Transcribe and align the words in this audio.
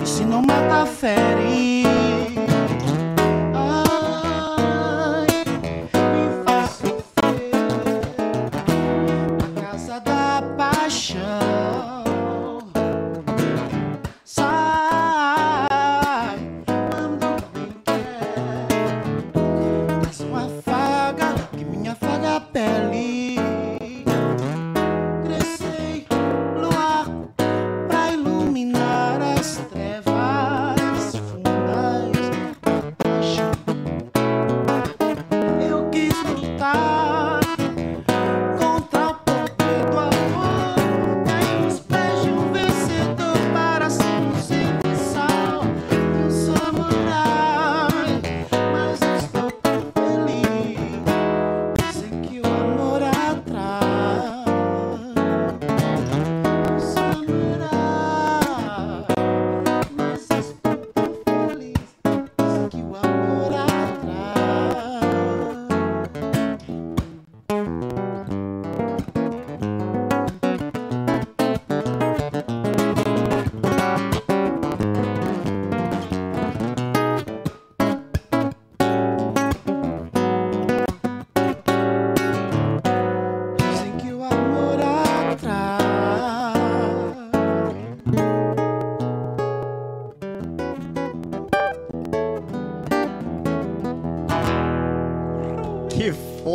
E 0.00 0.06
se 0.06 0.24
não 0.24 0.42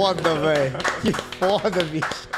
foda, 0.04 0.36
velho. 0.36 0.78
Que 1.02 1.14
foda, 1.38 1.84
bicho. 1.86 2.30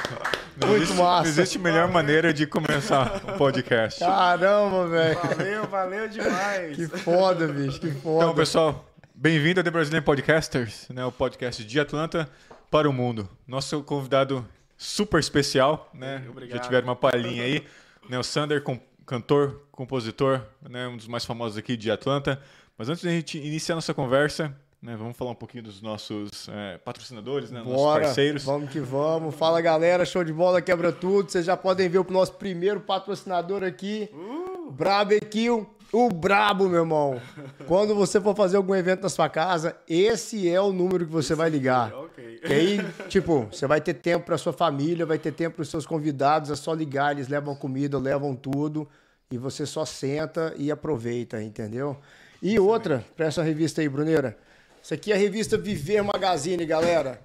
Não 0.55 0.67
Muito 0.67 0.83
existe, 0.83 1.01
massa. 1.01 1.23
Não 1.23 1.29
existe 1.29 1.57
melhor 1.59 1.87
maneira 1.89 2.31
de 2.31 2.45
começar 2.45 3.21
um 3.27 3.37
podcast. 3.39 3.99
Caramba, 3.99 4.87
velho. 4.87 5.19
Valeu, 5.19 5.67
valeu 5.67 6.07
demais. 6.07 6.75
Que 6.77 6.87
foda, 6.87 7.47
bicho. 7.47 7.79
Que 7.79 7.89
foda. 7.91 8.23
Então, 8.25 8.35
pessoal, 8.35 8.85
bem-vindo 9.15 9.59
ao 9.59 9.63
The 9.63 9.71
Brazilian 9.71 10.03
Podcasters, 10.03 10.87
né, 10.89 11.03
o 11.03 11.11
podcast 11.11 11.63
de 11.63 11.79
Atlanta 11.79 12.29
para 12.69 12.87
o 12.87 12.93
mundo. 12.93 13.27
Nosso 13.47 13.81
convidado 13.81 14.47
super 14.77 15.19
especial, 15.19 15.89
né? 15.91 16.23
Obrigado. 16.29 16.57
Já 16.57 16.63
tiveram 16.63 16.87
uma 16.89 16.95
palhinha 16.95 17.43
aí, 17.45 17.65
né? 18.07 18.19
O 18.19 18.23
Sander, 18.23 18.61
com- 18.61 18.79
cantor, 19.07 19.63
compositor, 19.71 20.39
né? 20.69 20.87
Um 20.87 20.97
dos 20.97 21.07
mais 21.07 21.25
famosos 21.25 21.57
aqui 21.57 21.75
de 21.75 21.89
Atlanta. 21.89 22.39
Mas 22.77 22.89
antes 22.89 23.01
de 23.01 23.07
a 23.07 23.11
gente 23.11 23.39
iniciar 23.39 23.73
nossa 23.73 23.93
conversa, 23.93 24.55
né? 24.85 24.95
Vamos 24.95 25.17
falar 25.17 25.31
um 25.31 25.35
pouquinho 25.35 25.63
dos 25.63 25.81
nossos 25.81 26.47
é, 26.47 26.77
patrocinadores, 26.77 27.49
né? 27.49 27.59
Nossos 27.59 27.73
Bora, 27.73 28.05
parceiros. 28.05 28.43
vamos 28.43 28.69
que 28.69 28.79
vamos. 28.79 29.33
Fala, 29.33 29.59
galera. 29.59 30.05
Show 30.05 30.23
de 30.23 30.31
bola, 30.31 30.61
quebra 30.61 30.91
tudo. 30.91 31.31
Vocês 31.31 31.43
já 31.43 31.57
podem 31.57 31.89
ver 31.89 31.97
o 31.97 32.05
nosso 32.09 32.33
primeiro 32.33 32.79
patrocinador 32.79 33.63
aqui. 33.63 34.09
Uh! 34.13 34.71
Barbecue. 34.71 35.65
O 35.91 36.09
Brabo, 36.09 36.67
meu 36.67 36.81
irmão. 36.81 37.21
Quando 37.67 37.95
você 37.95 38.19
for 38.19 38.35
fazer 38.35 38.57
algum 38.57 38.75
evento 38.75 39.03
na 39.03 39.09
sua 39.09 39.29
casa, 39.29 39.75
esse 39.87 40.49
é 40.49 40.59
o 40.59 40.71
número 40.71 41.05
que 41.05 41.11
você 41.11 41.33
vai 41.33 41.49
ligar. 41.49 41.93
Ok. 41.93 42.41
E 42.43 42.53
aí, 42.53 42.79
tipo, 43.07 43.47
você 43.51 43.65
vai 43.65 43.79
ter 43.79 43.93
tempo 43.93 44.25
para 44.25 44.37
sua 44.37 44.51
família, 44.51 45.05
vai 45.05 45.17
ter 45.17 45.31
tempo 45.31 45.55
para 45.55 45.61
os 45.63 45.69
seus 45.69 45.85
convidados, 45.85 46.51
é 46.51 46.55
só 46.55 46.73
ligar, 46.73 47.13
eles 47.13 47.27
levam 47.27 47.55
comida, 47.55 47.97
levam 47.97 48.35
tudo, 48.35 48.87
e 49.31 49.37
você 49.37 49.65
só 49.65 49.85
senta 49.85 50.53
e 50.57 50.69
aproveita, 50.69 51.41
entendeu? 51.41 51.97
E 52.41 52.59
outra, 52.59 53.05
para 53.15 53.27
essa 53.27 53.41
revista 53.41 53.79
aí, 53.79 53.87
Bruneira, 53.87 54.37
isso 54.85 54.93
aqui 54.93 55.11
é 55.11 55.15
a 55.15 55.17
revista 55.17 55.57
Viver 55.57 56.03
Magazine, 56.03 56.63
galera. 56.63 57.19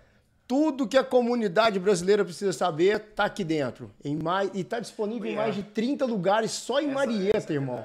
Tudo 0.48 0.88
que 0.88 0.96
a 0.96 1.04
comunidade 1.04 1.78
brasileira 1.78 2.24
precisa 2.24 2.54
saber 2.54 2.98
tá 3.14 3.26
aqui 3.26 3.44
dentro. 3.44 3.90
Em 4.02 4.16
mais, 4.16 4.50
e 4.54 4.64
tá 4.64 4.80
disponível 4.80 5.30
em 5.30 5.36
mais 5.36 5.54
de 5.54 5.62
30 5.62 6.06
lugares 6.06 6.52
só 6.52 6.80
em 6.80 6.90
Marieta, 6.90 7.52
irmão. 7.52 7.84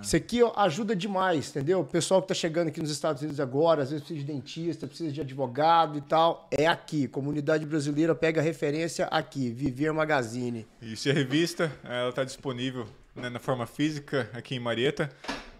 Isso 0.00 0.16
aqui 0.16 0.42
ó, 0.42 0.54
ajuda 0.56 0.96
demais, 0.96 1.50
entendeu? 1.50 1.80
O 1.80 1.84
pessoal 1.84 2.22
que 2.22 2.28
tá 2.28 2.34
chegando 2.34 2.68
aqui 2.68 2.80
nos 2.80 2.90
Estados 2.90 3.20
Unidos 3.20 3.38
agora, 3.40 3.82
às 3.82 3.90
vezes 3.90 4.06
precisa 4.06 4.26
de 4.26 4.32
dentista, 4.32 4.86
precisa 4.86 5.12
de 5.12 5.20
advogado 5.20 5.98
e 5.98 6.00
tal, 6.00 6.48
é 6.50 6.66
aqui. 6.66 7.06
Comunidade 7.06 7.66
brasileira 7.66 8.14
pega 8.14 8.40
referência 8.40 9.04
aqui, 9.08 9.50
Viver 9.50 9.92
Magazine. 9.92 10.66
E 10.80 10.96
se 10.96 11.10
a 11.10 11.12
revista, 11.12 11.70
ela 11.84 12.08
está 12.08 12.24
disponível 12.24 12.86
né, 13.14 13.28
na 13.28 13.38
forma 13.38 13.66
física 13.66 14.30
aqui 14.32 14.54
em 14.54 14.60
Marieta. 14.60 15.10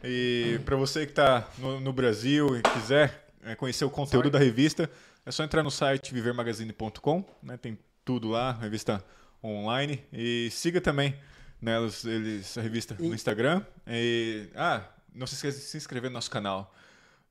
E 0.03 0.61
para 0.65 0.77
você 0.77 1.05
que 1.05 1.13
está 1.13 1.47
no, 1.59 1.79
no 1.79 1.93
Brasil 1.93 2.57
e 2.57 2.63
quiser 2.63 3.05
é, 3.09 3.24
conhecer 3.57 3.85
o 3.85 3.91
conteúdo 3.91 4.31
da 4.31 4.39
revista, 4.39 4.89
é 5.27 5.31
só 5.31 5.45
entrar 5.45 5.63
no 5.63 5.71
site 5.71 6.15
vivermagazine.com, 6.15 7.25
né, 7.43 7.57
tem 7.57 7.79
tudo 8.05 8.29
lá, 8.29 8.53
revista 8.53 9.05
online. 9.43 10.05
E 10.13 10.49
siga 10.51 10.81
também 10.81 11.15
né, 11.61 11.77
eles, 12.05 12.57
a 12.57 12.61
revista 12.61 12.97
no 12.99 13.15
Instagram. 13.15 13.63
E, 13.87 14.49
ah, 14.55 14.83
não 15.15 15.27
se 15.27 15.35
esqueça 15.35 15.59
de 15.59 15.65
se 15.65 15.77
inscrever 15.77 16.11
no 16.11 16.15
nosso 16.15 16.31
canal. 16.31 16.75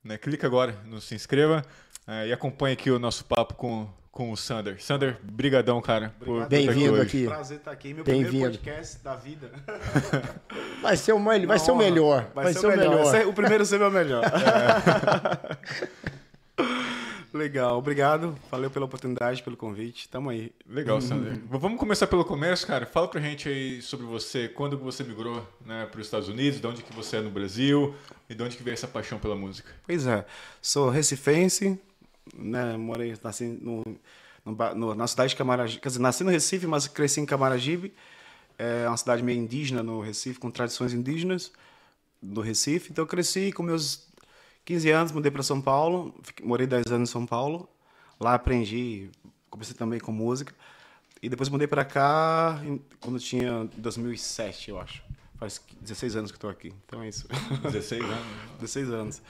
Né? 0.04 0.18
Clica 0.18 0.48
agora 0.48 0.76
no 0.86 1.00
se 1.00 1.16
inscreva 1.16 1.64
é, 2.08 2.28
e 2.28 2.34
acompanhe 2.34 2.74
aqui 2.74 2.92
o 2.92 3.00
nosso 3.00 3.24
papo 3.26 3.54
com, 3.56 3.88
com 4.12 4.32
o 4.32 4.38
Sander. 4.38 4.82
Sander, 4.84 5.18
brigadão, 5.24 5.82
cara. 5.82 6.14
Bem-vindo 6.50 7.02
aqui. 7.02 7.26
Prazer 7.26 7.58
estar 7.58 7.72
aqui. 7.72 7.94
Meu 7.94 8.04
primeiro 8.04 8.38
podcast 8.40 9.04
da 9.04 9.16
vida. 9.16 9.52
Vai 10.82 10.98
ser 10.98 11.14
o, 11.14 11.20
vai 11.24 11.58
ser 11.60 11.72
o 11.72 11.78
melhor. 11.78 12.30
Vai, 12.36 12.54
ser, 12.54 12.66
o 12.66 12.70
melhor. 12.70 13.06
Vai 13.06 13.06
ser- 13.06 13.26
o 13.26 13.32
primeiro 13.32 13.66
ser 13.66 13.82
o 13.82 13.90
melhor. 13.90 14.22
Legal, 17.34 17.78
obrigado. 17.80 18.38
Valeu 18.52 18.70
pela 18.70 18.86
oportunidade, 18.86 19.42
pelo 19.42 19.58
convite. 19.58 20.08
Tamo 20.08 20.30
aí. 20.30 20.52
Legal, 20.68 21.02
Sander. 21.02 21.34
V- 21.34 21.58
Vamos 21.58 21.80
começar 21.80 22.06
pelo 22.06 22.24
começo, 22.24 22.68
cara. 22.68 22.86
Fala 22.86 23.08
pra 23.08 23.20
gente 23.20 23.50
aí 23.50 23.82
sobre 23.82 24.06
você, 24.06 24.48
quando 24.48 24.78
que 24.78 24.84
você 24.84 25.04
migrou 25.04 25.44
né, 25.66 25.88
para 25.88 26.00
os 26.00 26.06
Estados 26.06 26.30
Unidos, 26.30 26.62
de 26.62 26.68
onde 26.68 26.84
que 26.84 26.94
você 26.94 27.18
é 27.18 27.22
no 27.22 27.32
Brasil 27.32 27.96
e 28.30 28.36
de 28.36 28.44
onde 28.44 28.56
que 28.56 28.62
veio 28.62 28.74
essa 28.76 28.88
paixão 28.88 29.18
pela 29.18 29.36
música. 29.36 29.72
Pois 29.86 30.06
é, 30.06 30.24
sou 30.62 30.90
recifense, 30.92 31.80
né? 32.36 32.78
Morei, 32.78 33.16
nasci 33.24 33.46
no, 33.46 33.84
no 34.46 34.56
no- 34.76 34.94
na 34.94 35.08
cidade 35.08 35.32
de 35.32 35.36
Camaragibe. 35.36 35.82
Quer 35.82 35.88
dizer, 35.90 36.02
nasci 36.02 36.24
no 36.24 36.30
Recife, 36.30 36.68
mas 36.68 36.88
cresci 36.88 37.20
em 37.20 37.26
Camaragibe. 37.26 37.92
É 38.60 38.88
uma 38.88 38.98
cidade 38.98 39.24
meio 39.24 39.40
indígena 39.40 39.82
no 39.82 40.00
Recife, 40.02 40.40
com 40.40 40.52
tradições 40.52 40.94
indígenas 40.94 41.52
do 42.22 42.42
Recife. 42.42 42.92
Então, 42.92 43.02
eu 43.04 43.08
cresci 43.08 43.52
com 43.52 43.64
meus 43.64 44.08
15 44.66 44.90
anos, 44.92 45.12
mudei 45.12 45.32
para 45.32 45.44
São 45.44 45.62
Paulo. 45.62 46.14
Morei 46.44 46.66
10 46.68 46.88
anos 46.88 47.10
em 47.10 47.12
São 47.12 47.26
Paulo. 47.26 47.68
Lá 48.20 48.34
aprendi, 48.36 49.10
comecei 49.50 49.76
também 49.76 50.00
com 50.00 50.12
música. 50.12 50.54
E 51.22 51.30
depois 51.30 51.50
mudei 51.50 51.68
para 51.68 51.86
cá 51.86 52.60
quando 53.00 53.20
tinha 53.20 53.70
2007, 53.78 54.70
eu 54.70 54.80
acho. 54.80 55.04
Faz 55.38 55.62
16 55.82 56.16
anos 56.16 56.32
que 56.32 56.38
estou 56.38 56.50
aqui. 56.50 56.74
Então 56.86 57.02
é 57.02 57.10
isso. 57.10 57.28
16 57.64 58.04
anos. 58.04 58.26
16 58.60 58.90
anos. 58.92 59.22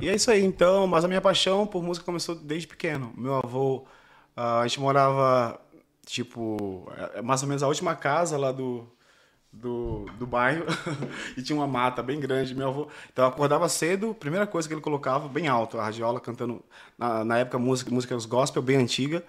E 0.00 0.08
é 0.08 0.14
isso 0.14 0.30
aí, 0.30 0.42
então. 0.44 0.86
Mas 0.86 1.04
a 1.04 1.08
minha 1.08 1.20
paixão 1.20 1.66
por 1.66 1.82
música 1.82 2.04
começou 2.06 2.34
desde 2.34 2.66
pequeno. 2.66 3.12
Meu 3.16 3.34
avô, 3.34 3.84
ah, 4.36 4.60
a 4.60 4.66
gente 4.66 4.80
morava, 4.80 5.60
tipo, 6.06 6.90
é- 7.14 7.18
é 7.18 7.22
mais 7.22 7.42
ou 7.42 7.48
menos 7.48 7.62
a 7.62 7.68
última 7.68 7.94
casa 7.94 8.38
lá 8.38 8.52
do, 8.52 8.86
do, 9.52 10.04
do 10.18 10.26
bairro. 10.26 10.64
e 11.36 11.42
tinha 11.42 11.56
uma 11.56 11.66
mata 11.66 12.02
bem 12.02 12.20
grande. 12.20 12.54
Meu 12.54 12.68
avô, 12.68 12.88
então 13.12 13.24
eu 13.24 13.28
acordava 13.30 13.68
cedo, 13.68 14.14
primeira 14.14 14.46
coisa 14.46 14.68
que 14.68 14.74
ele 14.74 14.80
colocava, 14.80 15.28
bem 15.28 15.48
alto, 15.48 15.78
a 15.78 15.84
radiola 15.84 16.20
cantando, 16.20 16.62
na, 16.96 17.24
na 17.24 17.38
época, 17.38 17.58
música, 17.58 17.90
música 17.90 18.16
gospel, 18.26 18.62
bem 18.62 18.76
antiga. 18.76 19.24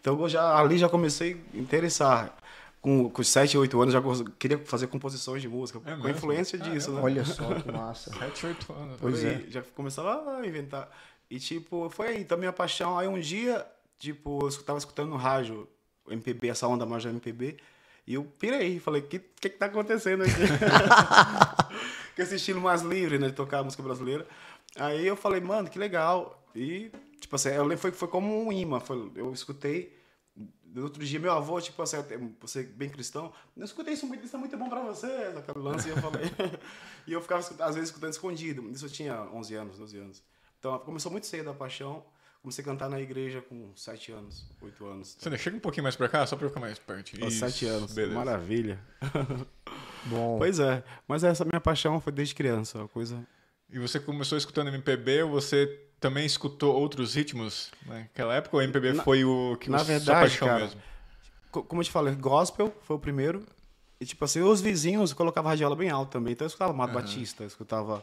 Então 0.00 0.18
eu 0.20 0.28
já, 0.28 0.56
ali 0.58 0.78
já 0.78 0.88
comecei 0.88 1.40
a 1.54 1.56
interessar. 1.56 2.36
Com, 2.80 3.10
com 3.10 3.24
7, 3.24 3.58
8 3.58 3.82
anos 3.82 3.92
já 3.92 4.00
queria 4.38 4.56
fazer 4.58 4.86
composições 4.86 5.42
de 5.42 5.48
música, 5.48 5.80
É 5.84 5.90
com 5.90 5.96
mesmo? 5.96 6.10
influência 6.10 6.56
disso, 6.56 6.92
né? 6.92 7.00
Olha 7.02 7.24
só 7.26 7.52
que 7.54 7.72
massa. 7.72 8.12
7, 8.16 8.46
8 8.46 8.72
anos. 8.72 8.98
Pois 9.00 9.24
é. 9.24 9.30
aí, 9.30 9.50
Já 9.50 9.62
começava 9.74 10.36
a 10.36 10.46
inventar. 10.46 10.88
E, 11.28 11.40
tipo, 11.40 11.90
foi 11.90 12.06
aí, 12.08 12.20
então 12.20 12.38
minha 12.38 12.52
paixão. 12.52 12.96
Aí 12.96 13.08
um 13.08 13.18
dia, 13.18 13.66
tipo, 13.98 14.38
eu 14.46 14.62
tava 14.62 14.78
escutando 14.78 15.08
no 15.10 15.16
rádio 15.16 15.68
MPB, 16.08 16.48
essa 16.48 16.68
onda 16.68 16.86
mais 16.86 17.02
da 17.02 17.10
MPB, 17.10 17.56
e 18.08 18.14
eu 18.14 18.24
pirei, 18.24 18.80
falei, 18.80 19.02
o 19.02 19.06
que, 19.06 19.18
que 19.18 19.50
que 19.50 19.58
tá 19.58 19.66
acontecendo 19.66 20.22
aqui? 20.22 20.32
com 22.16 22.22
esse 22.22 22.36
estilo 22.36 22.58
mais 22.58 22.80
livre, 22.80 23.18
né? 23.18 23.26
De 23.26 23.34
tocar 23.34 23.62
música 23.62 23.82
brasileira. 23.82 24.26
Aí 24.76 25.06
eu 25.06 25.14
falei, 25.14 25.42
mano, 25.42 25.68
que 25.68 25.78
legal. 25.78 26.42
E, 26.56 26.90
tipo 27.20 27.36
assim, 27.36 27.50
eu 27.50 27.64
lembro, 27.64 27.76
foi, 27.76 27.90
foi 27.90 28.08
como 28.08 28.46
um 28.46 28.50
imã. 28.50 28.80
Foi, 28.80 29.12
eu 29.14 29.30
escutei. 29.34 29.94
No 30.64 30.84
outro 30.84 31.04
dia, 31.04 31.20
meu 31.20 31.32
avô, 31.32 31.60
tipo 31.60 31.82
assim, 31.82 31.98
você 32.40 32.62
bem 32.62 32.88
cristão, 32.88 33.30
não 33.54 33.66
escutei 33.66 33.92
isso 33.92 34.06
muito, 34.06 34.24
isso 34.24 34.36
é 34.36 34.38
muito 34.38 34.56
bom 34.56 34.70
pra 34.70 34.80
você, 34.80 35.06
aquele 35.36 35.58
lance, 35.58 35.88
e 35.88 35.90
eu 35.90 35.96
falei. 35.98 36.24
e 37.06 37.12
eu 37.12 37.20
ficava, 37.20 37.40
às 37.40 37.74
vezes, 37.74 37.90
escutando 37.90 38.12
escondido. 38.12 38.70
Isso 38.70 38.86
eu 38.86 38.90
tinha 38.90 39.20
11 39.34 39.54
anos, 39.54 39.76
12 39.76 39.98
anos. 39.98 40.22
Então, 40.58 40.78
começou 40.78 41.12
muito 41.12 41.26
cedo 41.26 41.50
a 41.50 41.54
paixão. 41.54 42.02
Comecei 42.42 42.62
a 42.62 42.64
cantar 42.64 42.88
na 42.88 43.00
igreja 43.00 43.42
com 43.42 43.72
7 43.74 44.12
anos, 44.12 44.46
8 44.62 44.86
anos. 44.86 45.16
Você 45.18 45.38
chega 45.38 45.56
um 45.56 45.60
pouquinho 45.60 45.82
mais 45.82 45.96
pra 45.96 46.08
cá, 46.08 46.24
só 46.26 46.36
pra 46.36 46.46
eu 46.46 46.48
ficar 46.50 46.60
mais 46.60 46.78
perto. 46.78 47.12
Isso, 47.26 47.38
7 47.40 47.66
anos. 47.66 47.92
Beleza. 47.92 48.14
Maravilha. 48.14 48.78
Bom, 50.06 50.38
Pois 50.38 50.58
é, 50.58 50.82
mas 51.06 51.24
essa 51.24 51.44
minha 51.44 51.60
paixão 51.60 52.00
foi 52.00 52.12
desde 52.12 52.34
criança, 52.34 52.78
uma 52.78 52.88
coisa. 52.88 53.26
E 53.70 53.78
você 53.78 53.98
começou 54.00 54.38
escutando 54.38 54.68
MPB 54.68 55.24
ou 55.24 55.30
você 55.30 55.66
também 56.00 56.24
escutou 56.24 56.74
outros 56.74 57.14
ritmos 57.14 57.70
naquela 57.84 58.34
época? 58.36 58.56
Ou 58.56 58.62
MPB 58.62 58.92
Na- 58.94 59.02
foi 59.02 59.24
o 59.24 59.56
que 59.60 59.68
na 59.68 59.78
você 59.78 59.84
verdade, 59.92 60.20
paixão 60.20 60.48
cara, 60.48 60.60
mesmo? 60.60 60.80
Co- 61.50 61.62
Como 61.64 61.80
eu 61.82 61.84
te 61.84 61.90
falei, 61.90 62.14
gospel 62.14 62.72
foi 62.82 62.96
o 62.96 62.98
primeiro. 62.98 63.44
E 64.00 64.06
tipo 64.06 64.24
assim, 64.24 64.40
os 64.40 64.60
vizinhos 64.60 65.12
colocavam 65.12 65.50
radiola 65.50 65.74
bem 65.74 65.90
alto 65.90 66.12
também. 66.12 66.32
Então 66.32 66.44
eu 66.44 66.48
escutava 66.48 66.72
Mato 66.72 66.94
Batista, 66.94 67.42
eu 67.42 67.48
escutava 67.48 68.02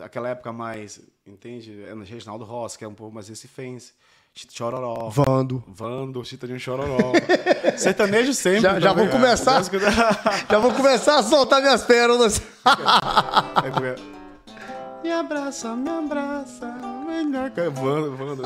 aquela 0.00 0.28
época 0.28 0.52
mais, 0.52 1.00
entende? 1.26 1.82
É, 1.84 1.94
Reginaldo 1.94 2.44
Rossi, 2.44 2.78
que 2.78 2.84
é 2.84 2.88
um 2.88 2.94
pouco 2.94 3.14
mais 3.14 3.28
recifense. 3.28 3.92
Chito 4.32 4.54
Chororó. 4.56 5.08
Vando. 5.10 5.62
Vando, 5.66 6.24
Chitadinho 6.24 6.60
Chororó. 6.60 7.12
Sertanejo 7.76 8.32
sempre. 8.32 8.60
Já- 8.60 8.78
já 8.78 8.90
também, 8.90 9.08
vou 9.08 9.14
começar. 9.20 9.62
Já 9.64 9.70
Já 10.50 10.58
vou 10.60 10.72
começar 10.72 11.18
a 11.18 11.22
soltar 11.24 11.60
minhas 11.60 11.82
pérolas. 11.82 12.40
É 13.64 13.70
como 13.70 13.86
é? 13.86 13.96
Me 15.02 15.10
abraça, 15.10 15.74
me 15.74 15.88
abraça. 15.90 16.72
Melhor 17.10 17.50
que 17.50 17.60
Vando, 17.68 18.16
Vando. 18.16 18.42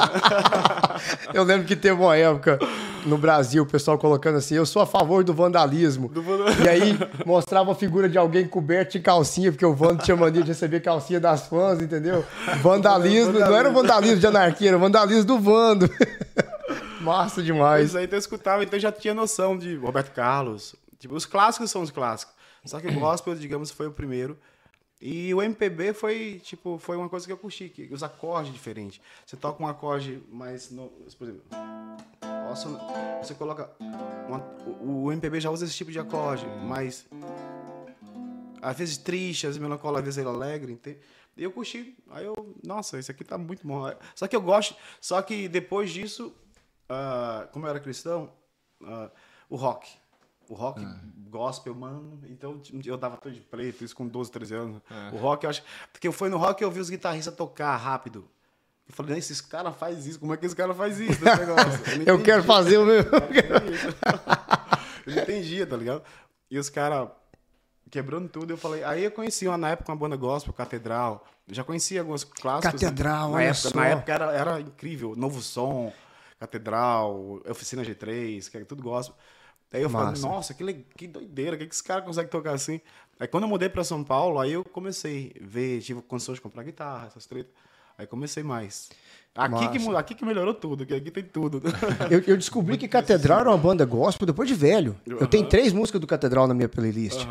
Eu 1.34 1.44
lembro 1.44 1.66
que 1.66 1.76
teve 1.76 2.00
uma 2.00 2.16
época 2.16 2.58
no 3.04 3.18
Brasil, 3.18 3.62
o 3.62 3.66
pessoal 3.66 3.98
colocando 3.98 4.38
assim, 4.38 4.54
eu 4.54 4.64
sou 4.64 4.80
a 4.80 4.86
favor 4.86 5.22
do 5.22 5.34
vandalismo. 5.34 6.08
Do 6.08 6.22
E 6.64 6.68
aí 6.68 6.98
mostrava 7.26 7.72
a 7.72 7.74
figura 7.74 8.08
de 8.08 8.16
alguém 8.16 8.46
coberto 8.48 8.92
de 8.92 9.00
calcinha, 9.00 9.52
porque 9.52 9.66
o 9.66 9.74
Vando 9.74 10.02
tinha 10.02 10.16
mania 10.16 10.42
de 10.42 10.48
receber 10.48 10.80
calcinha 10.80 11.20
das 11.20 11.46
fãs, 11.46 11.80
entendeu? 11.80 12.24
Vandalismo, 12.62 13.38
não 13.38 13.54
era 13.54 13.68
o 13.68 13.72
vandalismo 13.72 14.18
de 14.18 14.26
anarquia, 14.26 14.68
era 14.68 14.76
o 14.76 14.80
vandalismo 14.80 15.24
do 15.24 15.38
Vando. 15.38 15.90
Massa 17.00 17.42
demais. 17.42 17.90
Pois 17.90 18.02
é, 18.02 18.04
então 18.04 18.16
eu 18.16 18.20
escutava, 18.20 18.62
então 18.62 18.76
eu 18.78 18.80
já 18.80 18.90
tinha 18.90 19.12
noção 19.12 19.58
de 19.58 19.76
Roberto 19.76 20.12
Carlos. 20.12 20.74
Tipo, 20.98 21.14
os 21.14 21.26
clássicos 21.26 21.70
são 21.70 21.82
os 21.82 21.90
clássicos. 21.90 22.34
Só 22.64 22.80
que 22.80 22.88
o 22.88 22.94
gospel, 22.98 23.34
digamos, 23.34 23.70
foi 23.70 23.86
o 23.86 23.92
primeiro. 23.92 24.38
E 25.00 25.34
o 25.34 25.42
MPB 25.42 25.92
foi, 25.92 26.40
tipo, 26.42 26.78
foi 26.78 26.96
uma 26.96 27.08
coisa 27.08 27.26
que 27.26 27.32
eu 27.32 27.36
curti, 27.36 27.68
que 27.68 27.92
os 27.92 28.02
acordes 28.02 28.52
diferentes. 28.52 29.00
Você 29.26 29.36
toca 29.36 29.62
um 29.62 29.66
acorde 29.66 30.22
mais, 30.30 30.70
no, 30.70 30.88
por 31.18 31.28
exemplo, 31.28 31.44
posso, 32.48 32.68
você 33.22 33.34
coloca, 33.34 33.70
uma- 34.28 34.38
o, 34.80 35.04
o 35.04 35.12
MPB 35.12 35.40
já 35.40 35.50
usa 35.50 35.64
esse 35.66 35.74
tipo 35.74 35.90
de 35.90 35.98
acorde, 35.98 36.46
mas 36.66 37.04
às 38.62 38.76
vezes 38.78 38.96
triste, 38.96 39.46
às 39.46 39.50
vezes 39.56 39.60
melancólico, 39.60 39.98
às 39.98 40.04
vezes 40.04 40.18
ele 40.18 40.28
alegre, 40.28 40.72
entende? 40.72 40.98
E 41.36 41.42
eu 41.42 41.50
curti. 41.52 41.96
Aí 42.10 42.24
eu, 42.24 42.54
nossa, 42.64 42.98
isso 42.98 43.10
aqui 43.10 43.24
tá 43.24 43.36
muito 43.36 43.66
bom. 43.66 43.82
Só 44.14 44.26
que 44.26 44.34
eu 44.36 44.40
gosto, 44.40 44.74
só 45.00 45.20
que 45.20 45.48
depois 45.48 45.90
disso, 45.90 46.32
ah, 46.88 47.46
como 47.52 47.66
eu 47.66 47.70
era 47.70 47.80
cristão, 47.80 48.32
ah, 48.82 49.10
o 49.50 49.56
rock. 49.56 49.90
O 50.48 50.54
rock 50.54 50.84
gospel, 51.28 51.74
mano. 51.74 52.20
Então 52.28 52.60
eu 52.84 52.96
dava 52.96 53.16
todo 53.16 53.32
de 53.32 53.40
preto, 53.40 53.84
isso 53.84 53.94
com 53.94 54.06
12, 54.06 54.30
13 54.30 54.54
anos. 54.54 54.82
O 55.12 55.16
rock, 55.16 55.44
eu 55.44 55.50
acho. 55.50 55.62
Porque 55.92 56.10
foi 56.12 56.28
no 56.28 56.36
rock 56.36 56.58
que 56.58 56.64
eu 56.64 56.70
vi 56.70 56.80
os 56.80 56.90
guitarristas 56.90 57.34
tocar 57.34 57.76
rápido. 57.76 58.28
Eu 58.88 58.94
falei, 58.94 59.16
esses 59.16 59.40
caras 59.40 59.74
fazem 59.76 60.10
isso, 60.10 60.20
como 60.20 60.34
é 60.34 60.36
que 60.36 60.44
esse 60.44 60.54
cara 60.54 60.74
faz 60.74 61.00
isso? 61.00 61.18
não 61.24 61.32
Eu 62.06 62.22
quero 62.22 62.44
fazer 62.44 62.76
o 62.78 62.84
meu. 62.84 63.02
Eu 65.06 65.14
não 65.14 65.22
entendia, 65.22 65.66
tá 65.66 65.76
ligado? 65.76 66.02
E 66.50 66.58
os 66.58 66.70
caras 66.70 67.08
quebrando 67.90 68.28
tudo, 68.28 68.52
eu 68.52 68.56
falei. 68.56 68.82
Aí 68.82 69.04
eu 69.04 69.10
conheci 69.10 69.46
uma, 69.46 69.56
na 69.56 69.70
época 69.70 69.92
uma 69.92 69.96
banda 69.96 70.16
gospel, 70.16 70.52
Catedral. 70.52 71.24
Eu 71.46 71.54
já 71.54 71.62
conhecia 71.62 72.00
alguns 72.00 72.24
clássicos. 72.24 72.80
né? 72.80 72.88
Catedral, 72.88 73.30
na 73.30 73.36
olha 73.36 73.44
época, 73.44 73.68
só. 73.68 73.76
Na 73.76 73.86
época 73.86 74.12
era, 74.12 74.32
era 74.32 74.60
incrível. 74.60 75.14
Novo 75.14 75.40
Som, 75.40 75.92
Catedral, 76.40 77.40
Oficina 77.48 77.82
G3, 77.82 78.50
que 78.50 78.56
era 78.56 78.66
tudo 78.66 78.82
gospel. 78.82 79.16
Aí 79.74 79.82
eu 79.82 79.90
falei, 79.90 80.10
Massa. 80.10 80.26
nossa, 80.28 80.54
que, 80.54 80.72
que 80.96 81.08
doideira, 81.08 81.56
que, 81.56 81.66
que 81.66 81.74
esse 81.74 81.82
cara 81.82 82.00
consegue 82.00 82.30
tocar 82.30 82.52
assim? 82.52 82.80
Aí 83.18 83.26
quando 83.26 83.42
eu 83.42 83.48
mudei 83.48 83.68
pra 83.68 83.82
São 83.82 84.04
Paulo, 84.04 84.38
aí 84.38 84.52
eu 84.52 84.64
comecei 84.64 85.32
a 85.40 85.44
ver, 85.44 85.80
tive 85.80 86.00
condições 86.02 86.36
de 86.36 86.40
comprar 86.40 86.62
guitarra, 86.62 87.08
essas 87.08 87.26
tretas. 87.26 87.52
Aí 87.98 88.06
comecei 88.06 88.44
mais. 88.44 88.90
Aqui 89.34 89.68
que, 89.68 89.78
Massa. 89.80 89.98
aqui 89.98 90.14
que 90.14 90.24
melhorou 90.24 90.54
tudo, 90.54 90.86
que 90.86 90.94
aqui 90.94 91.10
tem 91.10 91.24
tudo. 91.24 91.60
Eu, 92.08 92.20
eu 92.20 92.36
descobri 92.36 92.76
que 92.78 92.86
Catedral 92.86 93.40
era 93.40 93.50
uma 93.50 93.58
banda 93.58 93.84
gospel 93.84 94.26
depois 94.26 94.48
de 94.48 94.54
velho. 94.54 94.96
Eu 95.04 95.26
tenho 95.26 95.48
três 95.48 95.72
músicas 95.72 96.00
do 96.00 96.06
Catedral 96.06 96.46
na 96.46 96.54
minha 96.54 96.68
playlist. 96.68 97.26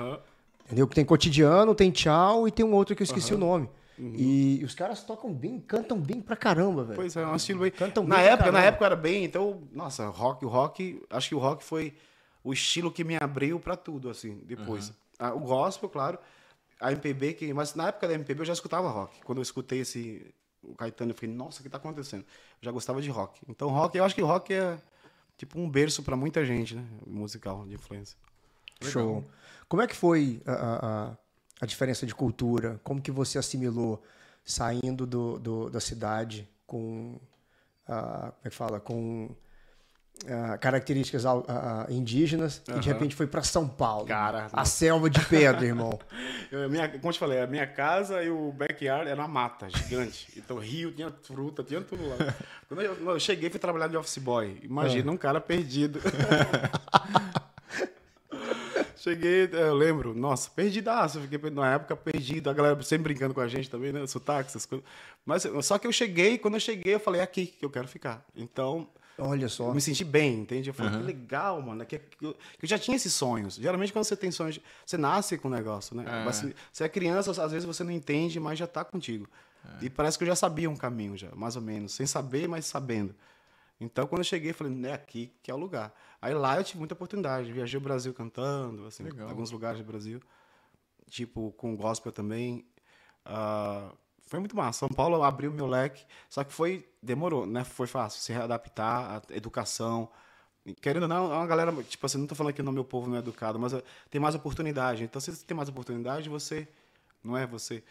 Entendeu? 0.66 0.86
Que 0.86 0.96
tem 0.96 1.06
Cotidiano, 1.06 1.74
tem 1.74 1.92
Tchau 1.92 2.46
e 2.46 2.52
tem 2.52 2.66
um 2.66 2.74
outro 2.74 2.94
que 2.94 3.02
eu 3.02 3.06
esqueci 3.06 3.34
o 3.34 3.38
nome. 3.38 3.70
Uhum. 3.98 4.14
E 4.18 4.62
os 4.66 4.76
caras 4.76 5.02
tocam 5.02 5.32
bem, 5.32 5.60
cantam 5.66 5.98
bem 5.98 6.20
pra 6.20 6.36
caramba, 6.36 6.84
velho. 6.84 6.96
Pois 6.96 7.16
é, 7.16 7.22
é 7.22 7.28
um 7.28 7.36
estilo 7.36 7.62
bem. 7.62 7.72
Cantam 7.72 8.04
na 8.04 8.18
bem 8.18 8.26
época, 8.26 8.52
na 8.52 8.62
época 8.62 8.86
era 8.86 8.96
bem, 8.96 9.24
então, 9.24 9.62
nossa, 9.72 10.08
rock, 10.08 10.44
o 10.44 10.50
rock, 10.50 11.02
acho 11.10 11.30
que 11.30 11.36
o 11.36 11.40
rock 11.40 11.64
foi 11.64 11.94
o 12.44 12.52
estilo 12.54 12.92
que 12.92 13.04
me 13.04 13.16
abriu 13.16 13.60
pra 13.60 13.76
tudo 13.78 14.10
assim, 14.10 14.42
depois. 14.46 14.92
Ah, 15.20 15.34
o 15.34 15.40
gospel, 15.40 15.90
claro, 15.90 16.18
a 16.80 16.92
MPB 16.92 17.34
que, 17.34 17.54
mas 17.54 17.76
na 17.76 17.88
época 17.88 18.08
da 18.08 18.14
MPB 18.14 18.42
eu 18.42 18.46
já 18.46 18.54
escutava 18.54 18.90
rock. 18.90 19.22
Quando 19.24 19.38
eu 19.38 19.44
escutei 19.44 19.80
esse 19.80 20.34
o 20.62 20.74
Caetano, 20.76 21.12
eu 21.12 21.16
fiquei, 21.16 21.30
nossa, 21.30 21.60
o 21.60 21.64
que 21.64 21.70
tá 21.70 21.78
acontecendo? 21.78 22.22
Eu 22.22 22.26
já 22.66 22.72
gostava 22.72 23.02
de 23.02 23.10
rock. 23.10 23.42
Então, 23.50 23.70
rock, 23.70 23.98
eu 23.98 24.04
acho 24.06 24.16
que 24.16 24.22
rock 24.22 24.54
é 24.54 24.78
tipo 25.38 25.60
um 25.60 25.70
berço 25.70 26.02
pra 26.04 26.16
muita 26.16 26.46
gente, 26.46 26.76
né, 26.76 26.86
musical 27.06 27.66
de 27.66 27.74
influência. 27.76 28.18
Show. 28.82 29.24
Como 29.68 29.82
é 29.82 29.88
que 29.88 29.96
foi 29.96 30.42
a, 30.46 30.52
a- 30.52 31.08
a- 31.12 31.18
a 31.62 31.66
diferença 31.66 32.06
de 32.06 32.14
cultura? 32.16 32.80
Como 32.84 33.02
que 33.02 33.12
você 33.12 33.38
assimilou 33.38 34.02
saindo 34.44 35.06
do, 35.06 35.40
do- 35.40 35.70
da 35.70 35.80
cidade 35.80 36.50
com, 36.68 37.20
ah, 37.88 38.32
como 38.32 38.42
é 38.46 38.50
que 38.50 38.56
fala, 38.56 38.80
com 38.80 39.30
ah, 40.28 40.58
características 40.58 41.26
ah, 41.26 41.86
indígenas 41.90 42.62
e 42.68 42.80
de 42.80 42.88
repente 42.88 43.14
foi 43.14 43.28
pra 43.28 43.44
São 43.44 43.68
Paulo? 43.68 44.06
Cara, 44.06 44.48
a 44.54 44.64
selva 44.64 45.10
de 45.10 45.20
pedra, 45.26 45.66
irmão. 45.66 46.00
Eu, 46.50 46.70
minha, 46.70 46.88
como 46.88 47.08
eu 47.08 47.14
te 47.14 47.18
falei, 47.18 47.42
a 47.42 47.48
minha 47.48 47.66
casa 47.66 48.22
e 48.22 48.30
o 48.30 48.52
backyard 48.52 49.10
era 49.10 49.20
uma 49.20 49.28
mata 49.28 49.68
gigante. 49.70 50.28
Então, 50.38 50.60
rio, 50.60 50.92
tinha 50.92 51.12
fruta, 51.24 51.64
tinha 51.64 51.82
tudo 51.82 52.08
lá. 52.08 52.16
Quando 52.68 52.82
eu, 52.82 53.10
eu 53.10 53.20
cheguei, 53.20 53.50
fui 53.50 53.60
trabalhar 53.60 53.88
de 53.88 53.98
office 53.98 54.20
boy. 54.20 54.60
Imagina 54.62 55.12
um 55.12 55.18
cara 55.18 55.42
perdido. 55.42 56.00
Cheguei, 58.96 59.50
eu 59.52 59.74
lembro, 59.74 60.14
nossa, 60.14 60.50
perdidaço. 60.50 61.18
Eu 61.18 61.24
fiquei 61.24 61.50
na 61.50 61.74
época 61.74 61.94
perdido. 61.94 62.50
A 62.50 62.54
galera 62.54 62.82
sempre 62.84 63.14
brincando 63.14 63.34
com 63.34 63.42
a 63.42 63.48
gente 63.50 63.70
também, 63.70 63.92
né? 63.92 64.08
Sotaque, 64.08 64.48
essas 64.48 64.66
coisas. 64.66 64.86
Mas 65.26 65.46
só 65.62 65.78
que 65.78 65.86
eu 65.86 65.92
cheguei, 65.92 66.38
quando 66.38 66.54
eu 66.54 66.60
cheguei, 66.60 66.94
eu 66.94 67.00
falei, 67.00 67.20
é 67.20 67.24
aqui 67.24 67.48
que 67.48 67.66
eu 67.66 67.70
quero 67.70 67.88
ficar. 67.88 68.24
Então, 68.34 68.88
Olha 69.18 69.48
só. 69.48 69.68
eu 69.68 69.74
me 69.76 69.82
senti 69.82 70.04
bem, 70.04 70.40
entende? 70.40 70.70
Eu 70.70 70.74
falei, 70.74 70.92
que 71.00 71.04
legal, 71.06 71.62
mano. 71.62 71.86
Que, 71.86 72.00
que 72.00 72.26
eu, 72.26 72.34
que 72.34 72.66
eu 72.66 72.70
já 72.70 72.80
tinha 72.80 72.96
esses 72.96 73.14
sonhos. 73.14 73.56
Geralmente, 73.56 73.94
quando 73.94 74.06
você 74.06 74.16
tem 74.18 74.32
sonhos, 74.32 74.60
você 74.86 74.98
nasce 74.98 75.38
com 75.38 75.48
o 75.48 75.52
negócio, 75.52 75.96
né? 75.96 76.04
É. 76.08 76.26
Mas 76.26 76.38
se- 76.38 76.56
Você 76.72 76.84
é 76.84 76.90
criança, 76.90 77.30
às 77.32 77.52
vezes 77.52 77.66
você 77.66 77.84
não 77.84 77.92
entende, 77.92 78.40
mas 78.40 78.58
já 78.58 78.66
tá 78.68 78.84
contigo. 78.84 79.28
E 79.82 79.90
parece 79.90 80.18
que 80.18 80.24
eu 80.24 80.28
já 80.28 80.36
sabia 80.36 80.70
um 80.70 80.76
caminho, 80.76 81.16
já, 81.16 81.30
mais 81.36 81.56
ou 81.56 81.62
menos. 81.62 81.94
Sem 81.94 82.06
saber, 82.06 82.48
mas 82.50 82.66
sabendo. 82.66 83.16
Então, 83.80 84.06
quando 84.08 84.20
eu 84.20 84.26
cheguei, 84.26 84.52
eu 84.52 84.56
falei, 84.56 84.86
é 84.86 84.94
aqui 84.94 85.32
que 85.42 85.50
é 85.50 85.54
o 85.54 85.58
lugar. 85.58 85.94
Aí 86.22 86.34
lá 86.34 86.58
eu 86.58 86.64
tive 86.64 86.80
muita 86.80 86.94
oportunidade. 86.94 87.52
Viajei 87.52 87.78
o 87.78 87.82
Brasil 87.82 88.14
cantando, 88.14 88.86
assim, 88.88 89.04
Legal. 89.04 89.30
alguns 89.30 89.52
lugares 89.52 89.80
do 89.80 89.86
Brasil. 89.86 90.20
Tipo, 91.10 91.52
com 91.54 91.76
gospel 91.76 92.12
também. 92.12 92.66
Ah, 93.26 93.92
foi 94.26 94.40
muito 94.40 94.56
massa. 94.56 94.80
São 94.80 94.90
Paulo 94.90 95.22
abriu 95.24 95.52
meu 95.52 95.68
leque. 95.68 96.04
Só 96.30 96.44
que 96.44 96.54
foi. 96.54 96.86
Demorou, 97.02 97.46
né? 97.46 97.64
Foi 97.64 97.88
fácil. 97.88 98.22
Se 98.22 98.32
readaptar, 98.32 99.22
a 99.30 99.36
educação. 99.36 100.10
Querendo 100.82 101.04
ou 101.04 101.10
não, 101.10 101.32
é 101.32 101.36
uma 101.36 101.48
galera. 101.48 101.72
Tipo 101.84 102.06
assim, 102.06 102.18
não 102.18 102.28
tô 102.28 102.36
falando 102.36 102.54
que 102.54 102.62
o 102.62 102.72
meu 102.72 102.86
povo 102.86 103.10
não 103.10 103.18
é 103.18 103.20
educado, 103.20 103.60
mas 103.60 103.74
eh, 103.74 103.84
tem 104.10 104.20
mais 104.22 104.34
oportunidade. 104.34 105.04
Então, 105.04 105.20
se 105.20 105.36
você 105.36 105.46
tem 105.46 105.56
mais 105.56 105.70
oportunidade, 105.70 106.30
você. 106.30 106.68
Não 107.24 107.38
é 107.38 107.46
você. 107.46 107.84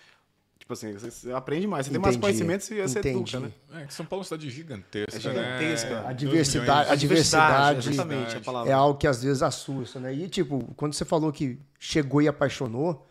Tipo 0.58 0.72
assim, 0.74 0.92
você, 0.92 1.32
aprende 1.32 1.66
mais. 1.66 1.86
Você 1.86 1.92
tem 1.92 2.00
mais 2.00 2.14
Entendi, 2.16 2.22
conhecimento 2.38 2.72
e 2.72 2.80
você 2.88 2.98
entendi. 3.00 3.36
educa, 3.36 3.40
né? 3.40 3.82
É 3.82 3.86
que 3.86 3.92
São 3.92 4.06
Paulo 4.06 4.20
é 4.20 4.22
uma 4.22 4.24
cidade 4.24 4.48
gigantesca. 4.48 5.16
É 5.16 5.20
gigantesca. 5.20 5.90
Né? 6.02 6.08
A 6.08 6.12
diversidade- 6.12 6.90
a 6.90 6.94
diversidade- 6.94 7.88
Exatamente, 7.90 8.36
a 8.36 8.40
palavra. 8.40 8.70
É 8.70 8.72
algo 8.72 8.96
que 8.98 9.06
às 9.08 9.22
vezes 9.22 9.42
assusta, 9.42 9.98
né? 9.98 10.14
E, 10.14 10.28
tipo, 10.28 10.72
quando 10.76 10.94
você 10.94 11.04
falou 11.04 11.32
que 11.32 11.58
chegou 11.80 12.22
e 12.22 12.28
apaixonou, 12.28 13.06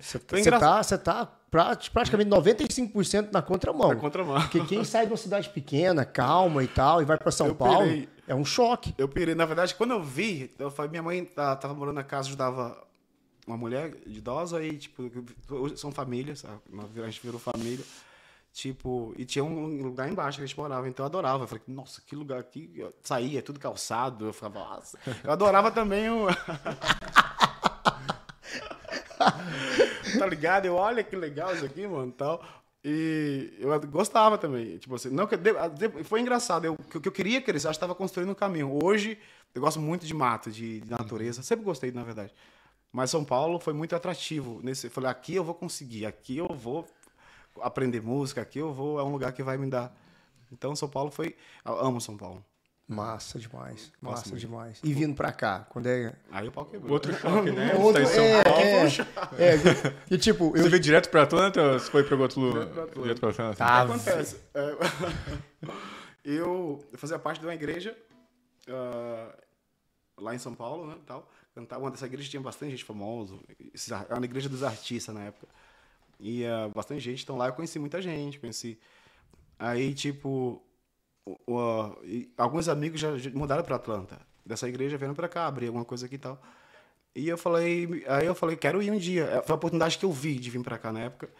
você 0.00 0.18
Foi 0.18 0.42
você 0.42 0.48
engra- 0.48 0.58
tá, 0.60 0.82
tá 0.98 1.26
pra- 1.50 1.76
praticamente 1.92 2.28
95% 2.30 3.30
na 3.32 3.40
contramão. 3.42 3.88
Na 3.88 3.96
contramão. 3.96 4.40
Porque 4.40 4.64
quem 4.64 4.84
sai 4.84 5.06
de 5.06 5.12
uma 5.12 5.16
cidade 5.18 5.48
pequena, 5.50 6.04
calma 6.04 6.62
e 6.64 6.68
tal, 6.68 7.00
e 7.00 7.04
vai 7.04 7.16
pra 7.16 7.30
São 7.30 7.46
Eu 7.48 7.54
Paulo, 7.54 7.86
pirei. 7.86 8.08
é 8.26 8.34
um 8.34 8.44
choque. 8.44 8.94
Eu 8.98 9.08
pirei. 9.08 9.34
Na 9.34 9.44
verdade, 9.46 9.74
quando 9.74 9.92
eu 9.92 10.02
vi, 10.02 10.52
eu 10.58 10.70
falei, 10.70 10.90
minha 10.90 11.02
mãe 11.02 11.24
tá- 11.24 11.54
tava 11.56 11.74
morando 11.74 11.94
na 11.96 12.04
casa, 12.04 12.28
ajudava 12.28 12.76
uma 13.46 13.56
mulher 13.56 13.94
idosa 14.06 14.62
e, 14.64 14.76
tipo, 14.78 15.10
hoje 15.50 15.76
são 15.76 15.92
famílias, 15.92 16.40
sabe? 16.40 16.60
a 17.02 17.04
gente 17.06 17.20
virou 17.22 17.38
família. 17.38 17.84
Tipo, 18.52 19.12
e 19.18 19.24
tinha 19.24 19.44
um 19.44 19.82
lugar 19.82 20.08
embaixo 20.08 20.38
que 20.38 20.44
a 20.44 20.46
gente 20.46 20.56
morava, 20.56 20.88
então 20.88 21.02
eu 21.02 21.08
adorava. 21.08 21.42
Eu 21.42 21.48
falei, 21.48 21.64
nossa, 21.66 22.00
que 22.06 22.14
lugar 22.14 22.38
aqui. 22.38 22.70
Eu 22.76 22.94
saía, 23.02 23.42
tudo 23.42 23.58
calçado. 23.58 24.26
Eu 24.26 24.32
falava, 24.32 24.60
nossa. 24.76 24.96
Eu 25.24 25.32
adorava 25.32 25.72
também 25.72 26.08
o. 26.08 26.26
tá 30.18 30.26
ligado? 30.26 30.66
Eu, 30.66 30.74
olha 30.74 31.02
que 31.02 31.16
legal 31.16 31.54
isso 31.54 31.64
aqui, 31.64 31.86
mano, 31.86 32.12
tal. 32.12 32.42
E 32.84 33.54
eu 33.58 33.80
gostava 33.88 34.36
também. 34.36 34.76
Tipo 34.78 34.94
assim, 34.94 35.08
não, 35.10 35.26
que- 35.26 35.36
foi 36.04 36.20
engraçado. 36.20 36.64
Eu, 36.66 36.76
que, 36.76 37.00
que 37.00 37.08
eu 37.08 37.12
queria 37.12 37.40
crescer, 37.40 37.66
eu 37.66 37.70
estava 37.70 37.94
construindo 37.94 38.30
um 38.30 38.34
caminho. 38.34 38.78
Hoje, 38.82 39.18
eu 39.54 39.60
gosto 39.60 39.80
muito 39.80 40.04
de 40.06 40.12
mato, 40.14 40.50
de, 40.50 40.80
de 40.80 40.90
natureza. 40.90 41.42
Sempre 41.42 41.64
gostei, 41.64 41.90
na 41.92 42.02
verdade. 42.04 42.34
Mas 42.92 43.10
São 43.10 43.24
Paulo 43.24 43.58
foi 43.58 43.72
muito 43.72 43.96
atrativo. 43.96 44.60
Nesse, 44.62 44.86
eu 44.86 44.90
falei, 44.90 45.10
aqui 45.10 45.34
eu 45.34 45.44
vou 45.44 45.54
conseguir, 45.54 46.06
aqui 46.06 46.36
eu 46.36 46.48
vou 46.48 46.86
aprender 47.60 48.00
música, 48.02 48.42
aqui 48.42 48.58
eu 48.58 48.72
vou, 48.72 48.98
é 49.00 49.02
um 49.02 49.10
lugar 49.12 49.32
que 49.32 49.42
vai 49.42 49.56
me 49.56 49.68
dar. 49.68 49.94
Então, 50.52 50.76
São 50.76 50.88
Paulo 50.88 51.10
foi. 51.10 51.34
Eu 51.64 51.80
amo 51.80 52.00
São 52.00 52.16
Paulo. 52.16 52.44
Massa 52.86 53.38
demais. 53.38 53.90
Massa 54.00 54.28
muito. 54.28 54.40
demais. 54.40 54.78
E 54.84 54.92
vindo 54.92 55.14
pra 55.14 55.32
cá, 55.32 55.66
quando 55.70 55.86
é. 55.86 56.14
Aí 56.30 56.46
o 56.46 56.52
pau 56.52 56.66
quebrou. 56.66 56.92
Outro 56.92 57.14
choque, 57.14 57.50
né? 57.50 57.72
É 57.72 57.76
outro. 57.76 58.02
tá 58.02 58.02
em 58.02 58.12
São 58.12 58.24
É, 58.24 58.42
Paulo. 58.44 58.60
é, 59.38 59.54
é, 59.54 59.94
e 60.10 60.18
tipo, 60.18 60.44
eu. 60.54 60.62
Você 60.62 60.68
veio 60.68 60.82
direto 60.82 61.08
pra 61.08 61.22
Atlanta 61.22 61.62
ou 61.62 61.78
você 61.78 61.90
foi 61.90 62.04
pra 62.04 62.16
outro 62.16 62.40
lugar? 62.40 62.66
Direto 62.94 63.20
pra 63.20 63.30
Atlanta. 63.30 63.56
Tá. 63.56 63.84
O 63.84 63.86
que 63.86 63.92
acontece? 63.94 64.36
É, 64.52 64.76
eu, 66.24 66.84
eu 66.92 66.98
fazia 66.98 67.18
parte 67.18 67.40
de 67.40 67.46
uma 67.46 67.54
igreja 67.54 67.96
ah, 68.68 69.34
lá 70.18 70.34
em 70.34 70.38
São 70.38 70.54
Paulo, 70.54 70.86
né? 70.86 70.96
Tal, 71.06 71.26
cantava. 71.54 71.80
Uma 71.80 71.90
dessa 71.90 72.04
igreja 72.04 72.28
tinha 72.28 72.42
bastante 72.42 72.72
gente 72.72 72.84
famosa. 72.84 73.34
Era 74.10 74.18
uma 74.18 74.26
igreja 74.26 74.48
dos 74.50 74.62
artistas 74.62 75.14
na 75.14 75.24
época. 75.24 75.48
E 76.20 76.44
ah, 76.44 76.68
bastante 76.74 77.00
gente. 77.00 77.22
Então 77.22 77.38
lá 77.38 77.46
eu 77.46 77.54
conheci 77.54 77.78
muita 77.78 78.02
gente, 78.02 78.38
conheci. 78.38 78.78
Aí, 79.58 79.94
tipo, 79.94 80.62
e 82.04 82.30
alguns 82.36 82.68
amigos 82.68 83.00
já, 83.00 83.10
mudaram 83.34 83.62
para 83.64 83.76
Atlanta. 83.76 84.18
Dessa 84.44 84.68
igreja 84.68 84.98
vieram 84.98 85.14
para 85.14 85.28
cá, 85.28 85.46
abrir 85.46 85.68
alguma 85.68 85.84
coisa 85.84 86.06
aqui 86.06 86.16
e 86.16 86.18
tal. 86.18 86.40
E 87.14 87.28
eu 87.28 87.38
falei, 87.38 88.04
aí 88.08 88.26
eu 88.26 88.34
falei, 88.34 88.56
quero 88.56 88.82
ir 88.82 88.90
um 88.92 88.98
dia. 88.98 89.42
Foi 89.46 89.54
a 89.54 89.56
oportunidade 89.56 89.98
que 89.98 90.04
eu 90.06 90.12
vi 90.12 90.36
de 90.38 90.50
vir 90.50 90.62
para 90.62 90.78
cá 90.78 90.92
na 90.92 91.00
época. 91.02 91.30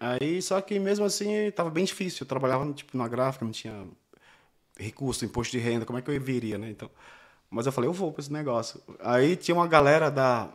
Aí, 0.00 0.42
só 0.42 0.60
que 0.60 0.78
mesmo 0.80 1.04
assim, 1.06 1.50
tava 1.52 1.70
bem 1.70 1.84
difícil. 1.84 2.24
Eu 2.24 2.28
trabalhava, 2.28 2.72
tipo, 2.74 2.96
na 2.98 3.08
gráfica, 3.08 3.44
não 3.44 3.52
tinha 3.52 3.86
recurso, 4.78 5.24
imposto 5.24 5.52
de 5.52 5.58
renda, 5.58 5.86
como 5.86 5.98
é 5.98 6.02
que 6.02 6.10
eu 6.10 6.20
viria, 6.20 6.58
né? 6.58 6.70
Então, 6.70 6.90
mas 7.50 7.66
eu 7.66 7.72
falei, 7.72 7.88
eu 7.88 7.94
vou 7.94 8.12
para 8.12 8.22
esse 8.22 8.32
negócio. 8.32 8.80
Aí 9.00 9.36
tinha 9.36 9.54
uma 9.56 9.66
galera 9.68 10.10
da, 10.10 10.50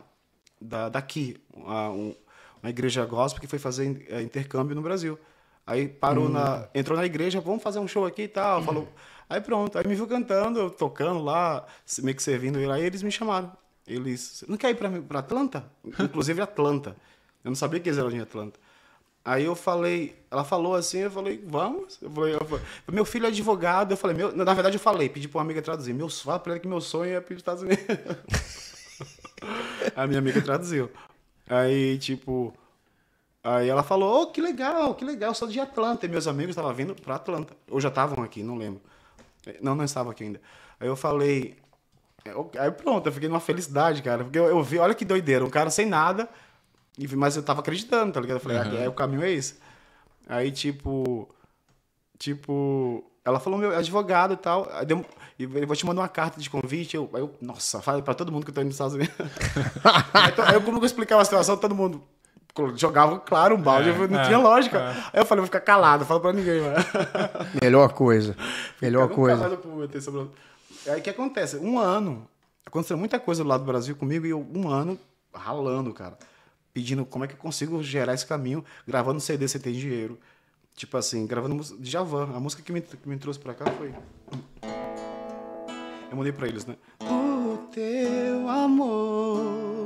da 0.60 0.88
daqui, 0.88 1.40
uma, 1.54 1.90
um- 1.90 2.16
uma 2.62 2.70
igreja 2.70 3.04
gospel 3.06 3.40
que 3.40 3.46
foi 3.48 3.58
fazer 3.58 4.06
eh, 4.10 4.22
intercâmbio 4.22 4.74
no 4.76 4.82
Brasil. 4.82 5.18
Aí 5.66 5.88
parou 5.88 6.28
na, 6.28 6.68
entrou 6.74 6.98
na 6.98 7.06
igreja, 7.06 7.40
vamos 7.40 7.62
fazer 7.62 7.78
um 7.78 7.88
show 7.88 8.04
aqui 8.04 8.22
e 8.22 8.28
tal, 8.28 8.62
falou. 8.62 8.88
Aí 9.28 9.40
pronto, 9.40 9.78
aí 9.78 9.86
me 9.86 9.94
viu 9.94 10.08
cantando, 10.08 10.58
eu 10.58 10.70
tocando 10.70 11.22
lá, 11.22 11.64
meio 12.02 12.16
que 12.16 12.22
servindo 12.22 12.58
ele, 12.58 12.72
aí 12.72 12.82
eles 12.82 13.02
me 13.02 13.12
chamaram. 13.12 13.52
Eles, 13.86 14.44
não 14.48 14.56
quer 14.56 14.70
ir 14.70 14.74
para 14.74 14.90
para 15.02 15.18
Atlanta? 15.20 15.64
Inclusive 15.84 16.40
Atlanta. 16.40 16.96
Eu 17.44 17.50
não 17.50 17.56
sabia 17.56 17.80
que 17.80 17.88
eles 17.88 17.98
eram 17.98 18.10
de 18.10 18.20
Atlanta. 18.20 18.58
Aí 19.24 19.44
eu 19.44 19.54
falei, 19.54 20.16
ela 20.30 20.44
falou 20.44 20.74
assim, 20.74 20.98
eu 20.98 21.10
falei, 21.10 21.42
vamos. 21.46 21.98
Eu 22.00 22.10
falei, 22.10 22.34
eu 22.34 22.44
falei, 22.44 22.64
meu 22.90 23.04
filho 23.04 23.26
é 23.26 23.28
advogado. 23.28 23.92
Eu 23.92 23.96
falei, 23.96 24.16
meu, 24.16 24.34
na 24.34 24.54
verdade 24.54 24.76
eu 24.76 24.80
falei, 24.80 25.08
pedi 25.08 25.28
para 25.28 25.38
uma 25.38 25.44
amiga 25.44 25.60
traduzir. 25.60 25.92
Meu, 25.92 26.08
fala 26.08 26.38
para 26.38 26.52
ela 26.52 26.60
que 26.60 26.68
meu 26.68 26.80
sonho 26.80 27.14
é 27.14 27.20
para 27.20 27.32
os 27.32 27.38
Estados 27.38 27.62
Unidos. 27.62 27.84
A 29.94 30.06
minha 30.06 30.18
amiga 30.18 30.40
traduziu. 30.40 30.90
Aí, 31.48 31.98
tipo, 31.98 32.54
aí 33.42 33.68
ela 33.68 33.82
falou, 33.82 34.22
oh, 34.22 34.26
que 34.28 34.40
legal, 34.40 34.94
que 34.94 35.04
legal, 35.04 35.34
sou 35.34 35.48
de 35.48 35.58
Atlanta. 35.60 36.06
E 36.06 36.08
meus 36.08 36.26
amigos 36.26 36.50
estavam 36.50 36.72
vindo 36.74 36.94
para 36.94 37.14
Atlanta. 37.16 37.54
Ou 37.70 37.80
já 37.80 37.88
estavam 37.88 38.22
aqui, 38.24 38.42
não 38.42 38.56
lembro. 38.56 38.80
Não, 39.60 39.74
não 39.74 39.84
estavam 39.84 40.12
aqui 40.12 40.24
ainda. 40.24 40.40
Aí 40.78 40.86
eu 40.88 40.96
falei, 40.96 41.56
eu- 42.24 42.50
Aí 42.58 42.70
pronto, 42.70 43.06
eu 43.06 43.12
fiquei 43.12 43.28
numa 43.28 43.40
felicidade, 43.40 44.02
cara. 44.02 44.24
Porque 44.24 44.38
eu, 44.38 44.46
eu 44.46 44.62
vi, 44.62 44.78
olha 44.78 44.94
que 44.94 45.04
doideira, 45.04 45.44
um 45.44 45.50
cara 45.50 45.70
sem 45.70 45.86
nada, 45.86 46.28
e- 46.98 47.06
mas 47.16 47.36
eu 47.36 47.42
tava 47.42 47.60
acreditando, 47.60 48.12
tá 48.12 48.20
ligado? 48.20 48.36
Eu 48.36 48.40
falei, 48.40 48.58
ah, 48.58 48.84
é, 48.84 48.88
o 48.88 48.92
caminho 48.92 49.22
é 49.22 49.30
esse. 49.30 49.58
Aí, 50.28 50.50
tipo. 50.52 51.28
Tipo. 52.18 53.04
Ela 53.24 53.38
falou, 53.38 53.58
meu, 53.58 53.72
é 53.72 53.76
advogado 53.76 54.34
e 54.34 54.36
tal. 54.36 54.68
E 55.38 55.44
eu 55.44 55.66
vou 55.66 55.76
te 55.76 55.84
mandar 55.86 56.02
uma 56.02 56.08
carta 56.08 56.40
de 56.40 56.48
convite. 56.48 56.96
Eu, 56.96 57.08
aí 57.12 57.20
eu 57.20 57.34
nossa, 57.40 57.80
fala 57.82 58.00
pra 58.02 58.14
todo 58.14 58.32
mundo 58.32 58.44
que 58.44 58.50
eu 58.50 58.54
tô 58.54 58.60
indo 58.60 58.68
nos 58.68 58.74
Estados 58.76 58.94
Unidos. 58.94 59.14
aí, 60.14 60.54
eu, 60.54 60.62
como 60.62 60.78
eu 60.78 60.84
explicava 60.84 61.20
a 61.22 61.24
situação, 61.24 61.56
todo 61.56 61.74
mundo 61.74 62.02
jogava, 62.74 63.18
claro, 63.20 63.56
um 63.56 63.60
balde. 63.60 63.90
É, 63.90 64.08
não 64.08 64.20
é, 64.20 64.24
tinha 64.24 64.38
lógica. 64.38 64.78
é. 64.78 64.90
Aí 65.12 65.20
eu 65.20 65.26
falei, 65.26 65.40
vou 65.40 65.46
ficar 65.46 65.60
calado, 65.60 66.04
falo 66.04 66.20
pra 66.20 66.32
ninguém, 66.32 66.60
mano. 66.60 66.76
Melhor 67.62 67.92
coisa. 67.92 68.36
Melhor 68.80 69.08
coisa. 69.08 69.58
sobre... 70.00 70.30
Aí 70.88 71.00
o 71.00 71.02
que 71.02 71.10
acontece? 71.10 71.56
Um 71.56 71.78
ano, 71.78 72.26
aconteceu 72.64 72.96
muita 72.96 73.18
coisa 73.18 73.42
do 73.42 73.48
lado 73.48 73.64
do 73.64 73.66
Brasil 73.66 73.94
comigo 73.96 74.26
e 74.26 74.30
eu, 74.30 74.46
um 74.54 74.68
ano 74.68 74.98
ralando, 75.34 75.92
cara. 75.92 76.18
Pedindo 76.72 77.04
como 77.04 77.24
é 77.24 77.28
que 77.28 77.34
eu 77.34 77.38
consigo 77.38 77.82
gerar 77.82 78.14
esse 78.14 78.26
caminho, 78.26 78.64
gravando 78.86 79.20
CD 79.20 79.46
sem 79.48 79.60
ter 79.60 79.72
dinheiro. 79.72 80.18
Tipo 80.74 80.96
assim, 80.96 81.26
gravando 81.26 81.54
música 81.54 81.80
de 81.80 81.90
Javan. 81.90 82.34
A 82.34 82.40
música 82.40 82.62
que 82.62 82.72
me, 82.72 82.80
que 82.80 83.08
me 83.08 83.18
trouxe 83.18 83.38
pra 83.38 83.54
cá 83.54 83.70
foi. 83.72 83.92
Eu 86.10 86.16
mandei 86.16 86.32
pra 86.32 86.48
eles, 86.48 86.64
né? 86.64 86.76
O 87.02 87.56
teu 87.72 88.48
amor. 88.48 89.79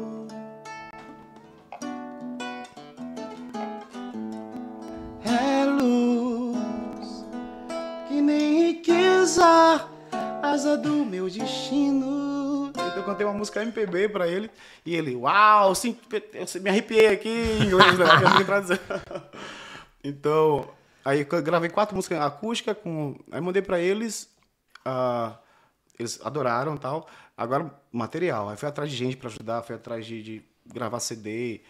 Do 10.65 11.05
meu 11.05 11.29
destino. 11.29 12.69
Então 12.71 12.97
eu 12.97 13.05
cantei 13.05 13.27
uma 13.27 13.35
música 13.35 13.63
MPB 13.63 14.09
pra 14.09 14.27
ele 14.27 14.51
e 14.85 14.95
ele, 14.95 15.15
uau, 15.15 15.75
sim, 15.75 15.97
eu 16.11 16.63
me 16.63 16.71
arrepiei 16.71 17.09
aqui 17.09 17.29
em 17.29 17.67
inglês, 17.67 17.99
né? 17.99 18.07
Então, 20.07 20.69
aí 21.03 21.27
eu 21.31 21.43
gravei 21.43 21.71
quatro 21.71 21.97
músicas 21.97 22.21
acústicas, 22.21 22.77
com... 22.77 23.19
aí 23.33 23.41
mandei 23.41 23.63
pra 23.63 23.81
eles, 23.81 24.29
ah, 24.85 25.39
eles 25.99 26.21
adoraram 26.23 26.77
tal. 26.77 27.09
Agora, 27.35 27.75
material, 27.91 28.51
aí 28.51 28.57
fui 28.57 28.69
atrás 28.69 28.91
de 28.91 28.97
gente 28.97 29.17
pra 29.17 29.31
ajudar, 29.31 29.63
fui 29.63 29.75
atrás 29.75 30.05
de, 30.05 30.23
de 30.23 30.45
gravar 30.67 31.01
CD. 31.01 31.63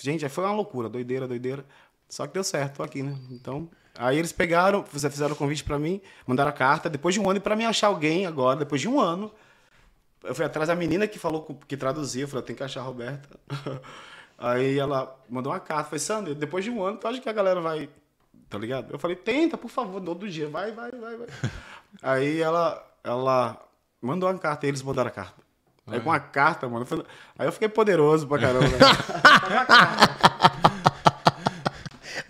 Gente, 0.00 0.24
aí 0.24 0.30
foi 0.30 0.44
uma 0.44 0.54
loucura, 0.54 0.88
doideira, 0.88 1.26
doideira. 1.26 1.66
Só 2.08 2.28
que 2.28 2.34
deu 2.34 2.44
certo, 2.44 2.76
tô 2.76 2.82
aqui, 2.84 3.02
né? 3.02 3.18
Então, 3.30 3.68
aí 3.98 4.18
eles 4.18 4.32
pegaram, 4.32 4.84
fiz- 4.84 5.04
fizeram 5.04 5.32
o 5.34 5.36
convite 5.36 5.62
pra 5.64 5.78
mim, 5.78 6.00
mandaram 6.26 6.50
a 6.50 6.52
carta, 6.52 6.88
depois 6.88 7.14
de 7.14 7.20
um 7.20 7.28
ano, 7.28 7.38
e 7.38 7.40
pra 7.40 7.54
mim 7.56 7.64
achar 7.64 7.88
alguém 7.88 8.26
agora, 8.26 8.58
depois 8.60 8.80
de 8.80 8.88
um 8.88 9.00
ano, 9.00 9.32
eu 10.24 10.34
fui 10.34 10.44
atrás 10.44 10.68
da 10.68 10.74
menina 10.74 11.06
que 11.06 11.18
falou, 11.18 11.58
que 11.66 11.76
traduzia, 11.76 12.24
eu 12.24 12.28
falei, 12.28 12.44
tenho 12.44 12.56
que 12.56 12.62
achar 12.64 12.80
a 12.80 12.84
Roberta. 12.84 13.28
Aí 14.38 14.78
ela 14.78 15.16
mandou 15.28 15.52
uma 15.52 15.60
carta, 15.60 15.84
falei, 15.84 15.98
Sandra, 16.00 16.34
depois 16.34 16.64
de 16.64 16.70
um 16.70 16.82
ano, 16.82 16.96
tu 16.98 17.06
acha 17.06 17.20
que 17.20 17.28
a 17.28 17.32
galera 17.32 17.60
vai, 17.60 17.88
tá 18.48 18.58
ligado? 18.58 18.92
Eu 18.92 18.98
falei, 18.98 19.16
tenta, 19.16 19.56
por 19.58 19.70
favor, 19.70 20.00
todo 20.00 20.28
dia, 20.28 20.48
vai, 20.48 20.72
vai, 20.72 20.90
vai, 20.90 21.16
vai. 21.16 21.26
Aí 22.02 22.40
ela, 22.40 22.84
ela 23.04 23.56
mandou 24.00 24.28
uma 24.28 24.38
carta, 24.38 24.66
e 24.66 24.68
eles 24.70 24.82
mandaram 24.82 25.08
a 25.08 25.12
carta. 25.12 25.42
Aí 25.86 26.00
com 26.00 26.12
a 26.12 26.18
carta, 26.20 26.68
mano, 26.68 26.82
eu 26.82 26.86
falei- 26.86 27.04
aí 27.36 27.46
eu 27.46 27.52
fiquei 27.52 27.68
poderoso 27.68 28.26
pra 28.28 28.38
caramba. 28.38 28.66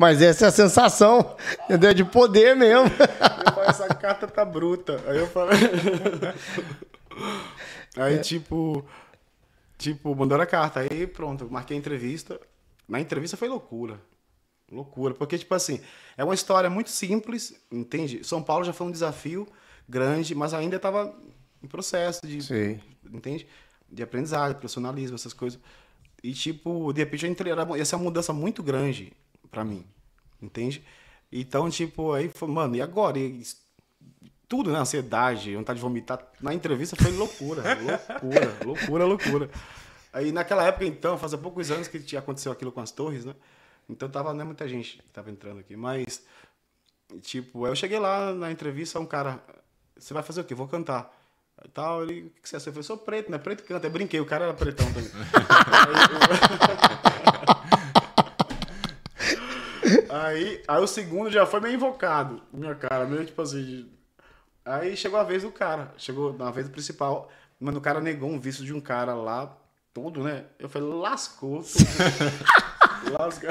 Mas 0.03 0.21
essa 0.21 0.47
é 0.47 0.49
a 0.49 0.51
sensação, 0.51 1.37
entendeu? 1.67 1.95
De 1.95 2.05
poder 2.05 2.57
mesmo. 2.57 2.91
Eu 3.57 3.63
essa 3.63 3.87
carta 3.95 4.27
tá 4.27 4.45
bruta. 4.45 5.01
Aí 5.07 5.17
eu 5.17 5.29
falei. 5.29 5.57
Aí, 7.97 8.19
tipo. 8.19 8.85
Tipo, 9.79 10.13
mandaram 10.17 10.43
a 10.43 10.47
carta. 10.47 10.81
Aí, 10.81 11.07
pronto, 11.07 11.49
marquei 11.49 11.77
a 11.77 11.79
entrevista. 11.79 12.41
Na 12.89 13.01
entrevista 13.01 13.37
foi 13.37 13.47
loucura. 13.49 14.01
Loucura. 14.73 15.15
Porque, 15.15 15.39
tipo 15.39 15.55
assim, 15.55 15.81
é 16.17 16.25
uma 16.25 16.35
história 16.35 16.69
muito 16.69 16.91
simples, 16.91 17.55
entende? 17.71 18.25
São 18.25 18.43
Paulo 18.43 18.65
já 18.65 18.73
foi 18.73 18.89
um 18.89 18.91
desafio 18.91 19.47
grande, 19.89 20.35
mas 20.35 20.53
ainda 20.53 20.75
estava 20.77 21.15
em 21.63 21.69
processo 21.69 22.27
de. 22.27 22.43
Sim. 22.43 22.81
Entende? 23.13 23.47
De 23.89 24.03
aprendizagem, 24.03 24.57
profissionalismo, 24.57 25.15
essas 25.15 25.33
coisas. 25.33 25.61
E, 26.25 26.33
tipo, 26.33 26.93
de 26.93 27.03
repente 27.03 27.25
eu 27.25 27.31
entrei. 27.31 27.53
era- 27.53 27.79
Ia 27.79 27.85
ser 27.85 27.95
uma 27.95 28.03
mudança 28.05 28.33
muito 28.33 28.65
grande 28.65 29.13
pra 29.49 29.65
mim. 29.65 29.85
Entende? 30.43 30.85
Então, 31.31 31.71
tipo, 31.71 32.13
aí 32.13 32.29
foi, 32.29 32.49
mano, 32.49 32.77
e 32.77 32.83
agora? 32.83 33.19
E 33.19 33.43
tudo, 34.49 34.71
né? 34.71 34.79
Ansiedade, 34.79 35.57
vontade 35.57 35.79
de 35.79 35.83
vomitar. 35.83 36.27
Na 36.41 36.53
entrevista 36.53 36.97
foi 36.97 37.11
loucura, 37.13 37.63
loucura, 38.21 38.57
loucura, 38.65 39.05
loucura. 39.07 39.51
Aí 40.13 40.31
naquela 40.31 40.65
época, 40.65 40.85
então, 40.85 41.17
fazia 41.17 41.39
poucos 41.39 41.71
anos 41.71 41.89
que 41.89 41.99
tinha 42.01 42.19
acontecido 42.19 42.53
aquilo 42.53 42.71
com 42.71 42.81
as 42.81 42.91
torres, 42.91 43.25
né? 43.25 43.35
Então 43.89 44.09
tava, 44.11 44.35
não 44.35 44.43
é 44.43 44.45
muita 44.45 44.69
gente 44.69 44.99
que 44.99 45.09
tava 45.11 45.31
entrando 45.31 45.61
aqui, 45.61 45.75
mas, 45.75 46.23
tipo, 47.23 47.67
eu 47.67 47.75
cheguei 47.75 47.99
lá 47.99 48.33
na 48.35 48.51
entrevista, 48.53 49.01
um 49.01 49.07
cara, 49.07 49.43
você 49.97 50.13
vai 50.13 50.23
fazer 50.23 50.43
o 50.43 50.45
quê? 50.45 50.55
Vou 50.55 50.69
cantar. 50.69 51.19
E 51.65 51.69
tal, 51.69 52.03
ele, 52.03 52.27
o 52.27 52.31
que 52.43 52.49
você 52.49 52.57
é? 52.57 52.59
Eu 52.59 52.63
falei, 52.63 52.83
sou 52.83 52.99
preto, 52.99 53.31
né? 53.31 53.39
Preto 53.39 53.63
canta. 53.63 53.87
Eu 53.87 53.91
brinquei, 53.91 54.21
o 54.21 54.27
cara 54.27 54.47
era 54.47 54.55
pretão 54.55 54.87
também. 54.93 55.11
aí, 57.07 57.13
aí 60.11 60.63
o 60.81 60.87
segundo 60.87 61.31
já 61.31 61.45
foi 61.47 61.61
meio 61.61 61.75
invocado, 61.75 62.43
minha 62.53 62.75
cara, 62.75 63.05
meio 63.05 63.25
tipo 63.25 63.41
assim. 63.43 63.63
de- 63.65 63.87
Aí 64.65 64.97
chegou 64.97 65.19
a 65.19 65.25
vez 65.25 65.43
do 65.43 65.51
cara, 65.51 65.93
chegou 65.97 66.33
na 66.39 66.51
vez 66.51 66.69
do 66.69 66.73
principal, 66.73 67.31
mano, 67.59 67.79
o 67.79 67.81
cara 67.83 68.01
negou 68.01 68.31
um 68.31 68.39
visto 68.39 68.65
de 68.65 68.73
um 68.73 68.81
cara 68.81 69.13
lá, 69.15 69.53
todo, 69.93 70.23
né? 70.23 70.45
Eu 70.59 70.69
falei, 70.69 70.89
lascou. 70.89 71.63
tudo. 71.63 71.73
Lasca. 73.19 73.49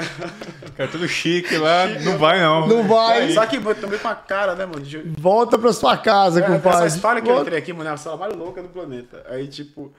Cara, 0.76 0.90
tudo 0.90 1.06
chique 1.06 1.56
lá, 1.58 1.86
não 1.86 2.16
vai 2.16 2.40
não. 2.40 2.66
Não 2.66 2.88
vai. 2.88 3.30
Só 3.32 3.44
que 3.46 3.58
mano, 3.60 3.78
também 3.78 3.98
com 3.98 4.08
a 4.08 4.14
cara, 4.14 4.54
né, 4.54 4.64
mano? 4.64 4.80
de- 4.80 5.02
Volta 5.20 5.58
pra 5.58 5.72
sua 5.74 5.96
casa, 5.96 6.40
É, 6.40 6.44
essa 6.44 6.52
compadre. 6.54 6.88
história 6.88 7.20
que 7.20 7.28
eu 7.28 7.34
Volta. 7.34 7.48
entrei 7.50 7.58
aqui, 7.62 7.72
mano, 7.72 7.90
é 7.90 7.92
a 7.92 7.96
sala 7.98 8.16
mais 8.16 8.34
louca 8.34 8.62
do 8.62 8.70
planeta. 8.70 9.22
Aí, 9.28 9.46
tipo. 9.48 9.92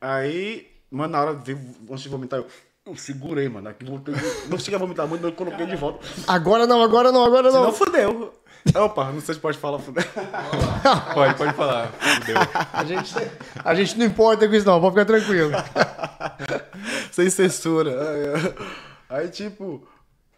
Aí, 0.00 0.70
mano, 0.90 1.12
na 1.14 1.20
hora 1.22 1.32
veio, 1.32 1.58
antes 1.90 2.02
de 2.02 2.08
vomitar, 2.10 2.40
eu. 2.40 2.46
Eu 2.86 2.96
segurei, 2.96 3.48
mano. 3.48 3.68
Aqui, 3.68 3.82
voltei, 3.84 4.14
não 4.48 4.58
cheguei 4.58 4.74
a 4.76 4.78
vomitar 4.78 5.06
muito, 5.06 5.22
mas 5.22 5.30
eu 5.30 5.36
coloquei 5.36 5.64
de 5.66 5.74
volta. 5.76 6.06
Agora 6.28 6.66
não, 6.66 6.82
agora 6.82 7.10
não, 7.10 7.24
agora 7.24 7.50
Senão 7.50 7.64
não. 7.64 7.72
fudeu. 7.72 8.34
Opa, 8.74 9.10
não 9.10 9.20
sei 9.22 9.34
se 9.34 9.40
pode 9.40 9.56
falar 9.58 9.78
fudeu. 9.78 10.02
Pode, 11.14 11.34
pode 11.36 11.52
falar. 11.54 11.88
Fudeu. 11.92 12.36
A 12.72 12.84
gente, 12.84 13.14
a 13.64 13.74
gente 13.74 13.98
não 13.98 14.06
importa 14.06 14.46
com 14.48 14.54
isso, 14.54 14.66
não. 14.66 14.80
Pode 14.80 14.92
ficar 14.94 15.04
tranquilo. 15.06 15.50
Sem 17.12 17.28
censura. 17.30 17.90
Aí, 19.10 19.20
aí, 19.22 19.28
tipo. 19.28 19.86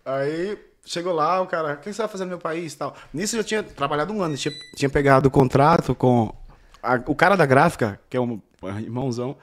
Aí 0.04 0.56
chegou 0.84 1.12
lá, 1.12 1.40
o 1.40 1.46
cara, 1.48 1.74
o 1.74 1.76
que 1.78 1.92
você 1.92 2.02
vai 2.02 2.08
fazer 2.08 2.24
no 2.24 2.30
meu 2.30 2.38
país 2.38 2.72
e 2.74 2.78
tal? 2.78 2.94
Nisso 3.12 3.34
eu 3.36 3.42
já 3.42 3.46
tinha 3.46 3.62
trabalhado 3.62 4.12
um 4.12 4.22
ano, 4.22 4.36
tinha, 4.36 4.54
tinha 4.76 4.88
pegado 4.88 5.26
o 5.26 5.30
contrato 5.32 5.94
com 5.96 6.32
a- 6.80 7.02
o 7.06 7.14
cara 7.14 7.34
da 7.36 7.44
gráfica, 7.44 8.00
que 8.08 8.16
é 8.16 8.20
um 8.20 8.40
irmãozão, 8.78 9.36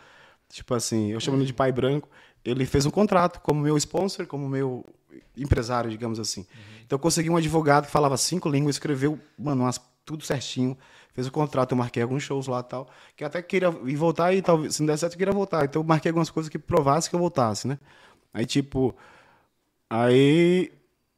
tipo 0.50 0.74
assim, 0.74 1.12
eu 1.12 1.20
chamo 1.20 1.36
ele 1.38 1.46
de 1.46 1.54
pai 1.54 1.70
branco, 1.74 2.08
ele 2.46 2.66
fez 2.66 2.86
um 2.86 2.92
contrato 2.92 3.40
como 3.42 3.62
meu 3.62 3.78
sponsor, 3.78 4.26
como 4.28 4.48
meu 4.50 4.86
empresário, 5.38 5.90
digamos 5.90 6.20
assim. 6.20 6.46
Então 6.86 6.96
eu 6.98 7.00
consegui 7.00 7.30
um 7.30 7.38
advogado 7.38 7.86
que 7.86 7.92
falava 7.92 8.18
cinco 8.18 8.50
línguas, 8.50 8.76
escreveu, 8.76 9.20
mano, 9.38 9.64
umas- 9.64 9.80
tudo 10.06 10.24
certinho, 10.24 10.78
fez 11.14 11.28
o 11.28 11.32
contrato, 11.32 11.72
eu 11.72 11.78
marquei 11.78 12.04
alguns 12.04 12.24
shows 12.24 12.48
lá 12.48 12.60
e 12.60 12.64
tal, 12.64 12.90
que 13.16 13.24
até 13.24 13.42
queria 13.42 13.70
ir 13.86 13.96
voltar 13.96 14.34
e 14.34 14.42
talvez, 14.42 14.76
se 14.76 14.82
não 14.82 14.88
der 14.88 14.98
certo, 14.98 15.14
eu 15.14 15.18
queria 15.18 15.34
voltar. 15.34 15.64
Então 15.66 15.82
eu 15.82 15.86
marquei 15.88 16.10
algumas 16.10 16.30
coisas 16.30 16.50
que 16.50 16.60
provasse 16.60 17.10
que 17.10 17.16
eu 17.16 17.20
voltasse, 17.20 17.68
né? 17.68 17.80
Aí, 18.34 18.46
tipo, 18.46 18.96
Aí 19.90 20.72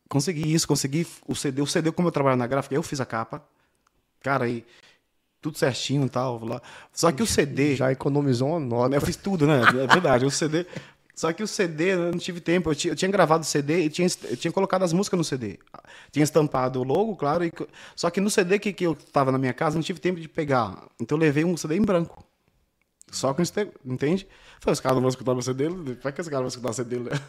consegui 0.10 0.53
isso, 0.53 0.67
consegui 0.67 1.08
o 1.27 1.36
CD. 1.36 1.62
O 1.62 1.67
CD, 1.67 1.91
como 1.91 2.08
eu 2.08 2.12
trabalho 2.12 2.38
na 2.38 2.48
gráfica, 2.48 2.75
eu 2.75 2.84
fiz 2.84 3.00
a 3.00 3.05
capa. 3.05 3.41
Cara, 4.22 4.46
aí 4.46 4.65
tudo 5.41 5.58
certinho 5.58 6.05
e 6.05 6.10
tal. 6.10 6.44
Lá. 6.44 6.62
Só 6.91 7.12
que 7.12 7.24
o 7.24 7.25
CD. 7.27 7.75
Já 7.75 7.91
economizou 7.91 8.50
uma 8.50 8.60
nota. 8.60 8.96
Eu 8.96 9.01
fiz 9.01 9.15
tudo, 9.15 9.48
né? 9.48 9.62
É 9.62 9.88
verdade. 9.88 10.25
O 10.25 10.32
CD. 10.32 10.65
Só 11.15 11.31
que 11.31 11.41
o 11.41 11.48
CD, 11.48 11.93
eu 11.93 12.12
não 12.12 12.19
tive 12.19 12.41
tempo. 12.41 12.69
Eu 12.69 12.75
tinha, 12.75 12.91
eu 12.91 12.95
tinha 12.95 13.10
gravado 13.10 13.43
o 13.43 13.45
CD 13.45 13.86
e 13.86 13.89
tinha, 13.89 14.07
eu 14.25 14.36
tinha 14.36 14.51
colocado 14.51 14.84
as 14.84 14.91
músicas 14.91 15.17
no 15.17 15.24
CD. 15.24 15.57
Tinha 16.12 16.24
estampado 16.24 16.81
o 16.81 16.84
logo, 16.84 17.15
claro. 17.15 17.45
e 17.45 17.53
só 17.95 18.10
que 18.10 18.19
no 18.19 18.29
CD 18.29 18.60
que, 18.60 18.74
que 18.74 18.86
eu 18.86 18.95
tava 19.13 19.31
na 19.31 19.38
minha 19.38 19.53
casa, 19.53 19.75
não 19.75 19.84
tive 19.84 20.00
tempo 20.00 20.19
de 20.19 20.27
pegar. 20.27 20.75
Então 20.99 21.17
eu 21.17 21.21
levei 21.21 21.45
um 21.45 21.56
CD 21.56 21.78
em 21.78 21.82
branco. 21.82 22.23
Só 23.12 23.34
com 23.34 23.41
esse 23.41 23.54
tempo, 23.54 23.80
entende? 23.86 24.28
Falei, 24.60 24.73
os 24.73 24.80
caras 24.80 24.95
não 24.95 25.01
vão 25.04 25.10
escutar 25.10 25.32
o 25.32 25.41
CD? 25.41 25.69
Vai 26.04 26.12
que 26.12 26.19
os 26.19 26.28
caras 26.28 26.41
vão 26.41 26.47
escutar 26.47 26.69
o 26.71 26.73
CD 26.73 26.97
dele? 26.97 27.15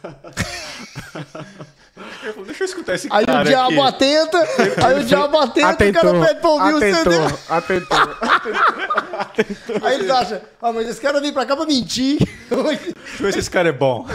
Deixa 2.45 2.63
eu 2.63 2.65
escutar 2.65 2.95
esse 2.95 3.07
Aí 3.11 3.25
cara 3.25 3.41
o 3.41 3.45
diabo 3.45 3.83
aqui. 3.83 3.95
atenta, 3.95 4.37
aí 4.85 4.99
o 4.99 5.03
diabo 5.05 5.37
atenta, 5.37 5.59
o 5.59 5.63
cara 5.63 5.77
pede 5.77 5.99
pra 6.41 6.49
ouvir 6.49 6.73
o 6.73 6.79
CD. 6.79 7.15
atentou, 7.49 7.51
atentou. 7.97 7.97
Aí 9.81 9.95
eles 9.95 10.09
acham, 10.09 10.41
ah, 10.61 10.71
mas 10.71 10.87
esse 10.87 11.01
cara 11.01 11.19
veio 11.19 11.33
pra 11.33 11.45
cá 11.45 11.55
pra 11.55 11.65
mentir. 11.65 12.19
Deixa 12.19 12.53
eu 12.53 13.25
ver 13.25 13.33
se 13.33 13.39
esse 13.39 13.51
cara 13.51 13.69
é 13.69 13.71
bom. 13.71 14.05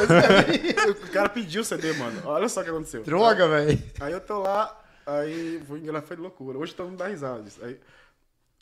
o 0.91 1.11
cara 1.11 1.29
pediu 1.29 1.63
o 1.63 1.65
CD, 1.65 1.93
mano. 1.95 2.23
Olha 2.25 2.49
só 2.49 2.61
o 2.61 2.65
que 2.65 2.71
aconteceu. 2.71 3.03
Droga, 3.03 3.49
velho. 3.49 3.83
Aí 4.01 4.13
eu 4.13 4.21
tô 4.21 4.41
lá, 4.41 4.81
aí 5.07 5.63
foi 5.67 5.79
engraçado, 5.79 6.09
foi 6.09 6.17
de 6.17 6.23
loucura. 6.23 6.59
Hoje 6.59 6.75
todo 6.75 6.89
mundo 6.89 6.99
dá 6.99 7.09
risada 7.09 7.43
disso. 7.43 7.61
Aí, 7.63 7.79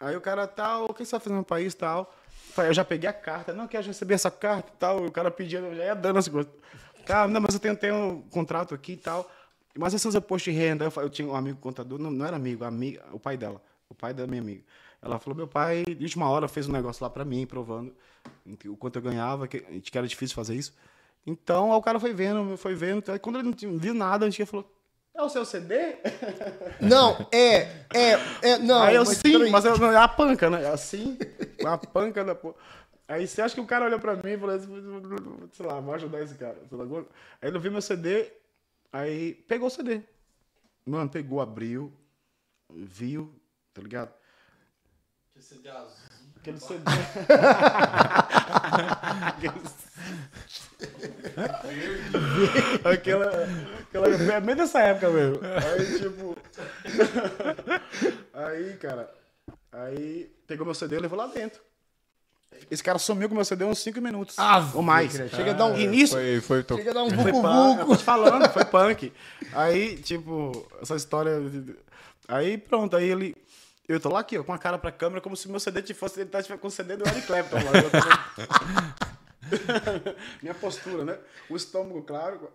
aí 0.00 0.16
o 0.16 0.20
cara 0.20 0.46
tal, 0.46 0.86
o 0.86 0.94
que 0.94 1.04
você 1.04 1.12
vai 1.12 1.20
fazer 1.20 1.36
no 1.36 1.44
país 1.44 1.74
tal? 1.74 2.14
Eu 2.58 2.74
já 2.74 2.84
peguei 2.84 3.08
a 3.08 3.12
carta, 3.12 3.52
não 3.52 3.68
quero 3.68 3.86
receber 3.86 4.14
essa 4.14 4.30
carta 4.30 4.72
e 4.74 4.78
tal. 4.78 5.04
O 5.04 5.10
cara 5.10 5.30
pedindo, 5.30 5.66
eu 5.66 5.76
já 5.76 5.84
ia 5.84 5.94
dando 5.94 6.18
as 6.18 6.28
coisas. 6.28 6.50
Cara, 7.06 7.28
não, 7.28 7.40
mas 7.40 7.54
eu 7.54 7.60
tenho, 7.60 7.76
tenho 7.76 7.94
um 7.94 8.22
contrato 8.22 8.74
aqui 8.74 8.92
e 8.92 8.96
tal. 8.96 9.30
Mas 9.78 9.94
esse 9.94 10.06
é 10.06 10.08
o 10.08 10.12
seu 10.12 10.20
posto 10.22 10.50
de 10.50 10.56
renda. 10.56 10.84
Eu, 10.84 11.02
eu 11.02 11.10
tinha 11.10 11.28
um 11.28 11.34
amigo 11.34 11.58
contador, 11.60 11.98
não, 11.98 12.10
não 12.10 12.26
era 12.26 12.36
amigo, 12.36 12.64
amiga, 12.64 13.04
o 13.12 13.20
pai 13.20 13.36
dela, 13.36 13.62
o 13.88 13.94
pai 13.94 14.12
da 14.12 14.26
minha 14.26 14.42
amiga. 14.42 14.62
Ela 15.02 15.18
falou, 15.18 15.36
meu 15.36 15.48
pai, 15.48 15.84
de 15.84 16.04
última 16.04 16.28
hora, 16.28 16.46
fez 16.46 16.68
um 16.68 16.72
negócio 16.72 17.02
lá 17.02 17.08
pra 17.08 17.24
mim, 17.24 17.46
provando 17.46 17.94
o 18.66 18.76
quanto 18.76 18.96
eu 18.96 19.02
ganhava, 19.02 19.48
que, 19.48 19.60
que 19.60 19.96
era 19.96 20.06
difícil 20.06 20.34
fazer 20.34 20.54
isso. 20.54 20.74
Então, 21.26 21.72
aí 21.72 21.78
o 21.78 21.82
cara 21.82 21.98
foi 21.98 22.12
vendo, 22.12 22.56
foi 22.56 22.74
vendo. 22.74 23.10
Aí, 23.10 23.18
quando 23.18 23.38
ele 23.38 23.48
não 23.48 23.78
viu 23.78 23.94
nada, 23.94 24.26
a 24.26 24.30
gente 24.30 24.44
falou, 24.44 24.70
é 25.14 25.22
o 25.22 25.28
seu 25.28 25.44
CD? 25.44 25.96
Não, 26.80 27.28
é, 27.32 27.84
é, 27.92 28.12
é, 28.42 28.58
não. 28.58 28.80
aí 28.80 28.94
eu 28.94 29.04
mas 29.04 29.18
sim, 29.18 29.50
mas 29.50 29.64
eu, 29.64 29.76
não, 29.76 29.92
é 29.92 29.96
a 29.96 30.08
panca, 30.08 30.48
né? 30.48 30.66
Assim, 30.68 31.18
a 31.64 31.76
panca 31.76 32.24
da 32.24 32.34
porra. 32.34 32.54
Aí 33.06 33.26
você 33.26 33.42
acha 33.42 33.54
que 33.54 33.60
o 33.60 33.66
cara 33.66 33.84
olhou 33.84 33.98
pra 33.98 34.14
mim 34.14 34.30
e 34.30 34.38
falou 34.38 34.54
assim, 34.54 34.68
sei 35.52 35.66
lá, 35.66 35.80
vou 35.80 35.94
ajudar 35.94 36.22
esse 36.22 36.36
cara. 36.36 36.56
Aí 37.42 37.48
ele 37.50 37.58
viu 37.58 37.72
meu 37.72 37.82
CD, 37.82 38.32
aí 38.92 39.34
pegou 39.46 39.66
o 39.66 39.70
CD. 39.70 40.00
Mano, 40.86 41.10
pegou, 41.10 41.40
abriu, 41.40 41.92
viu, 42.72 43.34
tá 43.74 43.82
ligado? 43.82 44.14
Aquele 46.36 46.58
CD. 46.58 46.82
aquela, 52.84 53.48
aquela. 53.82 54.08
É 54.34 54.40
meio 54.40 54.56
dessa 54.56 54.80
época 54.80 55.10
mesmo. 55.10 55.40
Aí, 55.42 55.98
tipo. 55.98 56.36
aí, 58.34 58.76
cara. 58.76 59.10
Aí 59.72 60.30
pegou 60.46 60.64
meu 60.66 60.74
CD 60.74 60.96
e 60.96 61.00
levou 61.00 61.18
lá 61.18 61.26
dentro. 61.26 61.60
Esse 62.70 62.82
cara 62.82 62.98
sumiu 62.98 63.28
com 63.28 63.34
meu 63.34 63.44
CD 63.44 63.64
uns 63.64 63.78
5 63.78 64.00
minutos. 64.00 64.38
Ah, 64.38 64.68
ou 64.74 64.82
mais. 64.82 65.12
credo. 65.12 65.34
Chega 65.34 65.50
a 65.52 65.54
dar 65.54 65.66
um- 65.66 65.76
E 65.78 65.86
nisso. 65.86 66.14
Foi, 66.14 66.40
foi, 66.40 66.62
tô... 66.62 66.76
Chega 66.76 66.90
a 66.90 66.94
dar 66.94 67.04
um 67.04 67.08
te 67.96 68.04
falando, 68.04 68.48
foi 68.50 68.64
punk. 68.64 69.12
Aí, 69.52 69.96
tipo, 69.98 70.66
essa 70.82 70.96
história. 70.96 71.38
Aí 72.28 72.58
pronto, 72.58 72.96
aí 72.96 73.08
ele. 73.08 73.36
Eu 73.90 73.98
tô 73.98 74.08
lá 74.08 74.20
aqui, 74.20 74.38
ó, 74.38 74.44
com 74.44 74.52
a 74.52 74.58
cara 74.58 74.78
pra 74.78 74.92
câmera, 74.92 75.20
como 75.20 75.36
se 75.36 75.48
meu 75.50 75.58
CD 75.58 75.82
te 75.82 75.92
fosse. 75.92 76.20
Ele 76.20 76.30
tá 76.30 76.40
com 76.56 76.68
o 76.68 76.70
CD 76.70 76.96
do 76.96 77.04
Eric 77.08 77.26
Clapton 77.26 77.56
lá. 77.56 77.72
Minha 80.40 80.54
postura, 80.54 81.04
né? 81.04 81.18
O 81.48 81.56
estômago, 81.56 82.00
claro. 82.02 82.52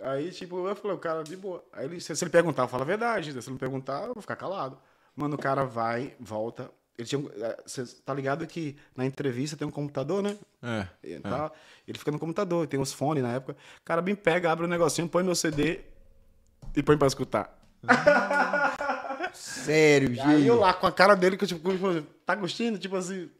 Aí, 0.00 0.30
tipo, 0.30 0.66
eu 0.66 0.74
falei, 0.74 0.96
o 0.96 0.98
cara, 0.98 1.22
de 1.22 1.36
boa. 1.36 1.62
Aí 1.74 1.84
ele, 1.84 2.00
se, 2.00 2.16
se 2.16 2.24
ele 2.24 2.30
perguntar, 2.30 2.62
eu 2.62 2.68
falo 2.68 2.84
a 2.84 2.86
verdade. 2.86 3.32
Se 3.32 3.38
ele 3.38 3.50
não 3.50 3.58
perguntar, 3.58 4.04
eu 4.06 4.14
vou 4.14 4.22
ficar 4.22 4.36
calado. 4.36 4.78
Mano, 5.14 5.34
o 5.34 5.38
cara 5.38 5.62
vai, 5.66 6.14
volta. 6.18 6.70
Ele 6.96 7.06
tinha. 7.06 7.18
um- 7.18 7.28
eh, 7.36 7.56
Cê 7.66 7.84
tá 8.02 8.14
ligado 8.14 8.46
que 8.46 8.74
na 8.96 9.04
entrevista 9.04 9.58
tem 9.58 9.68
um 9.68 9.70
computador, 9.70 10.22
né? 10.22 10.38
É. 10.62 10.86
E 11.02 11.20
tá? 11.20 11.52
Ele 11.86 11.98
fica 11.98 12.10
no 12.10 12.18
computador, 12.18 12.66
tem 12.66 12.80
uns 12.80 12.94
fones 12.94 13.22
na 13.22 13.32
época. 13.34 13.58
O 13.78 13.84
cara 13.84 14.00
me 14.00 14.14
pega, 14.16 14.50
abre 14.50 14.64
um 14.64 14.68
negocinho, 14.70 15.06
põe 15.06 15.22
meu 15.22 15.34
CD 15.34 15.80
e 16.74 16.82
põe 16.82 16.96
pra 16.96 17.06
escutar. 17.08 17.58
Sério, 19.34 20.08
Aí 20.22 20.46
eu 20.46 20.54
gente. 20.54 20.60
lá 20.60 20.74
com 20.74 20.86
a 20.86 20.92
cara 20.92 21.14
dele, 21.14 21.36
que 21.36 21.44
eu 21.44 21.48
tipo, 21.48 21.70
tá 22.24 22.34
gostando? 22.34 22.78
Tipo 22.78 22.96
assim. 22.96 23.30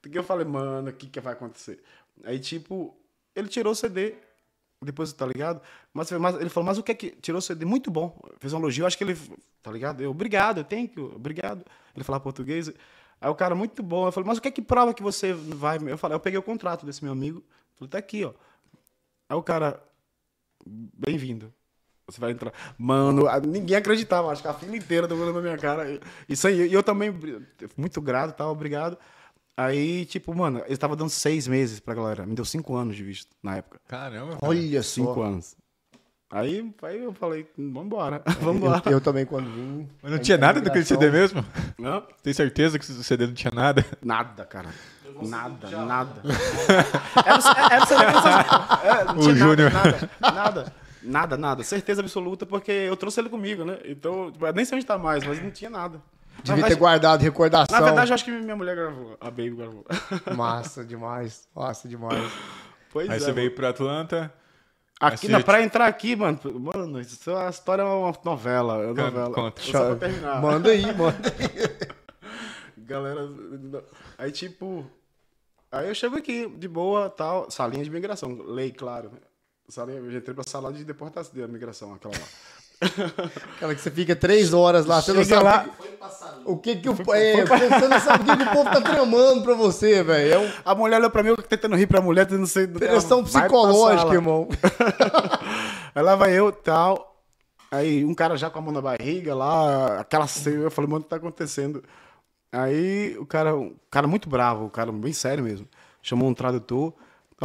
Porque 0.00 0.18
eu 0.18 0.22
falei, 0.24 0.44
mano, 0.44 0.90
o 0.90 0.92
que 0.92 1.06
que 1.08 1.20
vai 1.20 1.32
acontecer? 1.32 1.82
Aí, 2.24 2.38
tipo, 2.38 2.94
ele 3.34 3.48
tirou 3.48 3.72
o 3.72 3.76
CD. 3.76 4.14
Depois, 4.82 5.12
tá 5.12 5.26
ligado? 5.26 5.62
Mas, 5.94 6.10
mas 6.12 6.34
ele 6.36 6.50
falou, 6.50 6.66
mas 6.66 6.78
o 6.78 6.82
que 6.82 6.92
é 6.92 6.94
que. 6.94 7.10
Tirou 7.12 7.38
o 7.38 7.42
CD? 7.42 7.64
Muito 7.64 7.90
bom. 7.90 8.18
Fez 8.38 8.52
um 8.52 8.58
elogio, 8.58 8.86
acho 8.86 8.98
que 8.98 9.04
ele. 9.04 9.16
Tá 9.62 9.70
ligado? 9.70 10.02
Eu, 10.02 10.10
obrigado, 10.10 10.62
thank 10.62 10.94
you, 10.98 11.12
obrigado. 11.14 11.64
Ele 11.94 12.04
falava 12.04 12.22
português. 12.22 12.70
Aí 13.20 13.30
o 13.30 13.34
cara, 13.34 13.54
muito 13.54 13.82
bom. 13.82 14.06
Eu 14.06 14.12
falei, 14.12 14.28
mas 14.28 14.38
o 14.38 14.42
que 14.42 14.48
é 14.48 14.50
que 14.50 14.60
prova 14.60 14.92
que 14.92 15.02
você 15.02 15.32
vai. 15.32 15.78
Eu 15.78 15.96
falei, 15.96 16.16
eu 16.16 16.20
peguei 16.20 16.38
o 16.38 16.42
contrato 16.42 16.84
desse 16.84 17.02
meu 17.02 17.12
amigo. 17.12 17.42
Falei, 17.76 17.90
tá 17.90 17.98
aqui, 17.98 18.24
ó. 18.24 18.34
Aí 19.28 19.36
o 19.36 19.42
cara, 19.42 19.82
bem-vindo. 20.66 21.52
Você 22.06 22.20
vai 22.20 22.32
entrar. 22.32 22.52
Mano, 22.76 23.24
ninguém 23.46 23.76
acreditava. 23.76 24.30
Acho 24.30 24.42
que 24.42 24.48
a 24.48 24.54
fila 24.54 24.76
inteira 24.76 25.08
deu 25.08 25.16
na 25.32 25.40
minha 25.40 25.56
cara. 25.56 25.98
Isso 26.28 26.46
aí. 26.46 26.68
E 26.68 26.72
eu 26.72 26.82
também, 26.82 27.12
muito 27.76 28.00
grato 28.00 28.30
e 28.30 28.36
tal, 28.36 28.50
obrigado. 28.52 28.98
Aí, 29.56 30.04
tipo, 30.04 30.34
mano, 30.34 30.62
ele 30.66 30.76
tava 30.76 30.96
dando 30.96 31.10
seis 31.10 31.46
meses 31.46 31.80
pra 31.80 31.94
galera. 31.94 32.26
Me 32.26 32.34
deu 32.34 32.44
cinco 32.44 32.76
anos 32.76 32.96
de 32.96 33.02
visto 33.04 33.34
na 33.42 33.56
época. 33.56 33.78
Caramba. 33.88 34.38
Olha 34.42 34.82
Cinco 34.82 35.14
só. 35.14 35.22
anos. 35.22 35.56
Aí, 36.30 36.74
aí 36.82 37.04
eu 37.04 37.12
falei, 37.12 37.46
vambora, 37.56 38.20
vambora. 38.42 38.82
Eu, 38.86 38.92
eu 38.92 39.00
também, 39.00 39.24
quando 39.24 39.48
vim. 39.54 39.88
Mas 40.02 40.10
não 40.10 40.18
tinha 40.18 40.36
nada 40.36 40.60
daquele 40.60 40.84
CD 40.84 41.08
mesmo? 41.08 41.44
Não? 41.78 42.02
Tem 42.22 42.32
certeza 42.32 42.76
que 42.78 42.84
o 42.84 43.04
CD 43.04 43.28
não 43.28 43.34
tinha 43.34 43.52
nada? 43.54 43.84
Nada, 44.02 44.44
cara. 44.44 44.70
Nada, 45.22 45.70
nada. 45.84 46.22
Era, 47.24 47.38
era, 47.70 47.84
era, 48.02 48.96
era, 49.00 49.04
não 49.04 49.18
O 49.18 49.22
tinha 49.22 49.34
Júnior. 49.36 49.72
Nada, 49.72 50.10
nada, 50.20 50.72
nada, 51.04 51.36
nada. 51.36 51.62
Certeza 51.62 52.00
absoluta, 52.00 52.44
porque 52.46 52.72
eu 52.72 52.96
trouxe 52.96 53.20
ele 53.20 53.28
comigo, 53.28 53.64
né? 53.64 53.78
Então, 53.84 54.30
tipo, 54.32 54.50
nem 54.52 54.64
sei 54.64 54.76
onde 54.76 54.86
tá 54.86 54.98
mais, 54.98 55.24
mas 55.24 55.42
não 55.42 55.50
tinha 55.50 55.70
nada. 55.70 56.00
Devia 56.38 56.54
verdade- 56.56 56.74
ter 56.74 56.78
guardado 56.80 57.20
recordação. 57.22 57.78
Na 57.78 57.84
verdade, 57.84 58.10
eu 58.10 58.14
acho 58.14 58.24
que 58.24 58.30
minha 58.30 58.56
mulher 58.56 58.74
gravou. 58.74 59.16
A 59.20 59.26
Baby 59.30 59.50
gravou. 59.50 59.84
Massa 60.36 60.84
demais. 60.84 61.48
Massa 61.54 61.88
demais. 61.88 62.32
Pois 62.92 63.08
Aí 63.08 63.16
é, 63.16 63.18
você 63.18 63.26
mano. 63.26 63.34
veio 63.36 63.54
pra 63.54 63.68
Atlanta. 63.70 64.32
Aqui, 65.00 65.28
você- 65.28 65.42
pra 65.42 65.62
entrar 65.62 65.86
aqui, 65.86 66.16
mano, 66.16 66.38
mano, 66.58 67.00
isso 67.00 67.30
é 67.30 67.34
uma 67.34 67.50
história, 67.50 67.82
é 67.82 67.84
uma 67.84 68.12
novela. 68.24 68.82
É 68.82 68.86
uma 68.86 68.94
Conta, 68.94 69.02
novela. 69.10 69.34
conta. 69.34 69.62
Só 69.62 69.86
pra 69.86 69.96
terminar. 69.96 70.40
Manda 70.42 70.70
aí, 70.70 70.86
manda 70.96 71.28
aí. 71.38 71.94
Galera. 72.78 73.28
Aí, 74.18 74.30
tipo. 74.32 74.84
Aí 75.70 75.88
eu 75.88 75.94
chego 75.94 76.16
aqui, 76.16 76.48
de 76.48 76.68
boa, 76.68 77.10
tal, 77.10 77.50
salinha 77.50 77.82
de 77.82 77.90
migração. 77.90 78.38
Lei, 78.46 78.70
claro. 78.70 79.10
Salinha, 79.68 79.98
eu 79.98 80.10
já 80.10 80.18
entrei 80.18 80.34
pra 80.34 80.44
sala 80.44 80.72
de 80.72 80.84
deportação, 80.84 81.32
de 81.34 81.46
migração, 81.48 81.94
aquela 81.94 82.14
lá. 82.14 82.20
Aquela 83.56 83.74
que 83.74 83.80
você 83.80 83.90
fica 83.90 84.14
três 84.16 84.52
horas 84.52 84.84
lá, 84.84 85.00
você 85.00 85.12
não 85.12 85.24
sabe 85.24 85.44
lá- 85.44 85.64
o 86.44 86.56
que 86.58 86.76
que 86.76 86.88
o... 86.90 86.92
É, 87.14 87.44
você 87.46 87.88
não 87.88 88.00
sabe 88.00 88.24
o 88.24 88.26
que, 88.26 88.36
que 88.44 88.50
o 88.50 88.52
povo 88.52 88.70
tá 88.70 88.80
tramando 88.80 89.42
pra 89.42 89.54
você, 89.54 90.02
velho. 90.02 90.32
É 90.32 90.38
uma 90.38 90.52
A 90.64 90.74
mulher 90.74 90.98
olhou 90.98 91.10
pra 91.10 91.22
mim, 91.22 91.30
eu 91.30 91.36
tentando 91.36 91.76
rir 91.76 91.86
pra 91.86 92.02
mulher, 92.02 92.30
não 92.32 92.44
sei. 92.46 92.66
pressão 92.66 93.18
Ela 93.20 93.26
psicológica, 93.26 94.00
sala. 94.02 94.14
irmão. 94.14 94.48
Aí 95.94 96.02
lá 96.02 96.16
vai 96.16 96.32
eu 96.38 96.50
tal. 96.52 97.22
Aí 97.70 98.04
um 98.04 98.14
cara 98.14 98.36
já 98.36 98.50
com 98.50 98.58
a 98.58 98.62
mão 98.62 98.72
na 98.72 98.80
barriga 98.82 99.34
lá, 99.34 100.00
aquela 100.00 100.26
cena, 100.26 100.64
eu 100.64 100.70
falei, 100.70 100.90
mano, 100.90 101.00
o 101.00 101.04
que 101.04 101.10
tá 101.10 101.16
acontecendo? 101.16 101.82
Aí 102.52 103.16
o 103.18 103.24
cara, 103.24 103.56
um 103.56 103.74
cara 103.90 104.06
muito 104.06 104.28
bravo, 104.28 104.66
o 104.66 104.70
cara 104.70 104.92
bem 104.92 105.12
sério 105.12 105.42
mesmo, 105.42 105.66
chamou 106.02 106.28
um 106.28 106.34
tradutor. 106.34 106.92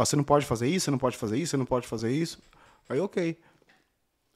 Ó, 0.00 0.04
você 0.04 0.16
não 0.16 0.24
pode 0.24 0.46
fazer 0.46 0.66
isso, 0.68 0.84
você 0.86 0.90
não 0.90 0.98
pode 0.98 1.16
fazer 1.16 1.36
isso, 1.36 1.50
você 1.50 1.56
não 1.56 1.66
pode 1.66 1.86
fazer 1.86 2.10
isso. 2.10 2.38
Aí, 2.88 2.98
ok. 3.00 3.36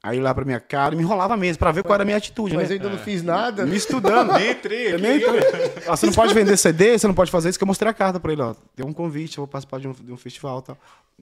Aí 0.02 0.20
lá 0.20 0.34
pra 0.34 0.44
minha 0.44 0.60
cara, 0.60 0.94
me 0.94 1.02
enrolava 1.02 1.34
mesmo, 1.34 1.58
pra 1.58 1.72
ver 1.72 1.82
qual 1.82 1.94
era 1.94 2.02
a 2.02 2.04
minha 2.04 2.18
atitude, 2.18 2.54
Mas 2.54 2.68
né? 2.68 2.74
eu 2.76 2.78
ainda 2.78 2.90
não 2.94 2.98
fiz 3.02 3.22
nada. 3.22 3.64
Me 3.64 3.74
estudando. 3.74 4.34
Nem 4.36 4.50
entrei 4.50 4.92
Eu 4.92 4.98
nem 4.98 5.16
entrei. 5.16 5.40
Ó, 5.86 5.96
você 5.96 6.04
não 6.04 6.12
pode 6.12 6.34
vender 6.34 6.56
CD, 6.58 6.98
você 6.98 7.06
não 7.06 7.14
pode 7.14 7.30
fazer 7.30 7.48
isso, 7.48 7.58
que 7.58 7.62
eu 7.62 7.66
mostrei 7.66 7.90
a 7.90 7.94
carta 7.94 8.20
pra 8.20 8.30
ele, 8.32 8.42
ó. 8.42 8.54
Tem 8.76 8.84
um 8.84 8.92
convite, 8.92 9.38
eu 9.38 9.42
vou 9.42 9.48
participar 9.48 9.80
de 9.80 9.88
um, 9.88 9.92
de 9.92 10.12
um 10.12 10.16
festival 10.18 10.60
tal. 10.60 10.76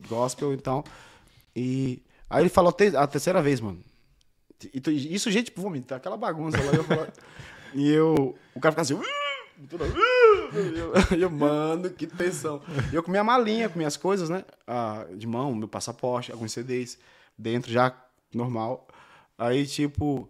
Gospel 0.08 0.52
e 0.52 0.56
tal. 0.56 0.82
E 1.54 2.02
aí 2.28 2.42
ele 2.42 2.48
falou 2.48 2.72
te- 2.72 2.96
a 2.96 3.06
terceira 3.06 3.40
vez, 3.40 3.60
mano. 3.60 3.78
E 4.74 5.14
Isso, 5.14 5.30
gente, 5.30 5.46
tipo, 5.46 5.60
vomitar, 5.62 5.98
aquela 5.98 6.16
bagunça 6.16 6.56
lá. 6.56 6.72
Eu 6.72 6.82
falo- 6.84 7.06
e 7.74 7.88
eu. 7.88 8.36
O 8.54 8.60
cara 8.60 8.72
fica 8.72 8.82
assim. 8.82 8.94
"Uh", 8.94 9.02
tudo, 9.70 9.84
"Uh", 9.84 9.88
e 9.88 10.11
eu, 11.18 11.30
mano, 11.30 11.90
que 11.90 12.06
tensão. 12.06 12.60
Eu 12.92 13.02
com 13.02 13.10
minha 13.10 13.24
malinha, 13.24 13.68
com 13.68 13.78
minhas 13.78 13.96
coisas, 13.96 14.28
né? 14.28 14.44
Ah, 14.66 15.06
de 15.14 15.26
mão, 15.26 15.54
meu 15.54 15.68
passaporte, 15.68 16.32
alguns 16.32 16.52
CDs, 16.52 16.98
dentro 17.36 17.70
já, 17.70 17.94
normal. 18.34 18.86
Aí, 19.38 19.66
tipo. 19.66 20.28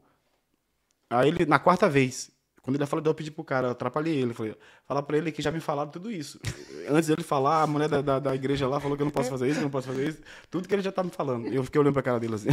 Aí 1.10 1.28
ele, 1.28 1.44
na 1.44 1.58
quarta 1.58 1.88
vez, 1.88 2.30
quando 2.62 2.76
ele 2.76 2.86
falou, 2.86 3.04
eu 3.04 3.14
pedi 3.14 3.30
pro 3.30 3.42
cara, 3.42 3.66
eu 3.66 3.72
atrapalhei 3.72 4.14
ele. 4.14 4.32
Falei, 4.32 4.56
fala 4.86 5.02
pra 5.02 5.18
ele 5.18 5.32
que 5.32 5.42
já 5.42 5.50
me 5.50 5.58
falaram 5.58 5.90
tudo 5.90 6.10
isso. 6.10 6.40
Antes 6.88 7.08
dele 7.08 7.22
falar, 7.24 7.62
a 7.62 7.66
mulher 7.66 7.88
da, 7.88 8.00
da, 8.00 8.18
da 8.20 8.34
igreja 8.34 8.68
lá 8.68 8.78
falou 8.78 8.96
que 8.96 9.02
eu 9.02 9.06
não 9.06 9.10
posso 9.12 9.28
fazer 9.28 9.46
isso, 9.48 9.56
que 9.56 9.60
eu 9.60 9.64
não 9.64 9.70
posso 9.70 9.88
fazer 9.88 10.08
isso. 10.08 10.22
Tudo 10.48 10.68
que 10.68 10.74
ele 10.74 10.82
já 10.82 10.92
tá 10.92 11.02
me 11.02 11.10
falando. 11.10 11.48
Eu 11.48 11.64
fiquei 11.64 11.80
olhando 11.80 11.92
pra 11.92 12.02
cara 12.02 12.20
dele 12.20 12.36
assim. 12.36 12.50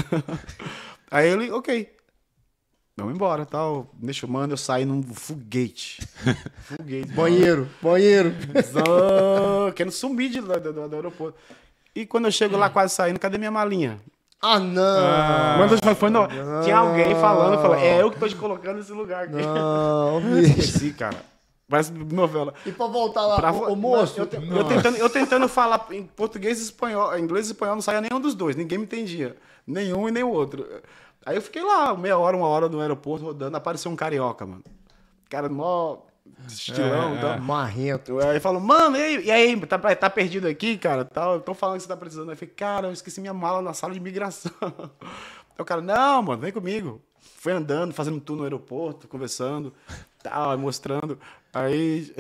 Aí 1.12 1.30
ele, 1.30 1.52
ok. 1.52 1.99
Vamos 3.00 3.16
embora, 3.16 3.46
tal. 3.46 3.88
Deixa 3.94 4.26
eu 4.26 4.30
mando, 4.30 4.54
eu 4.54 4.58
saí 4.58 4.86
num 4.86 5.02
foguete. 5.04 6.02
Foguete. 6.64 7.12
Banheiro, 7.14 7.68
banheiro. 7.82 8.34
Querendo 9.76 9.92
sumir 9.94 10.30
de, 10.30 10.42
do, 10.42 10.60
do- 10.60 10.88
do 10.90 10.96
aeroporto. 10.96 11.38
E 11.96 12.06
quando 12.06 12.26
eu 12.26 12.32
chego 12.32 12.58
lá 12.58 12.70
quase 12.70 12.94
saindo, 12.94 13.20
cadê 13.20 13.38
minha 13.38 13.52
malinha? 13.52 14.00
Ah, 14.42 14.60
não. 14.60 15.62
Eu 15.90 15.96
foi, 15.96 16.10
não, 16.10 16.28
tinha 16.64 16.78
alguém 16.78 17.14
falando, 17.16 17.62
falou, 17.62 17.76
é 17.76 18.02
eu 18.02 18.10
que 18.12 18.20
tô 18.20 18.28
te 18.28 18.36
colocando 18.36 18.78
nesse 18.78 18.92
lugar 18.92 19.26
aqui. 19.26 19.34
Não. 19.36 20.22
Esqueci, 20.40 20.94
cara. 20.94 21.18
Parece 21.68 21.92
novela. 21.92 22.54
E 22.66 22.72
pra 22.72 22.88
voltar 22.88 23.26
lá, 23.28 23.36
Pra- 23.36 23.52
ô, 23.52 23.74
ô, 23.74 23.76
moço, 23.76 24.20
eu, 24.20 24.26
te- 24.26 24.38
eu 24.38 24.64
tentando, 24.64 24.98
eu 24.98 25.10
tentando 25.10 25.48
falar 25.48 25.86
em 25.92 26.04
português 26.04 26.60
e 26.60 26.64
espanhol, 26.64 27.16
em 27.18 27.22
inglês 27.22 27.48
e 27.48 27.52
espanhol 27.52 27.76
não 27.76 27.82
saía 27.82 28.02
nenhum 28.02 28.20
dos 28.20 28.34
dois, 28.34 28.56
ninguém 28.56 28.78
me 28.80 28.86
entendia. 28.86 29.36
Nenhum 29.68 30.08
e 30.08 30.12
nem 30.12 30.24
o 30.24 30.30
outro. 30.32 30.66
Aí 31.26 31.36
eu 31.36 31.42
fiquei 31.42 31.62
lá, 31.64 31.96
meia 31.96 32.18
hora, 32.18 32.36
uma 32.36 32.48
hora 32.48 32.70
no 32.70 32.80
aeroporto 32.80 33.26
rodando, 33.26 33.56
apareceu 33.58 33.92
um 33.92 33.96
carioca, 33.96 34.46
mano. 34.46 34.64
Cara, 35.30 35.48
mó 35.50 36.00
estilão 36.48 37.14
É, 37.16 37.18
e 37.18 37.22
tal. 37.22 37.40
marrento. 37.42 38.20
Aí 38.20 38.40
falou, 38.40 38.62
mano, 38.62 38.98
e 38.98 39.02
aí, 39.02 39.26
e 39.26 39.32
aí 39.32 39.66
tá, 39.66 39.78
tá 39.96 40.10
perdido 40.10 40.48
aqui, 40.48 40.78
cara? 40.78 41.04
Tal, 41.06 41.38
Estão 41.38 41.54
falando 41.54 41.78
que 41.78 41.84
você 41.84 41.90
tá 41.90 41.98
precisando. 41.98 42.30
Aí 42.30 42.34
eu 42.34 42.38
falei, 42.38 42.54
cara, 42.56 42.88
eu 42.88 42.94
esqueci 42.94 43.20
minha 43.22 43.34
mala 43.34 43.62
na 43.62 43.74
sala 43.74 43.94
de 43.94 44.00
imigração. 44.00 44.52
Aí 44.62 45.62
o 45.62 45.66
cara, 45.66 45.82
não, 45.82 46.24
mano, 46.24 46.42
vem 46.42 46.52
comigo. 46.52 47.02
Foi 47.38 47.52
andando, 47.52 47.94
fazendo 47.94 48.16
um 48.18 48.20
tour 48.20 48.38
no 48.38 48.44
aeroporto, 48.44 49.08
conversando, 49.08 49.74
tal, 50.24 50.58
mostrando. 50.58 51.20
Aí. 51.54 52.14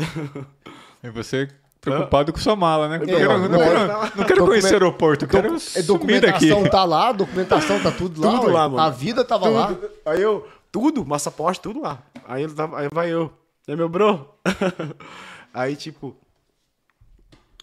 E 1.01 1.09
você 1.09 1.47
preocupado 1.81 2.33
com 2.33 2.39
sua 2.39 2.55
mala, 2.55 2.87
né? 2.89 2.97
Não 2.97 3.05
Eu 3.05 3.17
quero, 3.17 3.39
não 3.49 3.59
quero, 3.59 4.17
não 4.17 4.25
quero 4.25 4.45
conhecer 4.45 4.71
o 4.71 4.73
aeroporto, 4.73 5.25
eu 5.25 5.29
quero 5.29 5.55
É, 5.55 5.59
sumir 5.59 6.21
daqui. 6.21 6.49
documentação 6.49 6.69
tá 6.69 6.83
lá, 6.83 7.11
documentação 7.11 7.79
tá 7.81 7.91
tudo 7.91 8.21
lá. 8.21 8.31
Tudo 8.31 8.47
ué. 8.47 8.53
lá, 8.53 8.69
mano. 8.69 8.81
A 8.81 8.89
vida 8.89 9.23
tava 9.23 9.47
lá. 9.49 9.67
Tudo. 9.67 9.89
Aí 10.05 10.21
eu, 10.21 10.47
tudo, 10.71 11.05
passaporte, 11.05 11.61
tudo 11.61 11.81
lá. 11.81 12.03
Aí 12.27 12.43
ele 12.43 12.53
tava, 12.53 12.79
aí 12.79 12.89
vai 12.91 13.11
eu. 13.11 13.31
É 13.67 13.75
meu 13.75 13.87
bro? 13.87 14.27
aí, 15.53 15.75
tipo. 15.75 16.15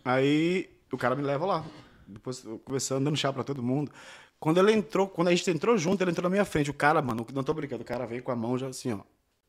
Aí 0.04 0.68
o 0.92 0.96
cara 0.96 1.14
me 1.16 1.22
leva 1.22 1.44
lá. 1.44 1.64
Depois 2.06 2.44
eu 2.44 2.58
conversando, 2.64 3.04
dando 3.04 3.16
chá 3.16 3.32
pra 3.32 3.42
todo 3.42 3.62
mundo. 3.62 3.90
Quando 4.38 4.58
ele 4.60 4.72
entrou, 4.72 5.08
quando 5.08 5.28
a 5.28 5.34
gente 5.34 5.50
entrou 5.50 5.76
junto, 5.76 6.02
ele 6.02 6.10
entrou 6.12 6.24
na 6.24 6.30
minha 6.30 6.44
frente. 6.44 6.70
O 6.70 6.74
cara, 6.74 7.02
mano, 7.02 7.26
não 7.34 7.42
tô 7.42 7.52
brincando, 7.52 7.82
o 7.82 7.86
cara 7.86 8.06
veio 8.06 8.22
com 8.22 8.30
a 8.30 8.36
mão 8.36 8.56
já 8.56 8.68
assim, 8.68 8.92
ó. 8.92 9.00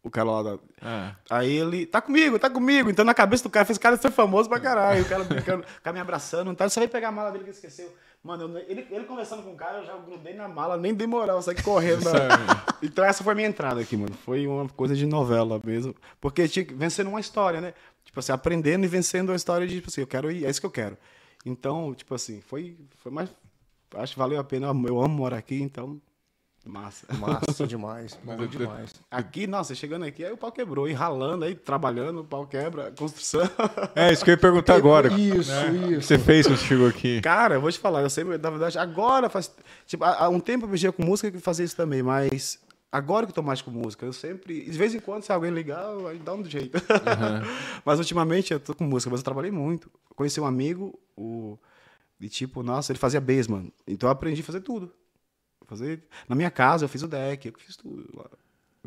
O 0.08 0.12
cara 0.12 0.30
lá 0.32 0.44
da. 0.44 0.60
Ah. 0.82 1.16
Aí 1.30 1.52
ele, 1.58 1.86
tá 1.86 2.02
comigo, 2.02 2.40
tá 2.40 2.50
comigo. 2.50 2.90
Então 2.90 3.04
na 3.06 3.14
cabeça 3.14 3.44
do 3.44 3.50
cara, 3.50 3.66
fez 3.66 3.78
o 3.78 3.82
cara 3.82 3.98
ser 3.98 4.12
famoso 4.12 4.48
pra 4.50 4.60
caralho. 4.60 5.02
O 5.04 5.06
cara 5.10 5.24
brincando, 5.24 5.64
o 5.64 5.82
cara 5.82 5.94
me 5.94 6.00
abraçando, 6.00 6.52
então 6.52 6.68
você 6.68 6.80
vai 6.80 6.88
pegar 6.88 7.10
a 7.10 7.12
mala 7.12 7.32
dele 7.32 7.44
que 7.44 7.50
esqueceu. 7.52 7.94
Mano, 8.24 8.44
eu- 8.58 8.66
ele, 8.68 8.86
ele 8.90 9.06
conversando 9.06 9.44
com 9.44 9.54
o 9.54 9.56
cara, 9.56 9.78
eu 9.80 9.86
já 9.86 9.96
grudei 9.98 10.34
na 10.34 10.48
mala, 10.48 10.76
nem 10.76 10.94
dei 10.94 11.06
moral, 11.08 11.42
saí 11.42 11.62
correndo. 11.62 12.04
na- 12.04 12.66
Então 12.82 13.06
essa 13.06 13.24
foi 13.24 13.34
a 13.34 13.36
minha 13.36 13.48
entrada 13.48 13.80
aqui, 13.80 13.96
mano. 13.96 14.14
Foi 14.26 14.46
uma 14.48 14.68
coisa 14.70 14.96
de 14.96 15.06
novela 15.06 15.62
mesmo. 15.64 15.96
Porque 16.20 16.48
tinha 16.48 16.66
que 16.66 16.74
vencendo 16.74 17.08
uma 17.08 17.20
história, 17.20 17.62
né? 17.62 17.74
Tipo 18.04 18.20
assim, 18.20 18.32
aprendendo 18.32 18.84
e 18.86 18.88
vencendo 18.88 19.30
uma 19.30 19.36
história 19.36 19.68
de, 19.68 19.76
tipo 19.76 19.90
assim, 19.90 20.02
eu 20.02 20.08
quero 20.08 20.32
ir, 20.32 20.46
é 20.46 20.50
isso 20.50 20.60
que 20.60 20.66
eu 20.66 20.72
quero. 20.72 20.98
Então, 21.46 21.94
tipo 21.94 22.14
assim, 22.16 22.42
foi, 22.42 22.78
foi 22.98 23.12
mais. 23.12 23.30
Acho 23.96 24.14
que 24.14 24.20
valeu 24.20 24.40
a 24.40 24.44
pena. 24.44 24.68
Eu 24.68 25.02
amo 25.02 25.10
morar 25.10 25.38
aqui, 25.38 25.62
então. 25.62 26.02
Massa. 26.68 27.08
Massa 27.18 27.66
demais, 27.66 28.18
bom 28.24 28.34
Mas 28.38 28.42
eu- 28.42 28.48
demais. 28.60 28.94
Aqui, 29.10 29.48
nossa, 29.48 29.74
chegando 29.74 30.06
aqui, 30.06 30.24
aí 30.26 30.32
o 30.32 30.38
pau 30.38 30.52
quebrou. 30.52 30.88
E 30.88 30.94
ralando, 30.94 31.46
aí 31.46 31.56
trabalhando, 31.56 32.22
o 32.22 32.24
pau 32.24 32.46
quebra, 32.46 32.92
construção. 32.98 33.42
É, 33.96 34.12
isso 34.12 34.24
que 34.24 34.32
eu 34.32 34.34
ia 34.36 34.40
perguntar 34.40 34.76
agora. 34.78 35.08
Isso, 35.14 35.50
né? 35.52 35.70
O 35.70 35.72
que 35.88 35.94
isso. 35.96 36.08
você 36.08 36.20
fez 36.20 36.46
quando 36.48 36.60
chegou 36.60 36.88
aqui? 36.88 37.22
Cara, 37.22 37.56
eu 37.56 37.62
vou 37.62 37.72
te 37.72 37.80
falar, 37.80 38.02
eu 38.02 38.10
sempre, 38.10 38.38
na 38.38 38.50
verdade, 38.50 38.78
agora 38.78 39.30
faz. 39.30 39.52
Tipo, 39.86 40.04
há, 40.04 40.28
um 40.30 40.40
tempo 40.40 40.66
eu 40.66 40.70
mexia 40.70 40.92
com 40.92 41.04
música 41.04 41.32
que 41.32 41.40
fazia 41.40 41.66
isso 41.66 41.76
também, 41.76 42.04
mas 42.04 42.60
agora 42.92 43.26
que 43.26 43.32
eu 43.32 43.36
tô 43.36 43.42
mais 43.44 43.62
com 43.62 43.72
música, 43.72 44.06
eu 44.06 44.14
sempre. 44.14 44.62
De 44.66 44.78
vez 44.78 44.94
em 44.94 45.00
quando, 45.00 45.24
se 45.24 45.32
alguém 45.32 45.52
ligar, 45.52 45.86
aí 46.10 46.20
dá 46.20 46.34
um 46.34 46.44
jeito. 46.44 46.78
mas 47.86 48.00
ultimamente 48.00 48.54
eu 48.54 48.60
tô 48.60 48.74
com 48.76 48.84
música, 48.84 49.10
mas 49.10 49.20
eu 49.22 49.24
trabalhei 49.26 49.52
muito. 49.52 49.90
Conheci 50.16 50.40
um 50.40 50.46
amigo, 50.46 50.98
o. 51.16 51.58
E 52.20 52.28
tipo, 52.28 52.64
nossa, 52.64 52.92
ele 52.92 52.98
fazia 53.00 53.22
bass, 53.22 53.48
mano. 53.48 53.72
Então 53.88 54.08
eu 54.10 54.12
aprendi 54.12 54.42
a 54.42 54.44
fazer 54.44 54.62
tudo. 54.62 54.92
Fazer... 55.68 56.04
Na 56.28 56.36
minha 56.36 56.50
casa, 56.50 56.86
eu 56.86 56.90
fiz 56.90 57.04
o 57.04 57.08
deck, 57.08 57.48
eu 57.48 57.54
fiz 57.58 57.76
tudo 57.76 58.08
lá. 58.16 58.26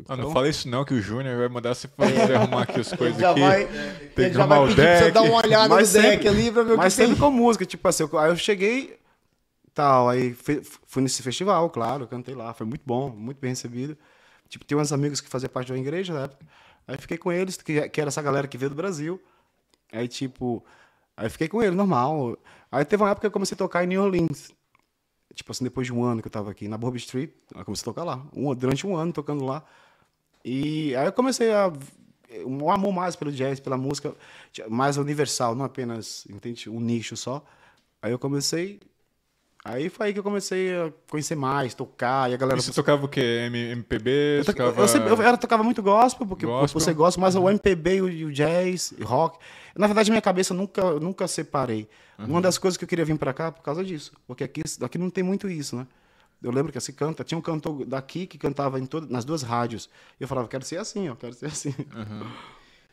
Ah, 0.09 0.15
não 0.15 0.23
Então- 0.23 0.31
fala 0.33 0.49
isso 0.49 0.67
não, 0.67 0.83
que 0.83 0.95
o 0.95 1.01
Júnior 1.01 1.37
vai 1.37 1.47
mandar 1.47 1.75
você 1.75 1.87
fazer 1.87 2.33
arrumar 2.35 2.63
aqui 2.63 2.79
as 2.79 2.87
Ele 2.87 2.97
coisas 2.97 3.19
já 3.21 3.31
aqui. 3.31 3.39
vai, 3.39 3.65
Tem 3.65 3.73
ele 3.77 4.09
que 4.29 4.33
já 4.33 4.39
arrumar 4.39 4.55
vai 4.55 4.63
o 4.63 4.67
pedir 4.69 4.75
pra 4.81 4.95
você 4.97 5.03
deck. 5.03 5.13
dar 5.13 5.21
uma 5.21 5.35
olhada 5.45 5.67
no 5.69 5.75
Mas 5.75 5.93
deck 5.93 6.07
sempre- 6.07 6.27
ali 6.27 6.51
pra 6.51 6.63
ver 6.63 6.69
o 6.69 6.73
que 6.73 6.77
Mas 6.77 6.95
tem. 6.95 7.05
sempre 7.07 7.19
com 7.21 7.29
música, 7.31 7.65
tipo 7.67 7.87
assim, 7.87 8.03
eu- 8.11 8.17
aí 8.19 8.31
eu 8.31 8.35
cheguei, 8.35 8.97
tal, 9.75 10.09
aí 10.09 10.33
fe- 10.33 10.61
fui 10.87 11.03
nesse 11.03 11.21
festival, 11.21 11.69
claro, 11.69 12.07
cantei 12.07 12.33
lá, 12.33 12.51
foi 12.53 12.65
muito 12.65 12.81
bom, 12.83 13.09
muito 13.11 13.37
bem 13.39 13.51
recebido. 13.51 13.95
Tipo, 14.49 14.65
tem 14.65 14.75
uns 14.77 14.91
amigos 14.91 15.21
que 15.21 15.29
faziam 15.29 15.49
parte 15.51 15.71
uma 15.71 15.77
igreja 15.77 16.13
na 16.15 16.21
época, 16.23 16.45
aí 16.87 16.97
fiquei 16.97 17.17
com 17.19 17.31
eles, 17.31 17.55
que, 17.57 17.87
que 17.89 18.01
era 18.01 18.07
essa 18.07 18.21
galera 18.23 18.47
que 18.47 18.57
veio 18.57 18.71
do 18.71 18.75
Brasil, 18.75 19.21
aí 19.91 20.07
tipo, 20.07 20.65
aí 21.15 21.29
fiquei 21.29 21.47
com 21.47 21.61
eles, 21.61 21.75
normal. 21.75 22.37
Aí 22.71 22.83
teve 22.85 23.03
uma 23.03 23.09
época 23.11 23.21
que 23.21 23.27
eu 23.27 23.31
comecei 23.31 23.53
a 23.55 23.57
tocar 23.57 23.83
em 23.83 23.87
New 23.87 24.01
Orleans, 24.03 24.51
tipo 25.33 25.51
assim, 25.51 25.63
depois 25.63 25.87
de 25.87 25.93
um 25.93 26.03
ano 26.03 26.21
que 26.21 26.27
eu 26.27 26.31
tava 26.31 26.51
aqui, 26.51 26.67
na 26.67 26.77
Bourbon 26.77 26.97
Street, 26.97 27.31
eu 27.55 27.65
comecei 27.65 27.83
a 27.83 27.85
tocar 27.85 28.03
lá, 28.03 28.25
um- 28.35 28.53
durante 28.55 28.85
um 28.85 28.95
ano 28.95 29.11
tocando 29.13 29.43
lá, 29.45 29.63
e 30.43 30.95
aí 30.95 31.05
eu 31.05 31.13
comecei 31.13 31.51
a 31.51 31.71
um 32.45 32.69
amor 32.71 32.93
mais 32.93 33.15
pelo 33.15 33.31
jazz, 33.31 33.59
pela 33.59 33.77
música 33.77 34.15
mais 34.69 34.97
universal, 34.97 35.53
não 35.53 35.65
apenas, 35.65 36.25
entende, 36.29 36.69
um 36.69 36.79
nicho 36.79 37.17
só. 37.17 37.43
Aí 38.01 38.11
eu 38.11 38.17
comecei 38.19 38.79
aí 39.63 39.89
foi 39.89 40.07
aí 40.07 40.13
que 40.13 40.19
eu 40.19 40.23
comecei 40.23 40.75
a 40.75 40.91
conhecer 41.09 41.35
mais, 41.35 41.73
tocar, 41.73 42.29
e 42.29 42.33
a 42.33 42.37
galera 42.37 42.59
E 42.59 42.61
você 42.61 42.71
tocava 42.73 43.05
o 43.05 43.07
quê? 43.07 43.47
M- 43.49 43.71
MPB? 43.71 44.09
eu, 44.39 44.45
to- 44.45 44.51
tocava... 44.53 44.81
eu 44.81 44.87
sempre, 44.87 45.09
eu, 45.09 45.21
era- 45.21 45.37
tocava 45.37 45.63
muito 45.63 45.81
gospel, 45.83 46.25
porque 46.27 46.45
Gospel. 46.45 46.81
ser 46.81 46.93
gospel, 46.93 47.21
mas 47.21 47.35
o 47.35 47.49
MPB 47.49 47.95
e 47.95 48.01
o, 48.01 48.09
e 48.09 48.25
o 48.25 48.31
jazz, 48.31 48.93
e 48.97 49.03
rock. 49.03 49.37
Na 49.75 49.87
verdade, 49.87 50.09
minha 50.11 50.21
cabeça 50.21 50.53
eu 50.53 50.57
nunca, 50.57 50.99
nunca 50.99 51.27
separei. 51.27 51.87
Uma 52.19 52.39
das 52.41 52.57
coisas 52.59 52.77
que 52.77 52.83
eu 52.83 52.87
queria 52.87 53.03
vir 53.05 53.17
pra 53.17 53.33
cá 53.33 53.51
por 53.51 53.63
causa 53.63 53.83
disso. 53.83 54.11
Porque 54.27 54.43
aqui, 54.43 54.61
aqui 54.83 54.97
não 54.99 55.09
tem 55.09 55.23
muito 55.23 55.49
isso, 55.49 55.75
né? 55.75 55.87
Eu 56.43 56.51
lembro 56.51 56.71
que 56.71 56.77
assim 56.77 56.91
canta. 56.93 57.23
Tinha 57.23 57.37
um 57.37 57.41
cantor 57.41 57.83
daqui 57.85 58.27
que 58.27 58.37
cantava 58.37 58.79
em 58.79 58.85
todas, 58.85 59.09
nas 59.09 59.25
duas 59.25 59.41
rádios. 59.41 59.89
E 60.19 60.23
eu 60.23 60.27
falava, 60.27 60.47
quero 60.47 60.63
ser 60.63 60.77
assim, 60.77 61.07
eu 61.07 61.15
quero 61.15 61.33
ser 61.33 61.47
assim. 61.47 61.73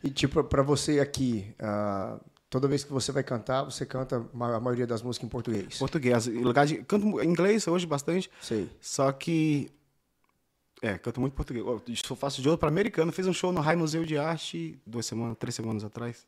E 0.03 0.11
tipo, 0.11 0.43
pra 0.45 0.63
você 0.63 1.01
aqui, 1.01 1.53
ah, 1.59 2.19
toda 2.51 2.67
vez 2.69 2.85
que 2.85 2.93
você 2.93 3.13
vai 3.13 3.23
cantar, 3.23 3.65
você 3.65 3.85
canta 3.85 4.17
a 4.17 4.61
maioria 4.61 4.87
das 4.87 5.03
músicas 5.03 5.27
em 5.27 5.31
português. 5.31 5.79
Português. 5.79 6.27
Em 6.27 6.43
lugar 6.43 6.67
de, 6.67 6.77
canto 6.85 7.23
inglês 7.23 7.67
hoje 7.69 7.87
bastante. 7.87 8.31
Sei. 8.41 8.71
Só 8.81 9.13
que. 9.13 9.71
É, 10.81 10.97
canto 10.97 11.21
muito 11.21 11.35
português. 11.35 11.65
Eu 11.67 12.17
faço 12.17 12.41
de 12.41 12.49
outro 12.49 12.61
para 12.61 12.69
americano. 12.69 13.11
Fiz 13.13 13.27
um 13.27 13.33
show 13.33 13.53
no 13.53 13.61
High 13.61 13.77
Museu 13.77 14.05
de 14.05 14.17
Arte 14.17 14.79
duas 14.87 15.07
semanas, 15.07 15.37
três 15.39 15.55
semanas 15.55 15.85
atrás. 15.85 16.27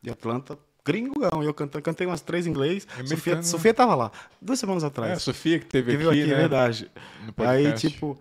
De 0.00 0.10
Atlanta. 0.10 0.58
Gringão. 0.84 1.42
Eu 1.42 1.52
cantei, 1.52 1.82
cantei 1.82 2.06
umas 2.06 2.22
três 2.22 2.46
em 2.46 2.50
inglês. 2.50 2.86
Sofia? 3.04 3.42
Sofia 3.42 3.74
tava 3.74 3.94
lá. 3.94 4.12
Duas 4.40 4.58
semanas 4.58 4.82
É, 4.82 4.86
a 4.86 4.88
atrás. 4.88 5.22
Sofia 5.22 5.58
que 5.58 5.66
teve 5.66 5.96
que 5.96 6.02
aqui, 6.02 6.22
aqui, 6.22 6.26
né? 6.30 6.32
é 6.32 6.38
verdade. 6.38 6.90
Aí, 7.36 7.72
tipo. 7.74 8.18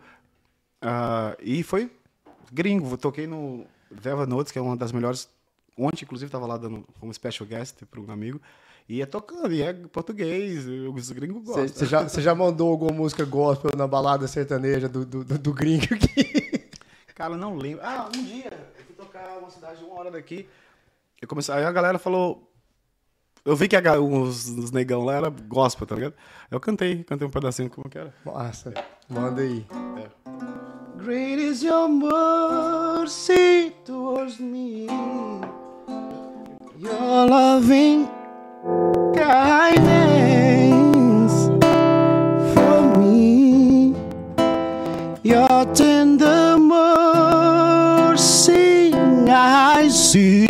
ah, 0.81 1.37
e 1.39 1.63
foi 1.63 1.89
gringo. 2.51 2.97
Toquei 2.97 3.25
no 3.25 3.65
Velvet 3.89 4.27
Notes, 4.27 4.51
que 4.51 4.59
é 4.59 4.61
uma 4.61 4.75
das 4.75 4.91
melhores. 4.91 5.29
Ontem, 5.77 6.03
inclusive, 6.03 6.31
tava 6.31 6.47
lá 6.47 6.57
dando 6.57 6.83
como 6.99 7.13
special 7.13 7.47
guest 7.47 7.83
para 7.85 8.01
um 8.01 8.11
amigo. 8.11 8.41
E 8.89 9.01
é 9.01 9.05
tocando, 9.05 9.53
e 9.53 9.61
é 9.61 9.73
português. 9.73 10.65
Os 10.65 11.11
gringos 11.11 11.43
gostam. 11.43 11.67
Você 11.67 11.85
já, 11.85 12.07
já 12.07 12.33
mandou 12.33 12.71
alguma 12.71 12.91
música 12.91 13.25
gospel 13.25 13.71
na 13.75 13.85
balada 13.85 14.27
sertaneja 14.27 14.87
do, 14.87 15.05
do, 15.05 15.23
do, 15.23 15.37
do 15.37 15.53
gringo 15.53 15.93
aqui? 15.93 16.57
Cara, 17.13 17.33
eu 17.33 17.37
não 17.37 17.55
lembro. 17.55 17.83
Ah, 17.83 18.07
um 18.07 18.23
dia 18.23 18.45
eu 18.77 18.85
fui 18.85 18.95
tocar 18.95 19.37
uma 19.39 19.49
cidade 19.49 19.79
de 19.79 19.83
uma 19.83 19.99
hora 19.99 20.11
daqui. 20.11 20.47
Eu 21.21 21.27
comecei, 21.27 21.53
aí 21.53 21.65
a 21.65 21.71
galera 21.71 21.99
falou. 21.99 22.49
Eu 23.43 23.55
vi 23.55 23.67
que 23.67 23.75
a 23.75 23.99
os, 23.99 24.47
os 24.49 24.71
negão 24.71 25.03
lá 25.03 25.15
era 25.15 25.29
gospel, 25.29 25.87
tá 25.87 25.95
ligado? 25.95 26.13
Eu 26.49 26.59
cantei, 26.59 27.03
cantei 27.03 27.27
um 27.27 27.31
pedacinho 27.31 27.69
como 27.69 27.89
que 27.89 27.97
era. 27.97 28.13
Nossa, 28.25 28.73
manda 29.09 29.41
aí. 29.41 29.65
Great 30.97 31.41
is 31.41 31.63
your 31.63 31.87
mercy 31.87 33.73
towards 33.85 34.39
me. 34.39 34.87
Your 36.79 37.27
loving 37.27 38.07
kindness 39.15 39.87
for 42.53 42.97
me. 42.99 43.95
Your 45.23 45.65
tender 45.73 46.55
mercy 46.59 47.33
I 48.93 49.87
see 49.87 50.46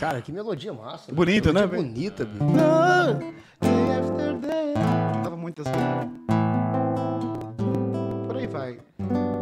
Cara, 0.00 0.22
que 0.22 0.32
melodia 0.32 0.72
massa. 0.72 1.12
Bonita, 1.12 1.52
né, 1.52 1.60
Melodia 1.66 1.78
velho? 1.78 1.92
bonita, 1.92 2.24
bicho. 2.24 2.44
Tava 5.22 5.36
muito 5.36 5.60
assim. 5.60 5.70
Por 8.26 8.36
aí 8.36 8.46
vai. 8.46 8.78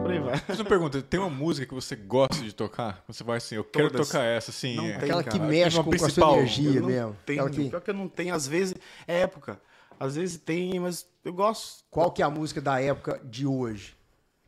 Por 0.02 0.10
aí 0.10 0.18
vai. 0.18 0.42
Mas 0.48 0.58
uma 0.58 0.68
pergunta, 0.68 1.00
tem 1.00 1.20
uma 1.20 1.30
música 1.30 1.64
que 1.64 1.72
você 1.74 1.94
gosta 1.94 2.42
de 2.42 2.52
tocar? 2.52 3.04
Você 3.06 3.22
vai 3.22 3.36
assim, 3.38 3.54
eu 3.54 3.62
quero 3.64 3.88
Todas. 3.90 4.08
tocar 4.08 4.24
essa, 4.24 4.50
assim. 4.50 4.74
Não 4.74 4.86
é. 4.86 4.92
tem, 4.94 5.04
Aquela 5.04 5.22
que 5.22 5.30
cara. 5.38 5.44
mexe 5.44 5.76
Uma 5.76 5.84
com, 5.84 5.96
com 5.96 6.04
a 6.04 6.10
sua 6.10 6.32
energia 6.38 6.80
Eu 6.80 6.86
mesmo. 6.86 7.16
tenho, 7.24 7.40
Aquela 7.44 7.50
que- 7.64 7.70
pior 7.70 7.80
que 7.80 7.90
eu 7.90 7.94
não 7.94 8.08
tenho, 8.08 8.34
às 8.34 8.48
vezes 8.48 8.74
é 9.06 9.20
época. 9.20 9.60
Às 10.00 10.16
vezes 10.16 10.38
tem, 10.38 10.78
mas 10.80 11.06
eu 11.24 11.32
gosto. 11.32 11.84
Qual 11.90 12.10
que 12.10 12.20
é 12.20 12.24
a 12.24 12.30
música 12.30 12.60
da 12.60 12.80
época 12.80 13.20
de 13.24 13.46
hoje? 13.46 13.96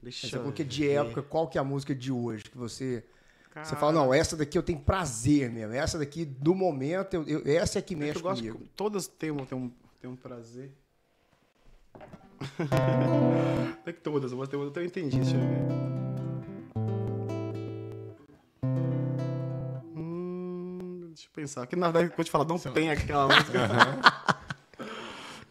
Deixa 0.03 0.27
Essa 0.27 0.37
eu 0.39 0.43
porque 0.43 0.65
de 0.65 0.89
época, 0.91 1.23
qual 1.23 1.47
que 1.47 1.57
é 1.59 1.61
a 1.61 1.65
música 1.65 1.95
de 1.95 2.11
hoje 2.11 2.45
que 2.45 2.57
você 2.59 3.05
você 3.55 3.75
fala, 3.77 3.93
não, 3.93 4.15
essa 4.15 4.37
daqui 4.37 4.57
eu 4.57 4.63
tenho 4.63 4.79
prazer 4.81 5.51
mesmo. 5.51 5.75
Essa 5.75 5.99
daqui, 5.99 6.25
do 6.25 6.55
momento, 6.55 7.15
eu, 7.15 7.25
eu- 7.27 7.43
essa 7.59 7.79
é 7.79 7.83
que 7.83 7.97
mexe 7.97 8.19
Eu 8.19 8.23
gosto, 8.23 8.41
comigo. 8.43 8.61
todas 8.77 9.07
têm 9.07 9.31
um, 9.31 9.45
têm 9.45 9.59
um, 9.59 9.71
têm 10.01 10.11
um 10.11 10.17
prazer. 10.17 10.71
Não 12.71 13.77
é 13.87 13.93
que 13.93 14.01
todas, 14.01 14.33
mas 14.33 14.49
tem 14.49 14.59
uma 14.59 14.71
que 14.71 14.79
eu 14.79 14.85
entendi, 14.85 15.19
deixa 15.19 15.37
eu 15.37 15.41
ver. 15.41 15.91
Hum, 19.97 21.07
deixa 21.09 21.27
eu 21.27 21.33
pensar. 21.35 21.67
Que 21.67 21.77
na 21.77 21.87
verdade, 21.91 22.09
quando 22.11 22.19
eu 22.21 22.25
te 22.25 22.31
falar, 22.31 22.45
não 22.45 22.59
tem 22.59 22.91
aquela 22.91 23.27
música. 23.27 23.59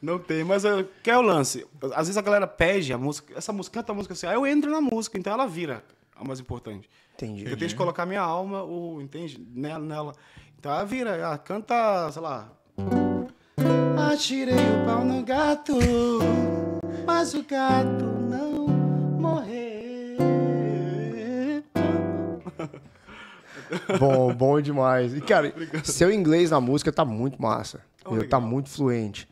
Não 0.02 0.18
tem, 0.18 0.46
mas 0.46 0.64
uh, 0.64 0.88
que 1.04 1.12
é 1.12 1.18
o 1.18 1.22
lance? 1.22 1.68
Às 1.94 2.08
vezes 2.08 2.16
a 2.16 2.22
galera 2.22 2.48
pede 2.48 2.94
a 2.94 2.98
música, 2.98 3.38
essa 3.38 3.52
música, 3.52 3.82
canta 3.82 3.92
a 3.92 3.96
música 3.96 4.14
assim, 4.14 4.28
aí 4.28 4.34
eu 4.36 4.48
entro 4.48 4.72
na 4.72 4.80
música, 4.80 5.18
então 5.20 5.34
ela 5.34 5.46
vira 5.46 5.84
a 6.20 6.24
mais 6.24 6.40
importante. 6.40 6.90
Entendi. 7.16 7.50
Eu 7.50 7.58
tenho 7.58 7.70
que 7.70 7.76
colocar 7.76 8.06
minha 8.06 8.22
alma, 8.22 8.64
o, 8.64 9.02
entende? 9.02 9.46
Nela, 9.54 9.84
nela. 9.84 10.14
Então 10.58 10.72
ela 10.72 10.86
vira, 10.86 11.12
ela 11.12 11.38
canta, 11.38 12.12
sei 12.12 12.22
lá. 12.22 12.50
Atirei 14.12 14.56
o 14.56 14.86
pau 14.86 15.04
no 15.06 15.24
gato, 15.24 15.74
mas 17.06 17.34
o 17.34 17.44
gato 17.44 18.06
não 18.06 18.68
morreu. 19.20 19.80
Bom, 24.00 24.34
bom 24.34 24.60
demais. 24.60 25.16
E, 25.16 25.22
cara, 25.22 25.54
seu 25.84 26.12
inglês 26.12 26.52
na 26.52 26.60
música 26.60 26.92
tá 26.92 27.06
muito 27.06 27.42
massa. 27.42 27.82
Oh, 28.04 28.14
Meu, 28.14 28.28
tá 28.28 28.40
muito 28.40 28.70
fluente. 28.70 29.28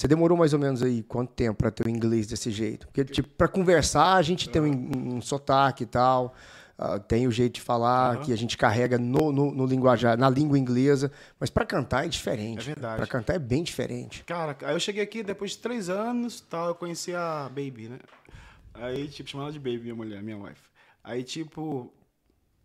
Você 0.00 0.08
demorou 0.08 0.38
mais 0.38 0.54
ou 0.54 0.58
menos 0.58 0.82
aí 0.82 1.02
quanto 1.02 1.30
tempo 1.34 1.58
pra 1.58 1.70
ter 1.70 1.86
o 1.86 1.90
inglês 1.90 2.26
desse 2.26 2.50
jeito? 2.50 2.86
Porque, 2.86 3.04
tipo, 3.04 3.28
pra 3.36 3.46
conversar, 3.46 4.14
a 4.14 4.22
gente 4.22 4.48
tem 4.48 4.62
um, 4.62 5.16
um 5.16 5.20
sotaque 5.20 5.82
e 5.82 5.86
tal. 5.86 6.34
ah, 6.78 6.98
tem 6.98 7.26
o 7.26 7.30
jeito 7.30 7.56
de 7.56 7.60
falar 7.60 8.22
que 8.22 8.32
a 8.32 8.36
gente 8.36 8.56
carrega 8.56 8.96
no, 8.96 9.30
no, 9.30 9.50
no 9.50 9.66
linguajar, 9.66 10.16
na 10.16 10.30
língua 10.30 10.58
inglesa. 10.58 11.12
Mas 11.38 11.50
pra 11.50 11.66
cantar 11.66 12.06
é 12.06 12.08
diferente. 12.08 12.62
É 12.62 12.72
verdade. 12.72 12.96
Pra 12.96 13.06
cantar 13.06 13.34
é 13.34 13.38
bem 13.38 13.62
diferente. 13.62 14.24
Cara, 14.24 14.56
aí 14.62 14.74
eu 14.74 14.80
cheguei 14.80 15.02
aqui 15.02 15.22
depois 15.22 15.50
de 15.50 15.58
três 15.58 15.90
anos, 15.90 16.40
tal, 16.40 16.68
eu 16.68 16.74
conheci 16.74 17.14
a 17.14 17.50
Baby, 17.50 17.90
né? 17.90 17.98
Aí, 18.72 19.06
tipo, 19.06 19.28
chamava 19.28 19.50
ela 19.50 19.52
de 19.52 19.58
Baby, 19.58 19.82
minha 19.82 19.94
mulher, 19.94 20.22
minha 20.22 20.38
wife. 20.38 20.62
Aí, 21.04 21.22
tipo, 21.22 21.92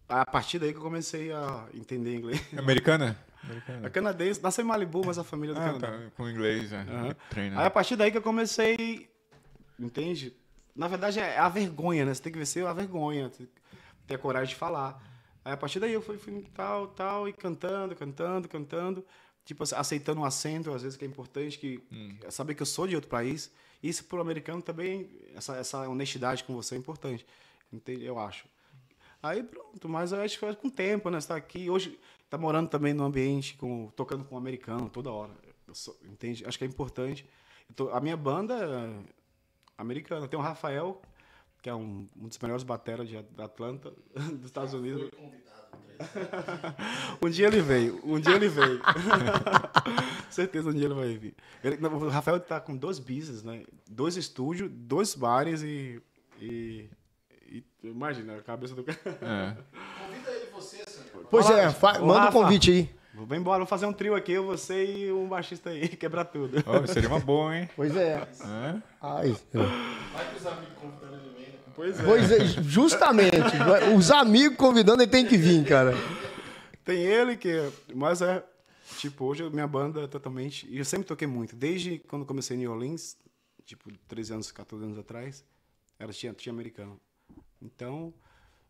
a 0.07 0.25
partir 0.25 0.57
daí 0.57 0.71
que 0.71 0.77
eu 0.77 0.83
comecei 0.83 1.33
a 1.33 1.65
entender 1.73 2.15
inglês. 2.15 2.41
Americana? 2.57 3.17
Americana. 3.45 3.89
canadense, 3.89 4.41
nasceu 4.43 4.63
em 4.63 4.67
Malibu, 4.67 5.05
mas 5.05 5.17
a 5.17 5.23
família 5.23 5.53
do 5.55 5.61
Ah, 5.61 5.65
Canadá. 5.65 5.87
tá. 5.91 6.11
Com 6.17 6.29
inglês, 6.29 6.71
é. 6.73 6.81
Aham. 6.81 7.15
Treina. 7.29 7.59
Aí 7.61 7.65
a 7.67 7.69
partir 7.69 7.95
daí 7.95 8.11
que 8.11 8.17
eu 8.17 8.21
comecei, 8.21 9.09
entende? 9.79 10.35
Na 10.75 10.87
verdade 10.87 11.19
é 11.19 11.37
a 11.37 11.47
vergonha, 11.49 12.05
né? 12.05 12.13
Você 12.13 12.21
tem 12.21 12.31
que 12.31 12.37
vencer 12.39 12.65
a 12.65 12.73
vergonha, 12.73 13.29
ter- 14.07 14.15
a 14.15 14.17
coragem 14.17 14.49
de 14.53 14.55
falar. 14.55 15.01
Aí 15.43 15.53
a 15.53 15.57
partir 15.57 15.79
daí 15.79 15.93
eu 15.93 16.01
fui, 16.01 16.17
fui 16.17 16.45
tal, 16.53 16.87
tal, 16.87 17.27
e 17.29 17.33
cantando, 17.33 17.95
cantando, 17.95 18.47
cantando. 18.47 19.05
Tipo, 19.45 19.63
aceitando 19.75 20.21
um 20.21 20.25
acento, 20.25 20.73
às 20.73 20.81
vezes 20.81 20.97
que 20.97 21.05
é 21.05 21.07
importante, 21.07 21.59
que 21.59 21.77
que- 21.77 22.31
saber 22.31 22.55
que 22.55 22.61
eu 22.63 22.65
sou 22.65 22.87
de 22.87 22.95
outro 22.95 23.09
país. 23.09 23.51
Isso 23.83 24.03
pro 24.05 24.19
americano 24.19 24.61
também, 24.61 25.07
essa, 25.35 25.55
essa 25.57 25.87
honestidade 25.87 26.43
com 26.43 26.55
você 26.55 26.73
é 26.75 26.77
importante. 26.77 27.25
Entende? 27.71 28.03
Eu 28.03 28.17
acho. 28.17 28.45
Aí 29.21 29.43
pronto, 29.43 29.87
mas 29.87 30.11
eu 30.11 30.21
acho 30.21 30.33
que 30.35 30.39
foi 30.39 30.55
com 30.55 30.67
o 30.67 30.71
tempo, 30.71 31.09
né? 31.09 31.19
Você 31.21 31.27
tá 31.27 31.35
aqui, 31.35 31.69
hoje 31.69 31.97
tá 32.35 32.41
morando 32.41 32.67
também 32.69 32.93
num 32.93 33.05
ambiente, 33.05 33.55
com, 33.57 33.87
tocando 33.95 34.23
com 34.25 34.35
um 34.35 34.37
americano 34.37 34.89
toda 34.89 35.11
hora. 35.11 35.31
Eu 35.67 35.73
sou- 35.73 35.97
entende? 36.03 36.45
Acho 36.45 36.57
que 36.57 36.63
é 36.63 36.67
importante. 36.67 37.25
Eu 37.69 37.75
tô- 37.75 37.89
a 37.89 37.99
minha 38.01 38.17
banda 38.17 38.53
é 38.55 38.99
americana. 39.77 40.27
Tem 40.27 40.37
o 40.39 40.41
Rafael, 40.41 41.01
que 41.61 41.69
é 41.69 41.73
um, 41.75 42.07
um 42.19 42.27
dos 42.27 42.37
melhores 42.39 42.63
bateras 42.63 43.07
de 43.07 43.21
da 43.35 43.45
Atlanta, 43.45 43.91
dos 44.37 44.45
Estados 44.45 44.73
Unidos. 44.73 45.09
um 47.21 47.29
dia 47.29 47.47
ele 47.47 47.61
veio, 47.61 48.01
um 48.03 48.19
dia 48.19 48.35
ele 48.35 48.49
veio. 48.49 48.81
Certeza 50.29 50.69
um 50.69 50.73
dia 50.73 50.85
ele 50.85 50.93
vai 50.93 51.17
vir. 51.17 51.35
Ele- 51.63 51.77
o 51.87 52.09
Rafael 52.09 52.39
tá 52.39 52.59
com 52.59 52.75
dois 52.75 52.99
business, 52.99 53.43
né? 53.43 53.63
Dois 53.89 54.17
estúdios, 54.17 54.69
dois 54.71 55.15
bares 55.15 55.61
e. 55.63 56.01
e, 56.39 56.89
e- 57.49 57.63
imagina 57.83 58.37
a 58.37 58.41
cabeça 58.43 58.75
do 58.75 58.83
cara. 58.83 58.99
É. 59.21 59.57
Pois 61.29 61.45
Fala- 61.45 61.61
é, 61.61 61.71
fa- 61.71 61.93
manda 61.99 62.03
um 62.05 62.13
Rafa. 62.13 62.31
convite 62.31 62.71
aí. 62.71 62.89
Vou 63.13 63.37
embora, 63.37 63.59
vou 63.59 63.67
fazer 63.67 63.85
um 63.85 63.93
trio 63.93 64.13
aqui, 64.13 64.33
eu, 64.33 64.45
você 64.45 64.85
e 64.85 65.11
um 65.11 65.27
baixista 65.29 65.69
aí, 65.69 65.87
quebrar 65.95 66.25
tudo. 66.25 66.61
Ó, 66.65 66.85
seria 66.85 67.07
uma 67.07 67.19
boa, 67.19 67.55
hein? 67.55 67.69
Pois 67.75 67.95
é. 67.95 68.27
É? 68.41 68.81
Ai, 69.01 69.35
eu- 69.53 69.61
Pois 71.75 71.99
é. 71.99 72.03
Pois 72.03 72.31
é, 72.31 72.39
justamente. 72.63 73.35
Os 73.97 74.09
amigos 74.11 74.57
convidando, 74.57 75.01
ele 75.03 75.11
tem 75.11 75.25
que 75.25 75.37
vir, 75.37 75.65
cara. 75.65 75.93
Tem 76.83 76.97
ele 77.01 77.35
que. 77.35 77.69
Mas 77.93 78.21
é. 78.21 78.43
Tipo, 78.97 79.25
hoje 79.25 79.43
a 79.43 79.49
minha 79.49 79.67
banda 79.67 80.01
é 80.03 80.07
totalmente. 80.07 80.65
E 80.69 80.77
eu 80.77 80.85
sempre 80.85 81.05
toquei 81.07 81.27
muito. 81.27 81.55
Desde 81.55 81.99
quando 82.07 82.25
comecei 82.25 82.55
em 82.55 82.59
New 82.61 82.71
Orleans, 82.71 83.17
tipo, 83.65 83.91
13 84.07 84.33
anos, 84.33 84.51
14 84.51 84.85
anos 84.85 84.97
atrás, 84.97 85.43
era, 85.99 86.13
tinha, 86.13 86.31
tinha 86.33 86.53
americano. 86.53 86.99
Então. 87.61 88.13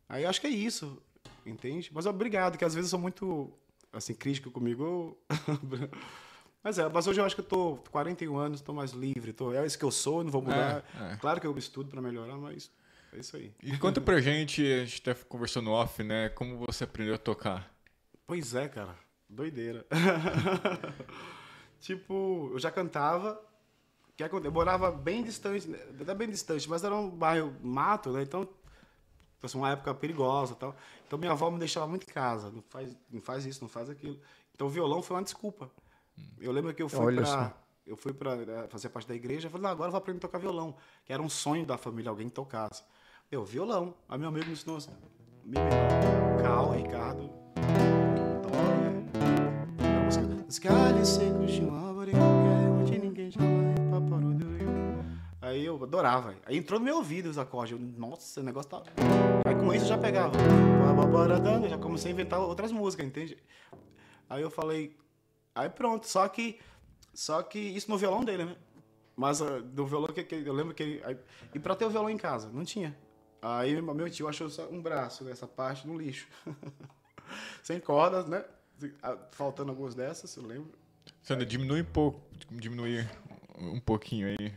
Aí 0.09 0.23
eu 0.23 0.29
acho 0.29 0.39
que 0.41 0.47
é 0.47 0.51
isso. 0.51 0.99
Entende? 1.45 1.91
Mas 1.93 2.05
obrigado, 2.05 2.57
que 2.57 2.65
às 2.65 2.73
vezes 2.73 2.89
eu 2.89 2.97
sou 2.97 2.99
muito, 2.99 3.51
assim, 3.91 4.13
crítico 4.13 4.51
comigo. 4.51 5.17
mas 6.63 6.77
é, 6.79 6.89
mas 6.89 7.07
hoje 7.07 7.21
eu 7.21 7.25
acho 7.25 7.35
que 7.35 7.41
eu 7.41 7.45
tô 7.45 7.77
41 7.91 8.38
anos, 8.38 8.61
tô 8.61 8.73
mais 8.73 8.91
livre, 8.91 9.33
tô, 9.33 9.53
é 9.53 9.65
isso 9.65 9.77
que 9.77 9.85
eu 9.85 9.91
sou, 9.91 10.23
não 10.23 10.31
vou 10.31 10.41
mudar. 10.41 10.83
É, 10.99 11.13
é. 11.13 11.15
Claro 11.17 11.39
que 11.39 11.47
eu 11.47 11.57
estudo 11.57 11.89
para 11.89 12.01
melhorar, 12.01 12.38
mas 12.38 12.71
é 13.13 13.19
isso 13.19 13.38
aí. 13.38 13.53
E 13.63 13.77
conta 13.77 14.01
pra 14.01 14.19
gente, 14.19 14.61
a 14.61 14.85
gente 14.85 15.01
tá 15.01 15.15
conversando 15.15 15.71
off, 15.71 16.03
né? 16.03 16.29
Como 16.29 16.57
você 16.67 16.83
aprendeu 16.83 17.15
a 17.15 17.17
tocar? 17.17 17.73
Pois 18.27 18.53
é, 18.55 18.67
cara. 18.67 18.95
Doideira. 19.29 19.85
tipo, 21.79 22.51
eu 22.53 22.59
já 22.59 22.71
cantava. 22.71 23.41
Que 24.15 24.23
aconteceu? 24.23 24.49
Eu 24.49 24.53
morava 24.53 24.91
bem 24.91 25.23
distante, 25.23 25.67
né? 25.67 25.77
até 25.99 26.13
bem 26.13 26.29
distante, 26.29 26.69
mas 26.69 26.83
era 26.83 26.95
um 26.95 27.09
bairro 27.09 27.53
mato, 27.61 28.11
né? 28.11 28.23
Então, 28.23 28.47
fosse 29.39 29.56
uma 29.56 29.71
época 29.71 29.93
perigosa 29.93 30.56
tal. 30.56 30.76
Então, 31.06 31.17
minha 31.19 31.32
avó 31.32 31.50
me 31.50 31.60
deixava 31.60 31.88
muito 31.88 32.04
em 32.04 32.13
casa. 32.13 32.52
Não 32.52 32.62
faz, 32.62 32.95
não 33.12 33.21
faz 33.21 33.45
isso, 33.45 33.62
não 33.62 33.69
faz 33.69 33.89
aquilo. 33.89 34.19
Então, 34.54 34.67
o 34.67 34.69
violão 34.69 35.02
foi 35.02 35.17
uma 35.17 35.24
desculpa. 35.24 35.69
Eu 36.39 36.52
lembro 36.52 36.74
que 36.74 36.82
eu 36.82 36.89
fui 36.89 37.06
Olha 37.06 37.21
pra... 37.21 37.26
só. 37.26 37.54
Eu 37.86 37.95
fui 37.95 38.13
para 38.13 38.67
fazer 38.69 38.89
parte 38.89 39.08
da 39.08 39.13
igreja. 39.13 39.48
Eu 39.48 39.52
falei, 39.52 39.63
não, 39.63 39.69
agora 39.69 39.89
eu 39.89 39.91
vou 39.91 40.00
aprender 40.00 40.17
a 40.17 40.21
tocar 40.21 40.39
violão. 40.39 40.76
Que 41.06 41.13
era 41.13 41.21
um 41.21 41.30
sonho 41.30 41.65
da 41.65 41.78
família, 41.78 42.10
alguém 42.10 42.28
que 42.28 42.34
tocasse. 42.34 42.84
Eu, 43.32 43.45
violão. 43.45 43.93
Aí 44.10 44.17
meu 44.17 44.30
amigo 44.30 44.45
me 44.48 44.54
ensinou 44.54 44.78
assim, 44.78 44.91
Mi 45.43 45.60
menor, 45.60 46.41
Cal, 46.41 46.71
Ricardo, 46.71 47.30
Dó, 48.41 48.50
a 49.84 50.06
música. 50.06 50.71
Os 51.00 51.08
secos 51.08 51.52
de 51.52 51.62
uma 51.62 51.85
Aí 55.55 55.65
eu 55.65 55.81
adorava. 55.81 56.35
Aí 56.45 56.57
entrou 56.57 56.77
no 56.81 56.85
meu 56.85 56.97
ouvido 56.97 57.29
os 57.29 57.37
acordes. 57.37 57.71
Eu, 57.71 57.79
nossa, 57.79 58.41
o 58.41 58.43
negócio 58.43 58.69
tá. 58.69 58.83
Aí 59.45 59.55
com 59.55 59.73
isso 59.73 59.85
eu 59.85 59.89
já 59.89 59.97
pegava. 59.97 60.33
Bababaradã, 60.85 61.65
Já 61.69 61.77
comecei 61.77 62.11
a 62.11 62.13
inventar 62.13 62.41
outras 62.41 62.73
músicas, 62.73 63.07
entende? 63.07 63.37
Aí 64.29 64.41
eu 64.41 64.51
falei. 64.51 64.97
Aí 65.55 65.69
pronto. 65.69 66.09
Só 66.09 66.27
que. 66.27 66.59
Só 67.13 67.41
que 67.41 67.57
isso 67.57 67.89
no 67.89 67.97
violão 67.97 68.21
dele, 68.25 68.43
né? 68.43 68.57
Mas 69.15 69.41
ah, 69.41 69.61
do 69.61 69.85
violão 69.87 70.09
que, 70.09 70.25
que 70.25 70.35
eu 70.35 70.53
lembro 70.53 70.73
que. 70.73 71.01
aí- 71.05 71.17
e 71.53 71.57
pra 71.59 71.73
ter 71.73 71.85
o 71.85 71.89
violão 71.89 72.09
em 72.09 72.17
casa, 72.17 72.49
não 72.51 72.65
tinha. 72.65 72.93
Aí 73.41 73.81
meu 73.81 74.09
tio 74.09 74.27
achou 74.27 74.49
um 74.69 74.81
braço 74.81 75.23
dessa 75.23 75.47
parte 75.47 75.87
no 75.87 75.97
lixo. 75.97 76.27
Sem 77.63 77.79
cordas, 77.79 78.25
né? 78.27 78.43
Ah, 79.01 79.15
Faltando 79.31 79.71
algumas 79.71 79.95
dessas, 79.95 80.35
eu 80.35 80.43
lembro. 80.45 80.73
Sandra, 81.23 81.45
diminui 81.45 81.81
um 81.81 81.85
pouco, 81.85 82.19
diminui 82.51 83.07
um 83.57 83.79
pouquinho 83.79 84.27
aí. 84.27 84.53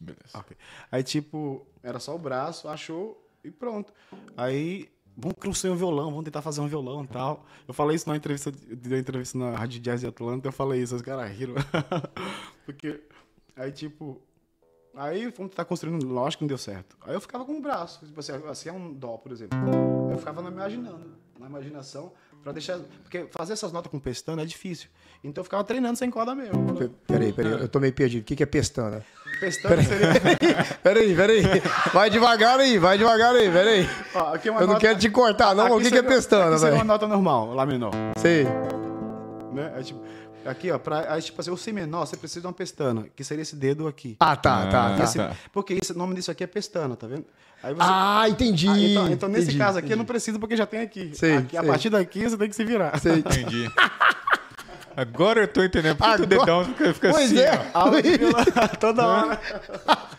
Beleza. 0.00 0.30
Ok. 0.34 0.56
Aí, 0.90 1.02
tipo, 1.02 1.66
era 1.82 2.00
só 2.00 2.14
o 2.14 2.18
braço, 2.18 2.68
achou 2.68 3.22
e 3.44 3.50
pronto. 3.50 3.92
Aí, 4.36 4.88
vamos 5.16 5.36
construir 5.38 5.72
um 5.72 5.76
violão, 5.76 6.10
vamos 6.10 6.24
tentar 6.24 6.40
fazer 6.42 6.60
um 6.62 6.66
violão 6.68 7.04
e 7.04 7.06
tal. 7.08 7.44
Eu 7.68 7.74
falei 7.74 7.96
isso 7.96 8.08
na 8.08 8.16
entrevista, 8.16 8.50
uma 8.86 8.98
entrevista 8.98 9.36
na 9.38 9.50
Rádio 9.56 9.80
Jazz 9.80 10.00
de 10.00 10.06
Atlanta, 10.06 10.48
eu 10.48 10.52
falei 10.52 10.82
isso, 10.82 10.96
os 10.96 11.02
caras 11.02 11.30
riram. 11.30 11.54
Porque, 12.64 13.00
aí, 13.56 13.70
tipo, 13.72 14.20
aí 14.94 15.30
fomos 15.32 15.50
tentar 15.50 15.64
construindo, 15.64 16.06
lógico 16.06 16.38
que 16.38 16.44
não 16.44 16.48
deu 16.48 16.58
certo. 16.58 16.96
Aí 17.02 17.14
eu 17.14 17.20
ficava 17.20 17.44
com 17.44 17.56
o 17.58 17.60
braço, 17.60 18.04
tipo 18.06 18.20
assim, 18.20 18.32
assim 18.48 18.68
é 18.68 18.72
um 18.72 18.92
dó, 18.92 19.16
por 19.16 19.32
exemplo. 19.32 19.58
Eu 20.10 20.18
ficava 20.18 20.40
na 20.42 20.50
imaginando, 20.50 21.14
na 21.38 21.46
imaginação, 21.46 22.12
pra 22.42 22.52
deixar, 22.52 22.78
porque 23.02 23.26
fazer 23.30 23.52
essas 23.52 23.72
notas 23.72 23.90
com 23.90 23.98
pestana 23.98 24.42
é 24.42 24.46
difícil. 24.46 24.88
Então 25.22 25.40
eu 25.40 25.44
ficava 25.44 25.62
treinando 25.64 25.96
sem 25.98 26.10
corda 26.10 26.34
mesmo. 26.34 26.74
Pe- 26.74 26.88
Peraí, 27.06 27.32
peraí, 27.32 27.52
eu 27.52 27.68
tô 27.68 27.78
meio 27.80 27.92
perdido. 27.92 28.22
O 28.22 28.24
que 28.24 28.34
que 28.36 28.42
é 28.42 28.46
pestana? 28.46 29.04
Pestana 29.40 29.82
seria... 29.82 30.08
Peraí, 30.82 31.14
peraí. 31.16 31.42
Vai 31.92 32.10
devagar 32.10 32.60
aí, 32.60 32.78
vai 32.78 32.98
devagar 32.98 33.34
aí, 33.34 33.50
peraí. 33.50 33.88
Ó, 34.14 34.34
aqui 34.34 34.48
é 34.48 34.52
uma 34.52 34.60
Eu 34.60 34.66
não 34.66 34.74
nota- 34.74 34.86
quero 34.86 34.98
te 34.98 35.08
cortar, 35.10 35.54
não. 35.54 35.66
Aqui 35.66 35.74
O 35.76 35.80
que 35.80 35.90
que 35.90 35.98
é 35.98 36.02
pestana, 36.02 36.50
aqui 36.50 36.58
seria 36.58 36.74
uma 36.74 36.78
velho? 36.78 36.88
nota 36.88 37.08
normal, 37.08 37.54
lá 37.54 37.64
menor. 37.66 37.90
Sei. 38.18 38.44
Né? 39.52 39.72
É 39.76 39.82
tipo, 39.82 40.00
aqui, 40.46 40.70
ó, 40.70 40.78
pra, 40.78 41.12
aí, 41.12 41.20
tipo 41.22 41.40
assim, 41.40 41.50
o 41.50 41.56
si 41.56 41.72
menor, 41.72 42.06
você 42.06 42.16
precisa 42.16 42.40
de 42.42 42.46
uma 42.46 42.52
pestana, 42.52 43.06
que 43.16 43.24
seria 43.24 43.42
esse 43.42 43.56
dedo 43.56 43.88
aqui. 43.88 44.16
Ah, 44.20 44.36
tá, 44.36 44.66
tá, 44.66 44.86
Ah, 44.86 44.96
tá. 44.96 45.04
Esse- 45.04 45.18
tá. 45.18 45.32
Porque 45.52 45.78
o 45.92 45.98
nome 45.98 46.14
disso 46.14 46.30
aqui 46.30 46.44
é 46.44 46.46
pestana, 46.46 46.94
tá 46.96 47.06
vendo? 47.06 47.24
Aí 47.62 47.74
você- 47.74 47.82
Ah, 47.90 48.24
entendi. 48.28 48.68
Ah, 48.68 48.78
então, 48.78 49.08
então, 49.10 49.28
nesse 49.28 49.44
entendi, 49.48 49.58
caso 49.58 49.78
aqui, 49.78 49.86
eu 49.86 49.88
entendi. 49.88 49.98
não 49.98 50.04
preciso 50.06 50.38
porque 50.38 50.56
já 50.56 50.64
tem 50.66 50.80
aqui. 50.80 51.10
Sei, 51.14 51.36
aqui 51.36 51.56
a 51.56 51.60
sei. 51.60 51.68
partir 51.68 51.90
daqui, 51.90 52.22
você 52.28 52.36
tem 52.36 52.48
que 52.48 52.56
se 52.56 52.64
virar. 52.64 52.98
Sei. 52.98 53.18
Entendi. 53.20 53.70
Agora 55.00 55.40
eu 55.42 55.48
tô 55.48 55.62
entendendo. 55.64 55.96
Por 55.96 56.04
que 56.04 56.10
o 56.10 56.14
Agora- 56.14 56.26
dedão 56.26 56.64
fica, 56.64 56.94
fica 56.94 57.10
Pois 57.10 57.24
assim, 57.26 57.38
é. 57.40 57.70
ó? 57.74 58.66
Toda 58.78 59.06
hora. 59.06 59.40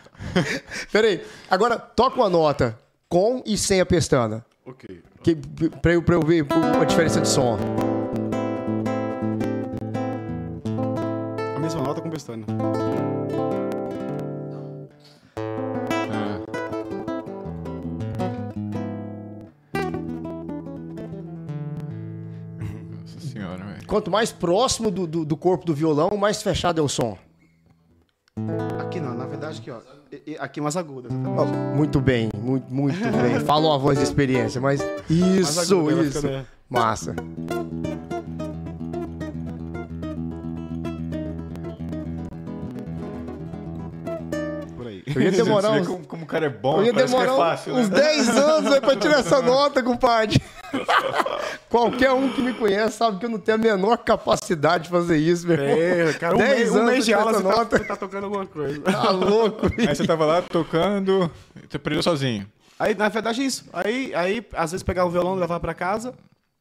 Peraí, 0.90 1.22
agora 1.50 1.78
toca 1.78 2.16
uma 2.16 2.28
nota 2.28 2.76
com 3.08 3.42
e 3.46 3.56
sem 3.56 3.80
a 3.80 3.86
pestana. 3.86 4.44
Ok. 4.66 5.02
Que, 5.22 5.36
pra, 5.80 5.92
eu, 5.92 6.02
pra 6.02 6.14
eu 6.16 6.22
ver 6.22 6.46
a 6.80 6.84
diferença 6.84 7.20
de 7.20 7.28
som. 7.28 7.58
A 11.56 11.58
mesma 11.60 11.82
nota 11.82 12.00
com 12.00 12.10
pestana. 12.10 12.44
Quanto 23.92 24.10
mais 24.10 24.32
próximo 24.32 24.90
do, 24.90 25.06
do, 25.06 25.22
do 25.22 25.36
corpo 25.36 25.66
do 25.66 25.74
violão, 25.74 26.16
mais 26.16 26.42
fechado 26.42 26.80
é 26.80 26.82
o 26.82 26.88
som. 26.88 27.18
Aqui 28.80 28.98
não, 28.98 29.14
na 29.14 29.26
verdade 29.26 29.58
aqui, 29.58 29.70
ó. 29.70 29.80
Aqui 30.38 30.62
mais 30.62 30.78
aguda. 30.78 31.10
Ó, 31.36 31.44
muito 31.76 32.00
bem, 32.00 32.30
muito, 32.34 32.72
muito 32.72 32.98
bem. 32.98 33.38
Falou 33.44 33.70
a 33.70 33.76
voz 33.76 33.98
de 33.98 34.04
experiência, 34.04 34.62
mas 34.62 34.80
isso, 35.10 35.74
aguda, 35.74 36.04
isso. 36.04 36.22
fica, 36.22 36.38
né? 36.38 36.46
Massa. 36.70 37.14
Por 44.74 44.86
aí. 44.86 45.02
Eu 45.06 45.20
ia 45.20 45.32
demorar 45.36 45.72
uns, 45.72 45.86
como, 45.86 46.06
como 46.06 46.24
o 46.24 46.26
cara 46.26 46.46
é 46.46 46.48
bom, 46.48 46.78
eu 46.78 46.84
ia 46.84 46.90
é 46.92 46.94
demorar 46.94 47.36
fácil, 47.36 47.74
uns 47.74 47.90
né? 47.90 48.00
10 48.00 48.28
anos 48.38 48.72
aí 48.72 48.80
pra 48.80 48.96
tirar 48.96 49.18
essa 49.18 49.42
nota, 49.44 49.82
compadre. 49.82 50.40
Qualquer 51.72 52.12
um 52.12 52.30
que 52.30 52.42
me 52.42 52.52
conhece 52.52 52.98
sabe 52.98 53.18
que 53.18 53.24
eu 53.24 53.30
não 53.30 53.38
tenho 53.38 53.56
a 53.56 53.58
menor 53.58 53.96
capacidade 53.96 54.84
de 54.84 54.90
fazer 54.90 55.16
isso, 55.16 55.46
meu 55.46 55.56
irmão. 55.56 55.68
É, 55.70 56.12
cara, 56.12 56.34
um, 56.34 56.38
10 56.38 56.58
mês, 56.58 56.70
um 56.70 56.84
mês 56.84 57.04
de 57.06 57.14
aula 57.14 57.32
você 57.32 57.42
tá, 57.42 57.48
nota. 57.48 57.78
você 57.78 57.84
tá 57.84 57.96
tocando 57.96 58.24
alguma 58.24 58.44
coisa. 58.46 58.78
Tá 58.82 59.10
louco, 59.10 59.66
Aí 59.78 59.96
você 59.96 60.06
tava 60.06 60.26
lá 60.26 60.42
tocando, 60.42 61.30
você 61.66 61.78
aprendeu 61.78 62.02
sozinho. 62.02 62.46
Aí, 62.78 62.94
na 62.94 63.08
verdade, 63.08 63.40
é 63.40 63.44
isso. 63.46 63.64
Aí, 63.72 64.14
aí 64.14 64.46
às 64.52 64.72
vezes, 64.72 64.82
pegava 64.82 65.08
o 65.08 65.10
violão 65.10 65.34
e 65.34 65.40
levava 65.40 65.60
pra 65.60 65.72
casa. 65.72 66.12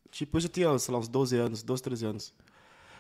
Tipo, 0.10 0.38
eu 0.38 0.42
já 0.42 0.48
tinha, 0.48 0.80
sei 0.80 0.94
lá, 0.94 1.00
uns 1.02 1.10
12 1.10 1.36
anos, 1.36 1.62
12, 1.62 1.84
13 1.84 2.06
anos. 2.06 2.34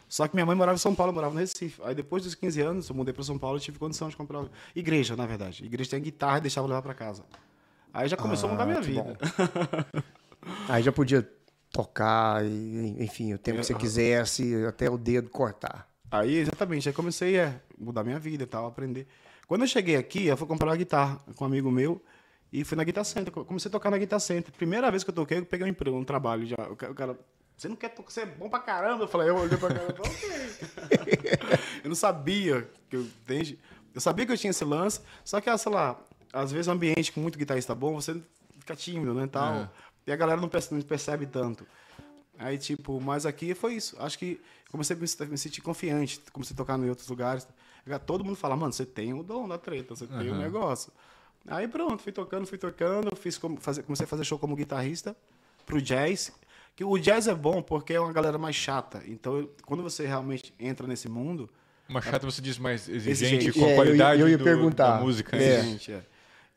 Só 0.10 0.28
que 0.28 0.36
minha 0.36 0.46
mãe 0.46 0.56
morava 0.56 0.76
em 0.76 0.80
São 0.80 0.94
Paulo, 0.94 1.12
eu 1.12 1.16
morava 1.16 1.34
no 1.34 1.40
Recife. 1.40 1.82
Aí 1.86 1.96
depois 1.96 2.24
dos 2.24 2.36
15 2.36 2.60
anos, 2.62 2.90
eu 2.90 2.96
mudei 2.96 3.14
pra 3.14 3.24
São 3.24 3.38
Paulo 3.40 3.58
e 3.58 3.62
tive 3.62 3.80
condição 3.80 4.10
de 4.10 4.18
comprar. 4.18 4.44
Igreja, 4.76 5.16
na 5.16 5.26
verdade. 5.26 5.64
Igreja 5.64 5.92
tem 5.92 6.02
guitarra 6.02 6.40
e 6.40 6.42
deixava 6.42 6.66
eu 6.66 6.70
levar 6.70 6.82
pra 6.82 6.94
casa. 6.94 7.24
Aí 7.94 8.10
já 8.10 8.18
começou 8.18 8.50
a 8.50 8.52
mudar 8.52 8.64
Ah, 8.64 8.68
minha 8.68 8.82
vida. 8.82 9.18
Aí 10.68 10.84
já 10.84 10.92
podia 10.92 11.26
tocar, 11.72 12.44
e, 12.46 12.96
enfim, 13.04 13.34
o 13.34 13.38
tempo 13.38 13.60
que 13.60 13.66
você 13.66 13.74
quisesse, 13.80 14.66
até 14.66 14.90
o 14.90 14.98
dedo 14.98 15.30
cortar. 15.30 15.88
Aí, 16.10 16.36
exatamente, 16.38 16.90
aí 16.90 16.94
comecei 16.94 17.40
a 17.40 17.56
mudar 17.78 18.04
minha 18.04 18.20
vida 18.20 18.44
e 18.44 18.48
tal, 18.48 18.68
aprender. 18.68 19.08
Quando 19.48 19.62
eu 19.62 19.68
cheguei 19.68 19.96
aqui, 19.96 20.28
eu 20.28 20.36
fui 20.38 20.48
comprar 20.48 20.70
uma 20.70 20.76
guitarra 20.76 21.20
com 21.36 21.44
um 21.46 21.48
amigo 21.48 21.72
meu 21.72 22.02
e 22.52 22.64
fui 22.66 22.76
na 22.76 22.84
Guitar 22.84 23.06
Center. 23.06 23.32
Comecei 23.32 23.70
a 23.70 23.72
tocar 23.72 23.90
na 23.90 23.98
Guitar 23.98 24.20
Center. 24.20 24.52
Primeira 24.54 24.90
vez 24.92 25.04
que 25.04 25.10
eu 25.10 25.14
toquei, 25.14 25.38
eu 25.40 25.46
peguei 25.46 25.66
um 25.66 25.70
emprego, 25.70 25.98
um 25.98 26.04
trabalho 26.04 26.46
já. 26.46 26.56
O 26.70 26.76
ca- 26.76 26.90
o 26.90 26.94
cara, 26.96 27.18
você 27.56 27.68
não 27.70 27.76
quer 27.78 27.90
tocar, 27.90 28.12
você 28.12 28.22
é 28.22 28.26
bom 28.26 28.50
pra 28.50 28.60
caramba. 28.60 29.04
Eu 29.04 29.08
falei, 29.08 29.30
eu 29.30 29.36
olhei 29.38 29.58
pra 29.58 29.70
cara 29.70 29.88
e 29.90 29.94
falei, 29.96 30.12
ok. 31.00 31.40
eu 31.84 31.88
não 31.90 31.96
sabia 31.96 32.70
que 32.90 32.96
eu, 32.98 33.02
entende? 33.02 33.58
Eu 33.94 34.02
sabia 34.02 34.26
que 34.26 34.32
eu 34.32 34.38
tinha 34.38 34.52
esse 34.52 34.64
lance, 34.66 35.02
só 35.24 35.40
que, 35.42 35.50
ah, 35.50 35.58
sei 35.58 35.72
lá, 35.72 36.00
às 36.32 36.52
vezes 36.52 36.68
um 36.68 36.72
ambiente 36.72 37.12
com 37.12 37.20
muito 37.20 37.38
guitarrista 37.38 37.76
bom, 37.76 37.94
você 37.96 38.22
fica 38.60 38.76
tímido, 38.76 39.14
né, 39.14 39.28
tal. 39.28 39.54
É. 39.56 39.70
E 40.06 40.12
a 40.12 40.16
galera 40.16 40.40
não 40.40 40.50
percebe, 40.50 40.76
não 40.76 40.82
percebe 40.82 41.26
tanto. 41.26 41.66
Aí, 42.40 42.58
tipo, 42.58 43.00
mas 43.00 43.26
aqui 43.26 43.54
foi 43.54 43.76
isso. 43.76 43.96
Acho 44.00 44.18
que 44.18 44.40
comecei 44.72 44.96
a 44.96 45.00
me, 45.00 45.06
me 45.32 45.38
sentir 45.38 45.62
confiante, 45.62 46.20
comecei 46.34 46.54
a 46.54 46.58
tocar 46.58 46.80
em 46.80 46.90
outros 46.90 47.08
lugares. 47.08 47.48
Todo 48.06 48.24
mundo 48.24 48.36
fala, 48.36 48.56
mano, 48.56 48.74
você 48.74 48.86
tem 48.86 49.14
o 49.14 49.22
dom 49.24 49.48
da 49.48 49.58
treta, 49.58 49.96
você 49.96 50.08
tem 50.08 50.30
o 50.30 50.36
negócio. 50.36 50.92
Aí 51.48 51.68
pronto, 51.68 52.02
fui 52.04 52.12
tocando, 52.12 52.46
fui 52.46 52.58
tocando, 52.58 53.16
fiz 53.16 53.38
como, 53.38 53.60
fazer, 53.60 53.84
comecei 53.84 54.04
a 54.06 54.08
fazer 54.08 54.24
show 54.24 54.38
como 54.40 54.56
guitarrista 54.56 55.16
pro 55.66 55.82
jazz. 55.82 56.32
Que 56.76 56.84
o 56.84 56.98
jazz 56.98 57.28
é 57.28 57.34
bom 57.36 57.62
porque 57.62 57.94
é 57.94 58.00
uma 58.00 58.14
galera 58.14 58.38
mais 58.38 58.56
chata. 58.56 59.04
Então, 59.08 59.38
eu- 59.40 59.56
quando 59.66 59.84
você 59.84 60.06
realmente 60.08 60.54
entra 60.60 60.88
nesse 60.88 61.10
mundo, 61.10 61.50
Uma 61.90 62.02
chata 62.02 62.26
você 62.26 62.42
diz 62.42 62.58
mais 62.58 62.88
exigente, 62.88 63.36
Exigente. 63.48 63.60
com 63.60 63.66
a 63.66 63.68
É, 63.68 63.68
eu 63.68 63.70
ia- 63.72 63.76
qualidade 63.76 64.22
eu 64.22 64.30
ia 64.30 64.38
do- 64.38 64.44
perguntar. 64.44 64.98
da 64.98 65.04
música. 65.04 65.36
É. 65.36 65.58
né? 65.58 65.64
Gente, 65.64 65.92
é. 65.92 66.04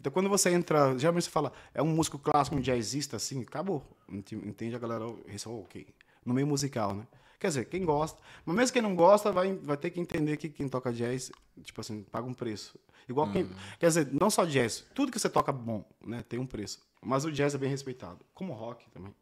Então, 0.05 0.13
quando 0.13 0.29
você 0.29 0.51
entra, 0.51 0.99
geralmente 0.99 1.25
você 1.25 1.31
fala, 1.31 1.51
é 1.73 1.83
um 1.83 1.87
músico 1.87 2.19
clássico, 2.19 2.55
um 2.59 2.61
jazzista, 2.61 3.17
assim, 3.17 3.41
acabou. 3.41 3.83
Ent- 4.07 4.33
Entende 4.33 4.77
a 4.77 4.79
galera? 4.79 5.07
Isso, 5.27 5.51
ok. 5.51 5.87
No 6.27 6.35
meio 6.35 6.47
musical, 6.47 6.93
né? 6.95 7.07
Quer 7.41 7.47
dizer, 7.49 7.65
quem 7.71 7.87
gosta. 7.87 8.21
Mas 8.45 8.55
mesmo 8.55 8.75
quem 8.75 8.83
não 8.83 8.95
gosta, 8.95 9.33
vai, 9.33 9.55
vai 9.55 9.79
ter 9.79 9.89
que 9.89 9.99
entender 9.99 10.37
que 10.37 10.51
quem 10.51 10.69
toca 10.69 10.93
jazz, 10.93 11.33
tipo 11.63 11.81
assim, 11.81 12.03
paga 12.03 12.27
um 12.27 12.35
preço. 12.35 12.79
Igual 13.09 13.33
quem. 13.33 13.49
Quer 13.81 13.87
dizer, 13.87 14.09
não 14.13 14.29
só 14.29 14.45
jazz, 14.45 14.85
tudo 14.95 15.11
que 15.11 15.19
você 15.19 15.31
toca 15.31 15.51
bom, 15.51 15.83
né? 16.07 16.23
Tem 16.29 16.39
um 16.39 16.47
preço. 16.47 16.81
Mas 17.01 17.25
o 17.25 17.33
jazz 17.33 17.55
é 17.55 17.59
bem 17.59 17.71
respeitado. 17.71 18.19
Como 18.35 18.53
o 18.53 18.57
rock 18.57 18.85
também. 18.91 19.15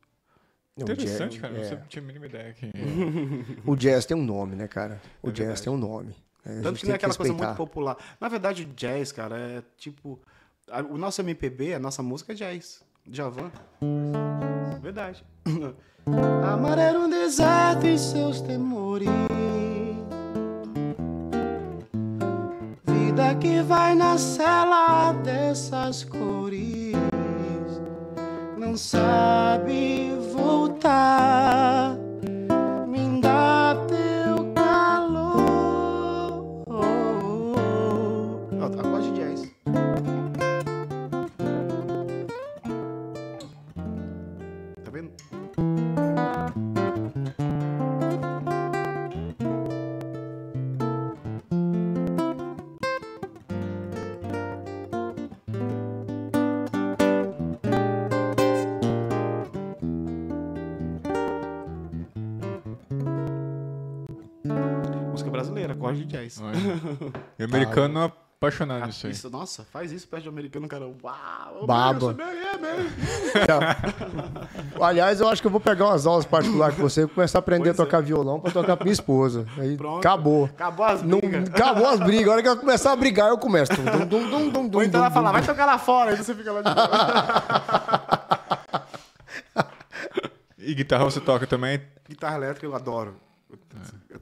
Interessante, 0.76 1.38
jazz- 1.38 1.40
cara. 1.40 1.56
é. 1.58 1.78
Não 1.78 1.86
tinha 1.86 2.02
a 2.02 2.06
mínima 2.06 2.26
ideia 2.26 2.52
que. 2.54 2.66
O 3.64 3.76
jazz 3.76 4.04
tem 4.04 4.16
um 4.16 4.24
nome, 4.24 4.56
né, 4.56 4.66
cara? 4.66 5.00
O 5.22 5.28
É 5.28 5.32
jazz 5.32 5.60
tem 5.60 5.72
um 5.72 5.76
nome. 5.76 6.12
É, 6.44 6.60
Tanto 6.60 6.80
que 6.80 6.86
não 6.86 6.92
é 6.92 6.96
aquela 6.96 7.14
coisa 7.14 7.32
muito 7.32 7.56
popular. 7.56 7.96
Na 8.20 8.28
verdade, 8.28 8.64
o 8.64 8.66
jazz, 8.74 9.12
cara, 9.12 9.38
é 9.38 9.62
tipo. 9.76 10.20
A- 10.70 10.82
O 10.82 10.96
nosso 10.98 11.20
MPB, 11.22 11.74
a 11.74 11.78
nossa 11.78 12.02
música 12.02 12.32
é 12.32 12.34
jazz. 12.36 12.82
Djavan. 13.06 13.50
Verdade. 14.80 15.24
Amar 16.52 16.78
era 16.78 16.98
um 16.98 17.08
deserto 17.08 17.86
e 17.86 17.98
seus 17.98 18.40
temores. 18.40 19.08
Vida 22.84 23.34
que 23.36 23.62
vai 23.62 23.94
na 23.94 24.16
cela 24.18 25.12
dessas 25.12 26.04
cores. 26.04 26.92
Não 28.56 28.76
sabe 28.76 30.10
voltar. 30.32 31.96
Gosto 65.92 66.04
de 66.06 66.12
jazz. 66.16 66.40
E 67.38 67.42
o 67.42 67.46
americano 67.46 68.00
é 68.00 68.04
apaixonado 68.44 68.86
nisso 68.86 69.06
aí. 69.06 69.12
Isso, 69.12 69.30
nossa, 69.30 69.64
faz 69.72 69.92
isso 69.92 70.08
perto 70.08 70.24
de 70.24 70.28
um 70.28 70.32
americano, 70.32 70.66
cara. 70.66 70.84
Uau! 70.86 71.64
Baba. 71.66 72.16
é. 73.34 74.84
Aliás, 74.84 75.20
eu 75.20 75.28
acho 75.28 75.40
que 75.40 75.46
eu 75.46 75.50
vou 75.50 75.60
pegar 75.60 75.86
umas 75.86 76.06
aulas 76.06 76.24
particulares 76.24 76.74
com 76.76 76.82
você 76.82 77.02
e 77.04 77.06
começar 77.08 77.38
a 77.38 77.40
aprender 77.40 77.70
a 77.70 77.74
Pois 77.74 77.80
é. 77.80 77.84
tocar 77.84 78.00
violão 78.02 78.40
pra 78.40 78.50
tocar 78.50 78.76
pra 78.76 78.84
minha 78.84 78.92
esposa. 78.92 79.46
Aí 79.58 79.76
Pronto. 79.76 79.98
acabou. 79.98 80.44
Acabou 80.46 80.84
as 80.86 81.02
Não, 81.02 81.18
brigas. 81.20 81.48
acabou 81.48 81.86
as 81.86 82.00
brigas. 82.00 82.28
A 82.28 82.32
hora 82.32 82.42
que 82.42 82.48
eu 82.48 82.56
começar 82.56 82.92
a 82.92 82.96
brigar, 82.96 83.28
eu 83.28 83.38
começo. 83.38 83.72
Dum, 83.72 84.06
dum, 84.06 84.28
dum, 84.30 84.50
dum, 84.50 84.68
dum, 84.68 84.78
Ou 84.78 84.84
então 84.84 84.98
ela 85.00 85.08
dum, 85.08 85.14
fala, 85.14 85.28
dum. 85.28 85.32
vai 85.34 85.42
tocar 85.46 85.64
lá 85.66 85.78
fora, 85.78 86.10
aí 86.10 86.16
você 86.16 86.34
fica 86.34 86.50
lá 86.52 86.62
de 86.62 86.74
boa. 86.74 86.88
E 90.58 90.74
guitarra 90.74 91.04
você 91.04 91.20
toca 91.20 91.46
também? 91.46 91.80
Guitarra 92.08 92.36
elétrica 92.36 92.66
eu 92.66 92.74
adoro. 92.74 93.16
Eu 93.50 93.58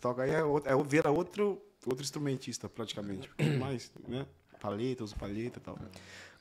toco 0.01 0.21
aí, 0.21 0.31
é, 0.31 0.43
outro- 0.43 0.71
é, 0.71 0.83
vira 0.85 1.11
outro, 1.11 1.61
outro 1.87 2.03
instrumentista, 2.03 2.69
praticamente. 2.69 3.29
Porque 3.29 3.45
mais, 3.57 3.91
né? 4.09 4.27
Palheta, 4.61 5.05
uso 5.05 5.17
palheta 5.17 5.59
e 5.59 5.63
tal. 5.63 5.79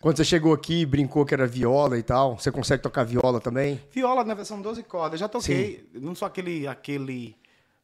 Quando 0.02 0.18
você 0.18 0.24
chegou 0.26 0.54
aqui 0.54 0.82
e 0.82 0.86
brincou 0.86 1.26
que 1.26 1.34
era 1.34 1.46
viola 1.48 1.98
e 1.98 2.04
tal, 2.04 2.38
você 2.38 2.52
consegue 2.52 2.82
tocar 2.84 3.04
viola 3.04 3.40
também? 3.42 3.82
Viola 3.92 4.24
na 4.24 4.34
versão 4.34 4.62
12 4.62 4.84
cordas, 4.84 5.20
já 5.20 5.28
toquei. 5.28 5.90
Não 5.94 6.14
sou 6.16 6.26
aquele. 6.26 6.68
aquele 6.68 7.36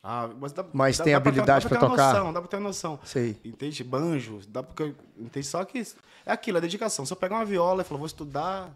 ah, 0.03 0.29
mas 0.39 0.51
dá, 0.53 0.63
Mas 0.71 0.97
dá- 0.97 1.03
tem 1.03 1.11
dá 1.13 1.17
habilidade 1.17 1.65
uma 1.67 1.79
tocar? 1.79 2.13
Noção, 2.13 2.31
dá 2.33 2.39
pra 2.39 2.47
ter 2.49 2.57
uma 2.57 2.63
noção. 2.67 2.99
Sei. 3.03 3.37
Entende? 3.43 3.83
Banjo, 3.83 4.39
dá 4.47 4.61
porque 4.61 4.93
entende 5.17 5.47
só 5.47 5.63
que 5.65 5.79
é 6.25 6.31
aquilo, 6.31 6.57
é 6.57 6.61
dedicação. 6.61 7.05
Se 7.05 7.11
eu 7.13 7.17
pegar 7.17 7.35
uma 7.37 7.45
viola 7.45 7.81
e 7.81 7.85
falar, 7.85 7.97
vou 7.97 8.07
estudar, 8.07 8.71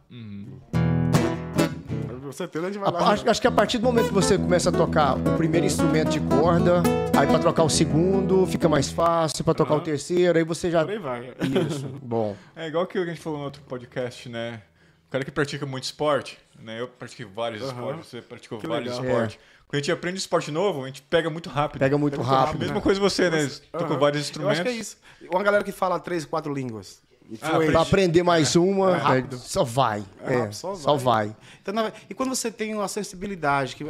com 2.29 2.33
certeza 2.33 2.67
a 2.67 2.71
gente 2.71 2.79
vai 2.79 2.89
A- 2.89 2.91
lá. 2.91 3.11
acho, 3.13 3.27
acho 3.27 3.41
que 3.41 3.47
a 3.47 3.51
partir 3.51 3.79
do 3.79 3.83
momento 3.85 4.09
que 4.09 4.13
você 4.13 4.37
começa 4.37 4.69
a 4.69 4.71
tocar 4.71 5.17
o 5.17 5.35
primeiro 5.35 5.65
instrumento 5.65 6.09
de 6.09 6.19
corda, 6.19 6.83
aí 7.17 7.25
pra 7.25 7.39
trocar 7.39 7.63
o 7.63 7.69
segundo 7.69 8.45
fica 8.45 8.69
mais 8.69 8.91
fácil, 8.91 9.43
pra 9.43 9.55
tocar 9.55 9.73
o 9.75 9.81
terceiro, 9.81 10.37
aí 10.37 10.43
você 10.43 10.69
já. 10.69 10.83
Por 10.83 10.91
aí 10.91 10.99
vai. 10.99 11.33
Isso. 11.67 11.87
Bom. 12.03 12.35
É 12.55 12.67
igual 12.67 12.85
que 12.85 12.99
a 12.99 13.05
gente 13.05 13.19
falou 13.19 13.39
no 13.39 13.45
outro 13.45 13.63
podcast, 13.63 14.29
né? 14.29 14.61
O 15.07 15.11
cara 15.11 15.25
que 15.25 15.31
pratica 15.31 15.65
muito 15.65 15.85
esporte, 15.85 16.37
né? 16.61 16.79
Eu 16.79 16.87
pratiquei 16.87 17.25
vários 17.25 17.63
Aham. 17.63 17.71
esportes, 17.71 18.07
você 18.09 18.21
praticou 18.21 18.59
Que 18.59 18.67
vários 18.67 18.95
legal. 18.99 19.05
esportes. 19.11 19.39
Quando 19.67 19.73
a 19.73 19.77
gente 19.77 19.91
aprende 19.91 20.17
esporte 20.19 20.51
novo, 20.51 20.83
a 20.83 20.85
gente 20.87 21.01
pega 21.01 21.31
muito 21.31 21.49
rápido. 21.49 21.79
Pega 21.79 21.97
muito 21.97 22.17
muito 22.19 22.31
A 22.31 22.39
rápido. 22.45 22.59
mesma 22.59 22.79
coisa 22.79 22.99
você, 22.99 23.27
né? 23.29 23.49
Tocou 23.71 23.87
Aham. 23.87 23.97
vários 23.99 24.21
Eu 24.21 24.25
instrumentos. 24.29 24.59
acho 24.59 24.63
que 24.63 24.69
é 24.69 24.79
isso. 24.79 24.97
Uma 25.31 25.41
galera 25.43 25.63
que 25.63 25.71
fala 25.71 25.99
três, 25.99 26.25
quatro 26.25 26.53
línguas. 26.53 27.01
E 27.29 27.37
Ah. 27.41 27.59
Pra 27.71 27.81
aprender 27.81 28.23
mais 28.23 28.55
uma, 28.55 28.95
É 28.95 28.97
rápido. 28.97 29.35
é, 29.35 29.39
só 29.39 29.63
vai. 29.63 30.03
É 30.21 30.33
É, 30.33 30.37
rápido, 30.39 30.53
só 30.55 30.95
vai. 30.95 31.35
Então, 31.61 31.73
na- 31.73 31.93
e 32.09 32.13
quando 32.13 32.29
você 32.29 32.51
tem 32.51 32.73
uma 32.73 32.87
sensibilidade, 32.87 33.75
que 33.75 33.83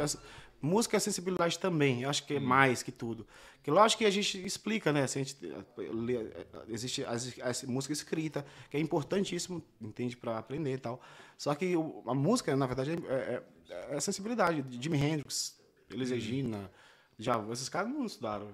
música 0.60 0.96
é 0.96 1.00
sensibilidade 1.00 1.58
também, 1.58 2.02
eu 2.02 2.10
acho 2.10 2.26
que 2.26 2.34
é 2.34 2.40
mais 2.40 2.82
que 2.82 2.92
tudo. 2.92 3.26
Que 3.62 3.70
lógico 3.70 3.98
que 4.00 4.06
a 4.06 4.10
gente 4.10 4.44
explica, 4.44 4.92
né? 4.92 5.06
Se 5.06 5.18
a 5.18 5.22
gente 5.22 5.36
eh, 5.42 5.88
lê, 5.92 6.16
eh, 6.16 6.46
existe 6.68 7.04
as 7.04 7.62
música 7.64 7.92
escrita, 7.92 8.44
que 8.70 8.76
é 8.76 8.80
importantíssimo, 8.80 9.62
entende, 9.80 10.16
para 10.16 10.38
aprender 10.38 10.72
e 10.74 10.78
tal. 10.78 11.00
Só 11.36 11.54
que 11.54 11.76
o- 11.76 12.02
a 12.06 12.14
música, 12.14 12.54
na 12.56 12.66
verdade, 12.66 12.92
é, 13.08 13.42
é, 13.70 13.96
é 13.96 14.00
sensibilidade. 14.00 14.64
Jimi 14.80 14.98
Hendrix, 14.98 15.58
Elis 15.90 16.10
Regina, 16.10 16.70
já 17.18 17.42
esses 17.52 17.68
caras 17.68 17.90
não 17.90 18.04
estudaram. 18.06 18.48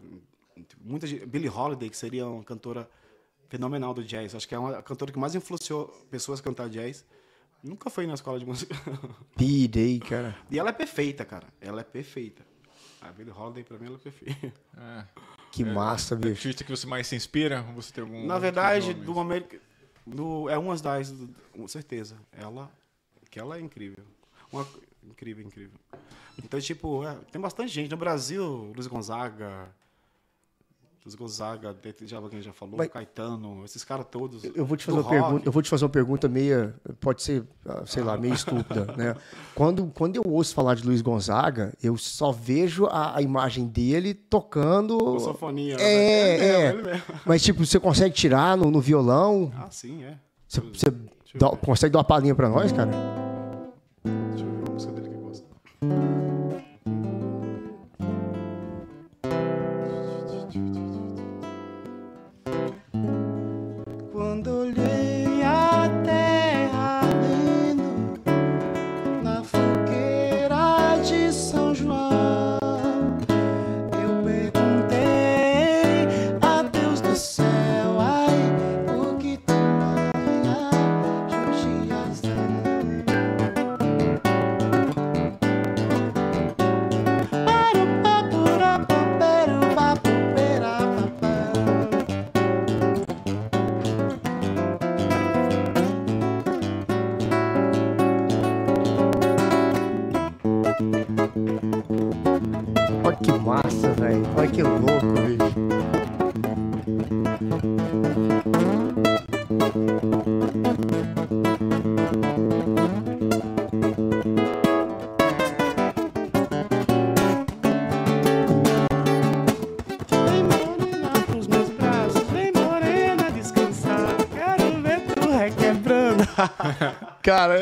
Muita 0.80 1.06
gente, 1.06 1.24
Billie 1.26 1.48
Holiday, 1.50 1.88
que 1.90 1.96
seria 1.96 2.26
uma 2.26 2.42
cantora 2.42 2.88
fenomenal 3.48 3.94
do 3.94 4.02
jazz. 4.04 4.34
Acho 4.34 4.46
que 4.48 4.54
é 4.54 4.58
uma 4.58 4.78
a 4.78 4.82
cantora 4.82 5.12
que 5.12 5.18
mais 5.18 5.34
influenciou 5.34 5.88
pessoas 6.10 6.40
a 6.40 6.42
cantar 6.42 6.68
jazz. 6.68 7.04
Nunca 7.62 7.90
foi 7.90 8.06
na 8.06 8.14
escola 8.14 8.38
de 8.38 8.46
música. 8.46 8.74
Pidei, 9.36 9.98
cara. 9.98 10.36
e 10.50 10.58
ela 10.58 10.70
é 10.70 10.72
perfeita, 10.72 11.24
cara. 11.24 11.46
Ela 11.60 11.80
é 11.80 11.84
perfeita. 11.84 12.44
A 13.00 13.10
Billie 13.12 13.32
Holiday, 13.32 13.64
pra 13.64 13.78
mim, 13.78 13.86
ela 13.86 13.96
é 13.96 13.98
perfeita. 13.98 14.52
É. 14.76 15.04
Que 15.52 15.64
massa, 15.64 16.14
O 16.14 16.18
bicho. 16.18 16.30
artista 16.48 16.64
que 16.64 16.70
você 16.70 16.86
mais 16.86 17.06
se 17.06 17.16
inspira? 17.16 17.62
Você 17.74 17.92
tem 17.92 18.02
algum 18.04 18.26
Na 18.26 18.38
verdade, 18.38 18.92
do 18.94 19.18
América... 19.18 19.58
Do, 20.06 20.48
é 20.48 20.56
umas 20.58 20.80
das... 20.80 21.12
Com 21.52 21.66
certeza. 21.66 22.16
Ela... 22.32 22.70
Que 23.30 23.38
ela 23.40 23.56
é 23.56 23.60
incrível. 23.60 24.04
Uma, 24.52 24.66
incrível, 25.02 25.44
incrível. 25.44 25.78
Então, 26.42 26.60
tipo, 26.60 27.04
é, 27.04 27.14
tem 27.32 27.40
bastante 27.40 27.72
gente. 27.72 27.90
No 27.90 27.96
Brasil, 27.96 28.72
Luiz 28.74 28.86
Gonzaga... 28.86 29.68
Luiz 31.06 31.14
Gonzaga, 31.14 31.76
já 32.04 32.16
alguém 32.16 32.42
já 32.42 32.52
falou, 32.52 32.76
Mas- 32.78 32.88
Caetano, 32.88 33.64
esses 33.64 33.84
caras 33.84 34.06
todos. 34.10 34.42
Eu 34.42 34.66
vou 34.66 34.76
te 34.76 34.84
fazer 34.84 34.98
uma 34.98 35.08
pergunta, 35.08 35.46
eu 35.46 35.52
vou 35.52 35.62
te 35.62 35.70
fazer 35.70 35.84
uma 35.84 35.90
pergunta 35.90 36.28
meia, 36.28 36.74
pode 37.00 37.22
ser, 37.22 37.44
ah, 37.64 37.84
sei 37.86 38.02
lá, 38.02 38.16
meio 38.18 38.34
estúpida, 38.34 38.86
né? 38.98 39.14
Quando, 39.54 39.86
quando 39.94 40.16
eu 40.16 40.22
ouço 40.26 40.52
falar 40.52 40.74
de 40.74 40.84
Luiz 40.84 41.00
Gonzaga, 41.02 41.72
eu 41.80 41.96
só 41.96 42.32
vejo 42.32 42.86
a, 42.86 43.16
a 43.18 43.22
imagem 43.22 43.68
dele 43.68 44.14
tocando. 44.14 44.98
Com 44.98 45.20
sanfoninha. 45.20 45.76
É, 45.76 45.78
né? 45.78 46.34
Ele 46.34 46.44
é. 46.44 46.64
mesmo, 46.72 46.80
ele 46.80 46.90
mesmo. 46.90 47.04
Mas 47.24 47.42
tipo, 47.42 47.64
você 47.64 47.78
consegue 47.78 48.12
tirar 48.12 48.56
no, 48.56 48.68
no 48.68 48.80
violão? 48.80 49.52
Ah, 49.56 49.68
sim, 49.70 50.02
é. 50.02 50.18
Você, 50.48 50.60
você 50.60 50.90
dá- 51.36 51.50
consegue 51.50 51.92
dar 51.92 52.00
uma 52.00 52.04
palhinha 52.04 52.34
pra 52.34 52.48
nós, 52.48 52.72
cara? 52.72 52.90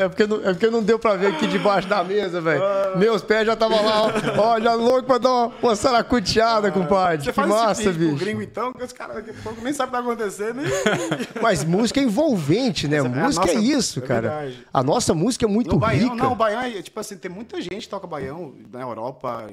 É 0.05 0.09
porque, 0.09 0.27
não, 0.27 0.37
é 0.37 0.53
porque 0.53 0.69
não 0.69 0.83
deu 0.83 0.97
pra 0.99 1.15
ver 1.15 1.27
aqui 1.27 1.47
debaixo 1.47 1.87
da 1.87 2.03
mesa, 2.03 2.39
velho. 2.41 2.61
Meus 2.97 3.21
pés 3.21 3.45
já 3.45 3.53
estavam 3.53 3.83
lá, 3.85 4.13
ó, 4.37 4.59
já 4.59 4.73
louco 4.73 5.03
pra 5.03 5.17
dar 5.17 5.29
uma, 5.31 5.51
uma 5.61 5.75
saracuteada, 5.75 6.71
compadre. 6.71 7.23
Você 7.23 7.29
Que 7.29 7.33
faz 7.35 7.47
massa, 7.49 7.81
esse 7.81 7.91
bicho. 7.91 8.15
gringo, 8.15 8.41
então, 8.41 8.71
que 8.73 8.83
os 8.83 8.93
caras 8.93 9.15
daqui 9.15 9.31
a 9.31 9.43
pouco 9.43 9.61
nem 9.61 9.73
sabem 9.73 9.99
o 9.99 10.01
que 10.01 10.05
tá 10.07 10.11
acontecendo. 10.13 10.61
E... 10.65 10.69
Mas 11.41 11.63
música 11.63 11.99
é 11.99 12.03
envolvente, 12.03 12.87
né? 12.87 13.01
Mas 13.01 13.11
é- 13.11 13.21
música 13.23 13.51
é 13.51 13.53
nossa- 13.55 13.65
isso, 13.67 13.99
é 13.99 14.01
cara. 14.03 14.53
A 14.73 14.83
nossa 14.83 15.13
música 15.13 15.45
é 15.45 15.47
muito 15.49 15.71
No 15.71 15.79
baião, 15.79 16.11
rica. 16.11 16.15
não, 16.23 16.31
o 16.31 16.35
baião 16.35 16.61
é, 16.61 16.81
tipo 16.81 16.99
assim, 16.99 17.17
tem 17.17 17.29
muita 17.31 17.59
gente 17.61 17.81
que 17.81 17.89
toca 17.89 18.07
baião 18.07 18.53
na 18.71 18.81
Europa, 18.81 19.49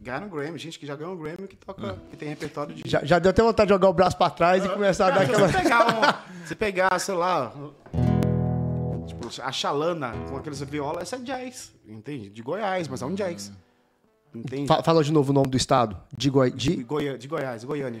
ganha 0.00 0.20
um 0.20 0.28
Grammy, 0.28 0.58
gente 0.58 0.78
que 0.78 0.86
já 0.86 0.94
ganhou 0.94 1.14
um 1.14 1.16
Grammy 1.16 1.48
que 1.48 1.56
toca, 1.56 1.96
que 2.10 2.16
tem 2.16 2.28
repertório 2.28 2.74
de... 2.74 2.82
Já, 2.88 3.00
já 3.04 3.18
deu 3.18 3.30
até 3.30 3.42
vontade 3.42 3.68
de 3.68 3.74
jogar 3.74 3.88
o 3.88 3.92
braço 3.92 4.16
pra 4.16 4.28
trás 4.30 4.64
e 4.64 4.68
começar 4.68 5.06
a 5.06 5.10
dar 5.10 5.22
aquela. 5.22 5.48
se 5.48 5.54
você 5.54 5.62
pegar, 5.62 5.86
um, 5.88 6.46
se 6.46 6.54
pegar, 6.54 6.98
sei 6.98 7.14
lá, 7.14 7.52
tipo, 9.06 9.28
a 9.42 9.52
chalana 9.52 10.12
com 10.28 10.36
aqueles 10.36 10.60
viola, 10.62 11.02
essa 11.02 11.16
é 11.16 11.18
jazz, 11.20 11.72
entende? 11.86 12.30
De 12.30 12.42
Goiás, 12.42 12.88
mas 12.88 13.02
é 13.02 13.06
um 13.06 13.14
jazz. 13.14 13.52
Entende? 14.34 14.66
Fa- 14.66 14.82
Fala 14.82 15.04
de 15.04 15.12
novo 15.12 15.30
o 15.30 15.32
nome 15.32 15.48
do 15.48 15.56
estado. 15.56 15.96
De, 16.12 16.28
Goi... 16.28 16.50
De, 16.50 16.76
de... 16.76 16.82
Goi... 16.82 17.16
de 17.16 17.28
Goiás, 17.28 17.62
Goiânia. 17.62 18.00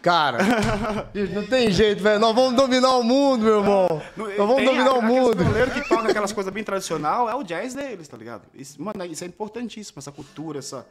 Cara, 0.00 0.38
não 1.34 1.46
tem 1.46 1.70
jeito, 1.70 2.02
velho. 2.02 2.18
Nós 2.18 2.34
vamos 2.34 2.54
dominar 2.54 2.96
o 2.96 3.02
mundo, 3.02 3.44
meu 3.44 3.58
irmão. 3.58 4.02
Nós 4.16 4.36
vamos 4.36 4.56
Tem 4.56 4.64
dominar 4.64 4.94
o 4.94 4.96
aqueles 5.00 5.14
mundo. 5.14 5.36
brasileiros 5.36 5.74
que 5.74 5.86
tocam 5.86 6.06
aquelas 6.06 6.32
coisas 6.32 6.50
bem 6.52 6.64
tradicional, 6.64 7.28
é 7.28 7.34
o 7.34 7.42
jazz 7.42 7.74
deles, 7.74 8.08
tá 8.08 8.16
ligado? 8.16 8.44
Isso, 8.54 8.80
mano, 8.82 9.04
isso 9.04 9.24
é 9.24 9.26
importantíssimo, 9.26 9.98
essa 9.98 10.10
cultura, 10.10 10.58
essa... 10.60 10.86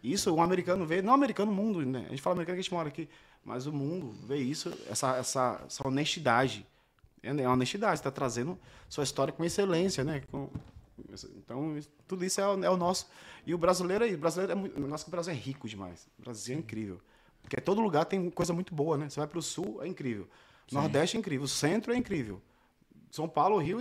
Isso, 0.00 0.32
um 0.32 0.40
americano 0.40 0.86
vê, 0.86 1.02
não 1.02 1.12
americano, 1.14 1.50
o 1.50 1.54
mundo, 1.54 1.84
né? 1.84 2.04
A 2.06 2.10
gente 2.10 2.22
fala 2.22 2.34
americano 2.34 2.54
que 2.54 2.60
a 2.60 2.62
gente 2.62 2.72
mora 2.72 2.86
aqui, 2.86 3.08
mas 3.44 3.66
o 3.66 3.72
mundo 3.72 4.14
vê 4.28 4.36
isso, 4.36 4.72
essa, 4.88 5.16
essa, 5.16 5.60
essa 5.66 5.88
honestidade. 5.88 6.64
É 7.26 7.32
né? 7.34 7.42
é 7.42 7.48
honestidade, 7.48 7.98
você 7.98 8.04
tá 8.04 8.10
trazendo 8.10 8.56
sua 8.88 9.02
história 9.04 9.32
com 9.32 9.44
excelência, 9.44 10.04
né? 10.04 10.22
Com- 10.30 10.48
então, 11.36 11.76
tudo 12.06 12.24
isso 12.24 12.40
é 12.40 12.46
o, 12.48 12.64
é 12.64 12.70
o 12.70 12.76
nosso. 12.76 13.06
E 13.44 13.52
o 13.54 13.58
brasileiro 13.58 14.04
aí, 14.04 14.14
o 14.14 14.18
brasileiro 14.18 14.52
é 14.52 14.54
muito, 14.54 14.80
nosso 14.80 15.10
Brasil 15.10 15.32
é 15.32 15.36
rico 15.36 15.68
demais. 15.68 16.06
O 16.18 16.22
Brasil 16.22 16.56
é 16.56 16.58
incrível. 16.58 17.00
Porque 17.42 17.60
todo 17.60 17.80
lugar 17.80 18.04
tem 18.06 18.30
coisa 18.30 18.52
muito 18.52 18.74
boa, 18.74 18.96
né? 18.96 19.08
Você 19.08 19.20
vai 19.20 19.26
para 19.26 19.38
o 19.38 19.42
sul, 19.42 19.82
é 19.82 19.86
incrível. 19.88 20.26
Nordeste 20.72 21.16
é 21.16 21.20
incrível. 21.20 21.44
O 21.44 21.48
centro 21.48 21.92
é 21.92 21.96
incrível. 21.96 22.40
São 23.10 23.28
Paulo, 23.28 23.58
Rio, 23.58 23.80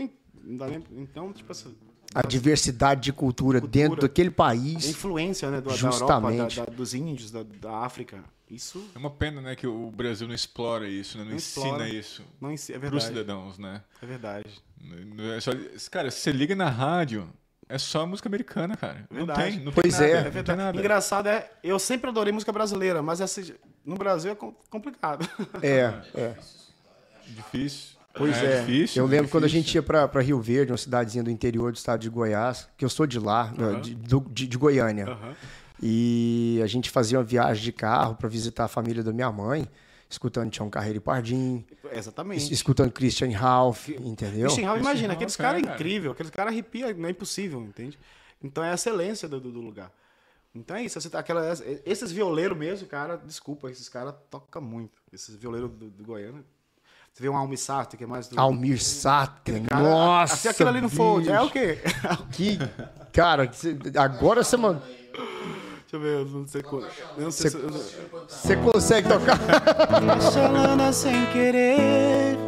então, 0.94 1.32
tipo 1.34 1.52
assim, 1.52 1.76
A 2.14 2.22
diversidade 2.22 3.02
de 3.02 3.14
cultura, 3.14 3.60
Cultura. 3.60 3.84
dentro 3.88 4.02
daquele 4.02 4.30
a 4.30 4.32
país. 4.32 4.86
influência 4.88 5.50
né, 5.50 5.62
do, 5.62 5.70
da 5.70 5.76
Justamente. 5.76 6.40
Europa, 6.40 6.56
da- 6.56 6.72
da- 6.72 6.78
dos 6.78 6.94
índios, 6.94 7.32
da, 7.32 7.44
da 7.44 7.78
África. 7.80 8.24
Isso 8.50 8.90
É 8.96 8.98
uma 9.00 9.10
pena, 9.10 9.42
né, 9.42 9.56
que 9.56 9.66
o 9.66 9.90
Brasil 9.92 10.28
não 10.28 10.36
explora 10.36 10.88
isso, 10.88 11.18
né? 11.18 11.24
Não, 11.24 11.32
Não 11.32 11.38
ensina 11.38 11.66
explora. 11.66 11.90
isso 11.90 12.24
não 12.40 12.52
em 12.52 12.58
si- 12.58 12.74
é 12.74 12.78
verdade. 12.78 13.04
cidadãos, 13.06 13.58
né? 13.58 13.82
É 14.02 14.06
verdade. 14.06 14.62
Não 14.80 15.34
é 15.34 15.40
só- 15.42 15.52
Cara, 15.90 16.12
você 16.12 16.32
liga 16.32 16.56
na 16.56 16.70
rádio, 16.70 17.28
é 17.68 17.78
só 17.80 18.06
música 18.06 18.30
americana, 18.30 18.78
cara. 18.78 19.06
Não 19.10 19.26
Verdade. 19.26 19.56
tem, 19.56 19.66
não 19.66 19.72
Pois 19.72 19.98
tem 19.98 20.08
é. 20.08 20.14
nada. 20.14 20.20
É 20.20 20.24
não 20.26 20.32
verdade. 20.32 20.58
nada. 20.62 20.78
Engraçado 20.78 21.28
é, 21.28 21.50
eu 21.64 21.80
sempre 21.80 22.10
adorei 22.12 22.32
música 22.32 22.52
brasileira, 22.52 23.02
mas 23.02 23.20
essa, 23.20 23.42
no 23.84 23.96
Brasil 23.96 24.32
é 24.32 24.36
com- 24.36 24.54
complicado. 24.70 25.28
É, 25.64 25.94
é. 26.14 26.36
Difícil. 27.28 27.96
Pois 28.18 28.38
é. 28.38 28.62
difícil, 28.62 29.04
eu 29.04 29.08
lembro 29.10 29.30
quando 29.30 29.44
a 29.44 29.48
gente 29.48 29.76
ia 29.76 29.84
pra, 29.84 30.08
pra 30.08 30.22
Rio 30.22 30.40
Verde, 30.40 30.72
uma 30.72 30.78
cidadezinha 30.78 31.22
do 31.22 31.30
interior 31.30 31.74
do 31.74 31.76
estado 31.76 32.00
de 32.00 32.10
Goiás, 32.10 32.70
que 32.78 32.86
eu 32.86 32.90
sou 32.90 33.06
de 33.06 33.20
lá, 33.20 33.52
né, 33.52 33.80
de, 33.82 33.94
do- 33.94 34.26
de- 34.32 34.48
de 34.48 34.58
Goiânia. 34.58 35.06
E 35.82 36.60
a 36.64 36.68
gente 36.68 36.90
fazia 36.90 37.18
uma 37.18 37.24
viagem 37.24 37.64
de 37.64 37.72
carro 37.72 38.16
pra 38.16 38.28
visitar 38.30 38.66
a 38.66 38.68
família 38.68 39.04
da 39.04 39.12
minha 39.12 39.32
mãe, 39.32 39.68
escutando 40.10 40.50
Tião 40.50 40.70
Carreiro 40.70 40.98
e 40.98 41.02
Pardim, 41.02 41.66
es- 41.92 41.98
Exatamente. 41.98 42.54
escutando 42.54 42.92
Christian 42.92 43.30
Ralph, 43.38 43.90
entendeu? 43.90 44.46
Christian 44.48 44.68
Ralph, 44.68 44.80
imagina, 44.80 45.08
Christian 45.10 45.14
aqueles 45.14 45.36
caras 45.36 45.60
é, 45.62 45.64
cara. 45.64 45.76
incrível, 45.76 46.12
aqueles 46.12 46.32
caras 46.32 46.54
arrepia, 46.54 46.94
não 46.94 47.08
é 47.08 47.12
impossível, 47.12 47.62
entende? 47.62 47.98
Então 48.44 48.64
é 48.64 48.72
a 48.72 48.76
excelência 48.76 49.28
do, 49.28 49.40
do- 49.40 49.62
lugar. 49.62 49.92
Então 50.54 50.78
é 50.78 50.84
isso, 50.84 51.00
você 51.02 51.10
tá, 51.10 51.20
aquela, 51.20 51.52
esses 51.86 52.12
violeiros 52.14 52.58
mesmo, 52.58 52.88
cara, 52.88 53.18
desculpa, 53.18 53.70
esses 53.70 53.90
caras 53.90 54.14
tocam 54.32 54.62
muito. 54.62 54.94
Esses 55.12 55.36
violeiros 55.36 55.70
do, 55.72 55.90
do 55.90 56.04
Goiânia. 56.06 56.44
Você 57.14 57.24
vê 57.24 57.30
um 57.30 57.36
Almir 57.36 57.58
Sartre, 57.60 57.98
que 57.98 58.04
é 58.04 58.08
mais 58.08 58.28
do. 58.28 58.40
Almir 58.40 58.82
Sater, 58.82 59.62
cara, 59.64 59.82
nossa! 59.84 60.36
Se 60.38 60.48
aquilo 60.50 60.70
ali 60.70 60.80
não 60.82 60.90
for, 60.90 61.20
bicho. 61.20 61.32
é 61.32 61.42
o 61.42 61.50
quê? 61.50 61.80
Que, 62.32 62.58
cara, 63.14 63.50
agora 63.98 64.44
você, 64.44 64.56
mano, 64.58 64.82
Deixa 65.96 65.98
eu 65.98 66.00
ver, 66.00 66.34
eu 66.34 66.40
não 66.40 66.48
sei 66.48 66.62
qual. 66.62 66.82
não 67.18 67.32
sei 67.32 67.52
você 68.28 68.56
consegue 68.58 69.08
tocar. 69.08 69.40
Chalana 70.34 70.92
sem 70.92 71.26
querer 71.28 72.45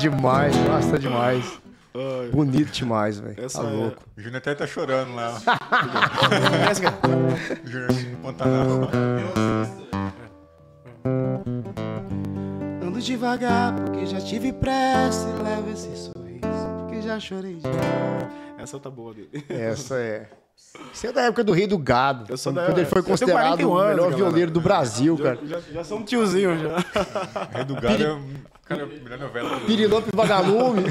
Demais, 0.00 0.56
massa 0.66 0.98
demais. 0.98 1.60
Bonito 2.32 2.72
demais, 2.72 3.20
velho. 3.20 3.36
Tá 3.36 3.42
Essa 3.42 3.60
é- 3.60 3.70
louco. 3.70 4.02
O 4.16 4.20
Júnior 4.20 4.38
até 4.38 4.54
tá 4.54 4.66
chorando 4.66 5.14
lá. 5.14 5.38
Júnior 7.64 7.90
Pantanal. 8.22 8.88
Ando 12.82 12.98
devagar 13.00 13.74
porque 13.74 14.06
já 14.06 14.20
tive 14.20 14.52
pressa 14.54 15.28
e 15.28 15.42
levo 15.42 15.70
esse 15.70 15.94
sorriso 15.96 16.68
porque 16.78 17.02
já 17.02 17.20
chorei 17.20 17.56
de 17.56 17.66
Essa 18.58 18.78
tá 18.80 18.88
boa 18.88 19.12
dele. 19.12 19.44
Essa 19.50 19.96
é. 19.96 20.28
Você 20.92 21.08
é 21.08 21.12
da 21.12 21.22
época 21.22 21.42
do 21.44 21.52
Rei 21.52 21.66
do 21.66 21.78
Gado. 21.78 22.26
Eu 22.28 22.36
sou 22.36 22.52
quando 22.52 22.66
da- 22.74 22.80
ele 22.80 22.86
foi 22.86 23.02
considerado 23.02 23.58
41 23.58 23.68
o 23.70 23.74
anos, 23.76 23.90
melhor 23.90 24.02
galera. 24.10 24.16
violeiro 24.16 24.50
do 24.50 24.60
Brasil, 24.60 25.16
cara. 25.18 25.38
Já, 25.44 25.60
já 25.60 25.84
sou 25.84 25.98
um 25.98 26.04
tiozinho 26.04 26.58
já. 26.58 26.76
Rei 27.52 27.64
do 27.64 27.74
Gado 27.74 28.02
é 28.02 28.12
um- 28.14 28.34
cara, 28.64 28.84
a 28.84 28.86
melhor 28.86 29.18
novela. 29.18 29.60
Pirilampo 29.60 30.08
e 30.12 30.16
Vagalume. 30.16 30.82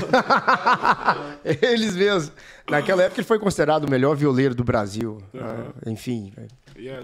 Eles 1.43 1.95
mesmos. 1.95 2.31
Naquela 2.69 3.03
época 3.03 3.21
ele 3.21 3.27
foi 3.27 3.39
considerado 3.39 3.85
o 3.85 3.89
melhor 3.89 4.15
violeiro 4.15 4.53
do 4.53 4.63
Brasil. 4.63 5.21
Ah, 5.35 5.71
Enfim. 5.85 6.33
E 6.75 6.87
é- 6.89 7.03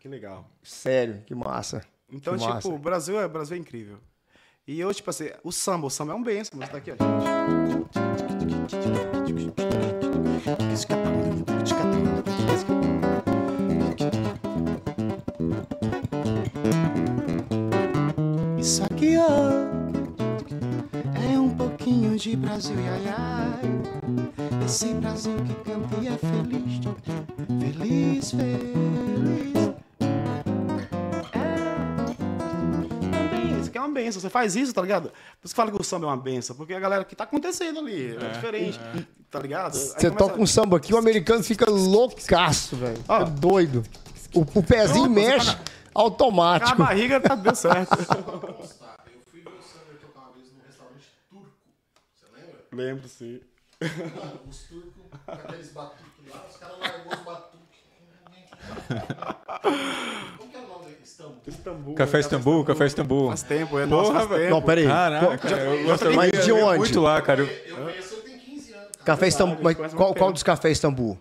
Que 0.00 0.08
legal. 0.08 0.48
sério, 0.62 1.22
que 1.26 1.34
massa. 1.34 1.82
Então, 2.10 2.34
que 2.34 2.40
tipo, 2.40 2.52
massa. 2.54 2.68
o 2.68 2.78
Brasil 2.78 3.20
é, 3.20 3.26
o 3.26 3.28
Brasil 3.28 3.56
é 3.56 3.60
incrível. 3.60 3.98
E 4.68 4.78
eu, 4.80 4.92
tipo 4.92 5.08
assim, 5.08 5.30
o 5.42 5.50
samba, 5.50 5.86
o 5.86 5.90
samba 5.90 6.12
é 6.12 6.14
um 6.14 6.22
benção, 6.22 6.58
mas 6.58 6.68
tá 6.68 6.76
aqui, 6.76 6.90
ó. 6.90 6.96
Isso 18.58 18.84
aqui, 18.84 19.16
ó, 19.16 19.38
é 21.32 21.38
um 21.38 21.48
pouquinho 21.48 22.14
de 22.18 22.36
Brasil, 22.36 22.76
ai, 22.92 23.08
ai. 23.08 24.66
Esse 24.66 24.92
Brasil 24.92 25.32
que 25.46 25.54
canta 25.64 25.96
e 26.02 26.08
é 26.08 26.18
feliz, 26.18 26.78
feliz, 27.58 28.30
feliz. 28.32 29.67
Benção. 34.08 34.20
Você 34.20 34.30
faz 34.30 34.56
isso, 34.56 34.72
tá 34.72 34.82
ligado? 34.82 35.10
Por 35.10 35.44
isso 35.44 35.54
que 35.54 35.56
fala 35.56 35.70
que 35.70 35.80
o 35.80 35.84
samba 35.84 36.06
é 36.06 36.08
uma 36.10 36.16
benção, 36.16 36.56
porque 36.56 36.74
a 36.74 36.80
galera 36.80 37.04
que 37.04 37.14
tá 37.14 37.24
acontecendo 37.24 37.78
ali 37.80 38.16
é, 38.16 38.28
diferente, 38.30 38.80
tá 39.30 39.38
ligado? 39.38 39.76
Aí 39.76 39.80
Você 39.80 40.10
toca 40.10 40.40
um 40.40 40.46
samba 40.46 40.76
aqui, 40.76 40.92
o 40.92 40.98
americano 40.98 41.42
fica 41.44 41.70
loucaço, 41.70 42.76
velho. 42.76 42.96
Fica 42.96 43.24
doido. 43.24 43.82
O, 44.34 44.40
o 44.40 44.62
pezinho 44.62 45.04
Pronto, 45.04 45.10
mexe 45.10 45.54
tá 45.54 45.60
um 45.60 46.00
A 46.00 46.02
automático. 46.02 46.78
barriga 46.78 47.20
tá 47.20 47.34
deu 47.34 47.54
certo. 47.54 47.92
Eu 47.96 48.04
fui 49.30 49.40
ver 49.40 49.48
o 49.50 49.62
Sander 49.62 49.98
tocar 50.00 50.20
uma 50.20 50.32
vez 50.32 50.52
num 50.52 50.60
restaurante 50.66 51.06
turco. 51.30 51.50
Você 52.14 52.26
lembra? 52.34 52.64
Lembro, 52.72 53.08
sim. 53.08 53.40
Os 54.48 54.58
turcos 54.64 54.92
aqueles 55.26 55.70
batuques 55.72 56.28
lá, 56.32 56.46
os 56.50 56.56
caras 56.56 56.78
largou 56.78 57.12
os 57.14 57.20
batuques. 57.20 57.67
Como 60.38 60.50
que 60.50 60.56
é 60.56 60.60
o 60.60 60.68
nome 60.68 60.86
Istambul? 61.02 61.36
Istambul. 61.46 61.94
Café 61.94 62.20
Istambul, 62.20 62.64
Café 62.64 62.86
Istambul. 62.86 63.28
Faz 63.28 63.42
tempo, 63.42 63.78
é. 63.78 63.86
Nossa, 63.86 64.04
Porra, 64.10 64.18
faz 64.20 64.28
velho. 64.30 64.42
tempo. 64.42 64.54
Não, 64.54 64.62
peraí. 64.62 64.86
Caraca, 64.86 65.48
eu 65.50 65.84
gosto 65.84 66.10
Mas 66.14 66.32
eu 66.32 66.42
de 66.42 66.52
onde? 66.52 66.78
muito 66.78 67.00
lá, 67.00 67.20
cara. 67.22 67.42
Eu- 67.42 67.46
Eu 67.48 67.76
conheço 67.84 68.14
ele 68.14 68.22
tem 68.22 68.38
15 68.38 68.72
anos. 68.72 68.86
cara. 68.92 69.04
Café 69.04 69.28
Istambul. 69.28 69.58
Mas 69.62 69.76
qual, 69.94 70.14
qual 70.14 70.32
dos 70.32 70.42
cafés 70.42 70.76
Istambul? 70.78 71.18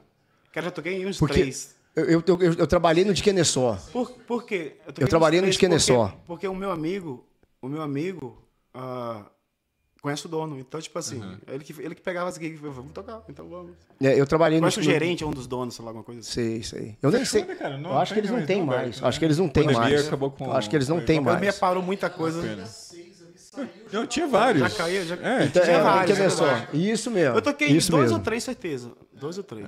Cara, 0.51 0.65
já 0.65 0.71
toquei 0.71 1.01
em 1.01 1.05
uns 1.05 1.17
Porque 1.19 1.33
três. 1.41 1.75
eu, 1.95 2.05
eu, 2.05 2.23
eu, 2.27 2.53
eu 2.53 2.67
trabalhei 2.67 3.05
no 3.05 3.13
de 3.13 3.21
Kennesaw. 3.23 3.77
Por, 3.93 4.11
por 4.11 4.43
quê? 4.45 4.77
toquei 4.85 5.03
Eu 5.03 5.07
trabalhei 5.07 5.39
no 5.41 5.49
de 5.49 5.57
Kennesaw. 5.57 6.07
Porque, 6.09 6.17
porque 6.27 6.47
o 6.47 6.55
meu 6.55 6.71
amigo, 6.71 7.23
o 7.61 7.67
meu 7.67 7.81
amigo 7.81 8.41
ah, 8.73 9.21
conhece 10.07 10.25
o 10.25 10.29
dono. 10.29 10.57
Então, 10.59 10.79
tipo 10.79 10.97
assim, 10.97 11.21
ele, 11.47 11.63
que, 11.63 11.73
ele 11.81 11.93
que 11.95 12.01
pegava 12.01 12.29
as 12.29 12.35
gigs, 12.35 12.59
vamos 12.61 12.91
tocar, 12.93 13.21
então 13.29 13.47
vamos. 13.47 13.71
É, 14.01 14.19
eu 14.19 14.25
trabalhei 14.25 14.57
no. 14.59 14.63
Conhece 14.63 14.79
o 14.79 14.83
no- 14.83 14.89
gerente, 14.89 15.23
é 15.23 15.27
um 15.27 15.31
dos 15.31 15.47
donos, 15.47 15.75
sei 15.75 15.83
lá, 15.83 15.89
alguma 15.89 16.03
coisa 16.03 16.21
assim. 16.21 16.31
Sei, 16.31 16.63
sei. 16.63 16.97
Eu 17.01 17.11
nem 17.11 17.25
sei. 17.25 17.43
Cara, 17.43 17.77
não 17.77 17.91
eu 17.91 17.97
acho 17.97 18.13
que 18.13 18.19
eles 18.19 18.31
não 18.31 18.45
têm 18.45 18.63
mais. 18.63 19.03
Acho 19.03 19.19
que 19.19 19.25
eles 19.25 19.37
não 19.37 19.49
têm 19.49 19.65
mais. 19.71 20.07
acabou 20.07 20.31
com- 20.31 20.51
Acho 20.51 20.69
que 20.69 20.75
eles 20.75 20.87
não 20.87 21.01
têm 21.01 21.19
A 21.19 21.21
pandemia 21.23 21.47
mais. 21.47 21.59
parou 21.59 21.83
muita 21.83 22.09
coisa. 22.09 22.41
Não, 23.91 24.05
tinha 24.05 24.27
vários. 24.27 24.69
Já 24.71 24.77
caiu, 24.77 25.03
já 25.03 25.15
É, 25.15 25.45
Então, 25.45 25.63
tinha 25.63 25.77
é, 25.77 25.81
vários, 25.81 26.15
Kennesaw. 26.17 26.47
é 26.47 26.67
Isso 26.77 27.09
mesmo. 27.09 27.35
Eu 27.37 27.41
toquei 27.41 27.69
em 27.69 27.75
Isso 27.77 27.89
dois 27.89 28.03
mesmo. 28.03 28.17
ou 28.17 28.23
três, 28.23 28.43
certeza. 28.43 28.91
Dois 29.13 29.35
ou 29.37 29.43
três. 29.43 29.65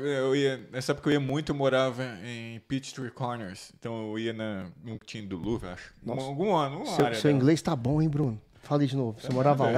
Eu 0.00 0.34
ia, 0.34 0.66
nessa 0.72 0.92
época 0.92 1.10
eu 1.10 1.14
ia 1.14 1.20
muito, 1.20 1.50
eu 1.52 1.54
morava 1.56 2.02
em 2.24 2.58
Peachtree 2.60 3.10
Corners. 3.10 3.72
Então 3.78 4.08
eu 4.12 4.18
ia 4.18 4.32
na, 4.32 4.68
um 4.86 4.96
que 4.96 5.04
tinha 5.04 5.22
do 5.22 5.36
Louvre, 5.36 5.68
acho. 5.68 5.92
Um, 6.06 6.12
algum 6.12 6.54
ano, 6.56 6.76
uma 6.78 6.86
Seu, 6.86 7.04
área. 7.04 7.16
seu 7.18 7.24
dela. 7.28 7.36
inglês 7.42 7.60
tá 7.60 7.76
bom, 7.76 8.00
hein, 8.00 8.08
Bruno? 8.08 8.40
Fala 8.66 8.82
aí 8.82 8.86
de 8.88 8.96
novo. 8.96 9.20
Você 9.20 9.32
morava 9.32 9.64
onde? 9.64 9.76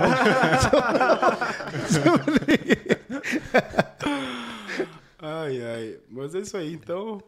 Ai, 5.18 5.62
ai. 5.62 6.01
Mas 6.09 6.34
é 6.34 6.39
isso 6.41 6.57
aí, 6.57 6.72
então. 6.74 7.20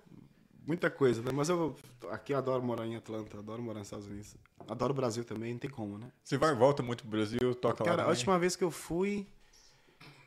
Muita 0.66 0.90
coisa, 0.90 1.22
né? 1.22 1.32
Mas 1.34 1.48
eu 1.48 1.74
aqui 2.11 2.32
eu 2.32 2.38
adoro 2.38 2.62
morar 2.62 2.86
em 2.86 2.94
Atlanta, 2.94 3.38
adoro 3.38 3.61
morar 3.62 3.78
nos 3.80 3.88
Estados 3.88 4.06
Unidos. 4.06 4.36
Adoro 4.68 4.92
o 4.92 4.96
Brasil 4.96 5.24
também, 5.24 5.52
não 5.52 5.58
tem 5.58 5.70
como, 5.70 5.98
né? 5.98 6.12
Você 6.22 6.36
vai 6.38 6.52
e 6.52 6.56
volta 6.56 6.82
muito 6.82 7.02
pro 7.02 7.11
Brasil, 7.11 7.54
toca 7.56 7.82
lá. 7.82 7.90
Cara, 7.90 8.02
a 8.04 8.08
última 8.08 8.38
vez 8.38 8.54
que 8.54 8.62
eu 8.62 8.70
fui. 8.70 9.26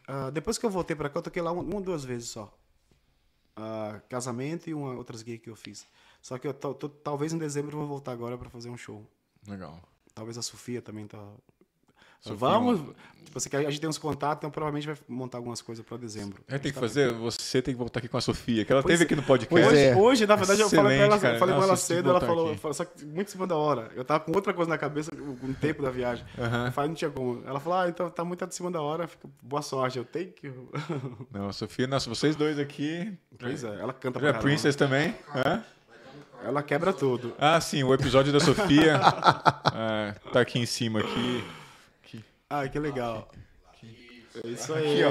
ah, 0.08 0.30
depois 0.32 0.58
que 0.58 0.66
eu 0.66 0.70
voltei 0.70 0.96
pra 0.96 1.10
cá, 1.10 1.20
eu 1.20 1.24
toquei 1.24 1.42
lá 1.42 1.52
uma, 1.52 1.64
ou 1.74 1.82
duas 1.82 2.04
vezes 2.04 2.30
só. 2.30 2.54
Ah, 3.56 4.02
casamento 4.10 4.70
e 4.70 4.74
uma, 4.74 4.94
outras 4.96 5.22
gigs 5.22 5.40
que 5.44 5.50
eu 5.50 5.56
fiz. 5.56 5.86
Só 6.22 6.38
que 6.38 6.48
eu 6.48 6.54
tô- 6.54 6.74
tô- 6.74 6.90
talvez 6.90 7.32
em 7.32 7.38
dezembro 7.38 7.76
eu 7.76 7.80
vou 7.80 7.88
voltar 7.88 8.12
agora 8.12 8.38
pra 8.38 8.50
fazer 8.50 8.70
um 8.70 8.78
show. 8.78 9.08
Legal. 9.48 9.80
Talvez 10.16 10.38
a 10.38 10.42
Sofia 10.42 10.82
também 10.82 11.08
tá. 11.08 11.20
Sofia, 12.20 12.38
Vamos! 12.38 12.80
Tipo 13.26 13.38
assim, 13.38 13.50
a 13.58 13.70
gente 13.70 13.82
tem 13.82 13.90
uns 13.90 13.98
contatos, 13.98 14.38
então 14.38 14.50
provavelmente 14.52 14.86
vai 14.88 14.96
montar 15.10 15.40
algumas 15.40 15.62
coisas 15.62 15.84
pra 15.84 15.98
dezembro. 15.98 16.42
É, 16.48 16.58
tem 16.58 16.72
que 16.72 16.80
fazer, 16.80 17.12
você 17.12 17.62
tem 17.62 17.74
que 17.74 17.78
voltar 17.78 18.00
aqui 18.00 18.08
com 18.08 18.16
a 18.16 18.22
Sofia, 18.22 18.64
que 18.64 18.72
ela 18.72 18.82
Pois 18.82 18.94
teve 18.94 19.04
é. 19.04 19.06
aqui 19.06 19.16
no 19.16 19.24
podcast. 19.24 19.68
Hoje, 19.68 19.84
é. 19.84 19.96
hoje, 19.96 20.26
na 20.28 20.36
verdade, 20.38 20.62
eu 20.62 20.70
falei 20.70 20.98
pra 20.98 21.06
ela, 21.06 21.16
Excelente, 21.16 21.22
cara. 21.22 21.40
falei 21.40 21.56
com 21.56 21.64
ela 21.64 21.76
cedo, 21.76 22.10
ela 22.10 22.20
voltar 22.20 22.58
falou, 22.60 22.74
só 22.74 22.86
que 22.86 23.04
muito 23.04 23.28
em 23.28 23.32
cima 23.32 23.46
da 23.48 23.56
hora. 23.58 23.92
Eu 23.96 24.06
tava 24.06 24.24
com 24.24 24.32
outra 24.34 24.54
coisa 24.54 24.70
na 24.70 24.78
cabeça, 24.78 25.12
com 25.14 25.48
o 25.48 25.54
tempo 25.56 25.82
da 25.82 25.90
viagem. 25.90 26.24
Aham. 26.38 26.68
Eu 26.68 26.72
falei, 26.72 26.88
não 26.90 26.96
tinha 26.96 27.12
como. 27.12 27.44
Ela 27.46 27.60
falou, 27.60 27.80
ah, 27.80 27.90
então 27.90 28.10
tá 28.10 28.24
muito 28.24 28.46
em 28.46 28.52
cima 28.52 28.72
da 28.72 28.82
hora, 28.82 29.06
fica, 29.08 29.28
boa 29.42 29.62
sorte. 29.62 29.98
Eu 29.98 30.06
tenho 30.06 30.32
que. 30.32 30.50
Não, 31.32 31.50
a 31.50 31.54
Sofia, 31.54 31.88
nossa, 31.88 32.08
vocês 32.10 32.36
dois 32.38 32.58
aqui. 32.60 33.12
pois 33.38 33.64
é, 33.66 33.82
ela 33.82 33.92
canta 33.92 34.20
pra 34.20 34.30
a 34.30 34.32
caramba. 34.34 34.40
Princess 34.48 34.76
também. 34.78 35.14
Hã? 35.36 35.62
Ela 36.46 36.62
quebra 36.62 36.92
tudo. 36.92 37.34
Ah, 37.40 37.60
sim, 37.62 37.84
o 37.84 37.94
episódio 37.94 38.34
da 38.34 38.40
Sofia 38.40 39.00
ah, 39.02 40.14
tá 40.32 40.42
aqui 40.42 40.60
em 40.60 40.66
cima 40.66 41.00
aqui. 41.00 41.44
Ai, 42.50 42.70
que 42.70 42.78
legal. 42.78 43.28
É 44.44 44.48
isso 44.48 44.74
aí. 44.74 45.04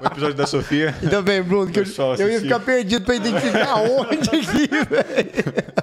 O 0.00 0.06
episódio 0.06 0.34
da 0.34 0.46
Sofia. 0.46 0.94
Ainda 1.00 1.22
bem, 1.22 1.42
Bruno, 1.42 1.70
que 1.70 1.78
eu, 1.78 1.84
eu 2.18 2.28
ia 2.28 2.40
ficar 2.40 2.60
perdido 2.60 3.04
pra 3.04 3.14
identificar 3.14 3.76
onde 3.82 4.28
aqui, 4.28 4.68
velho. 4.68 5.81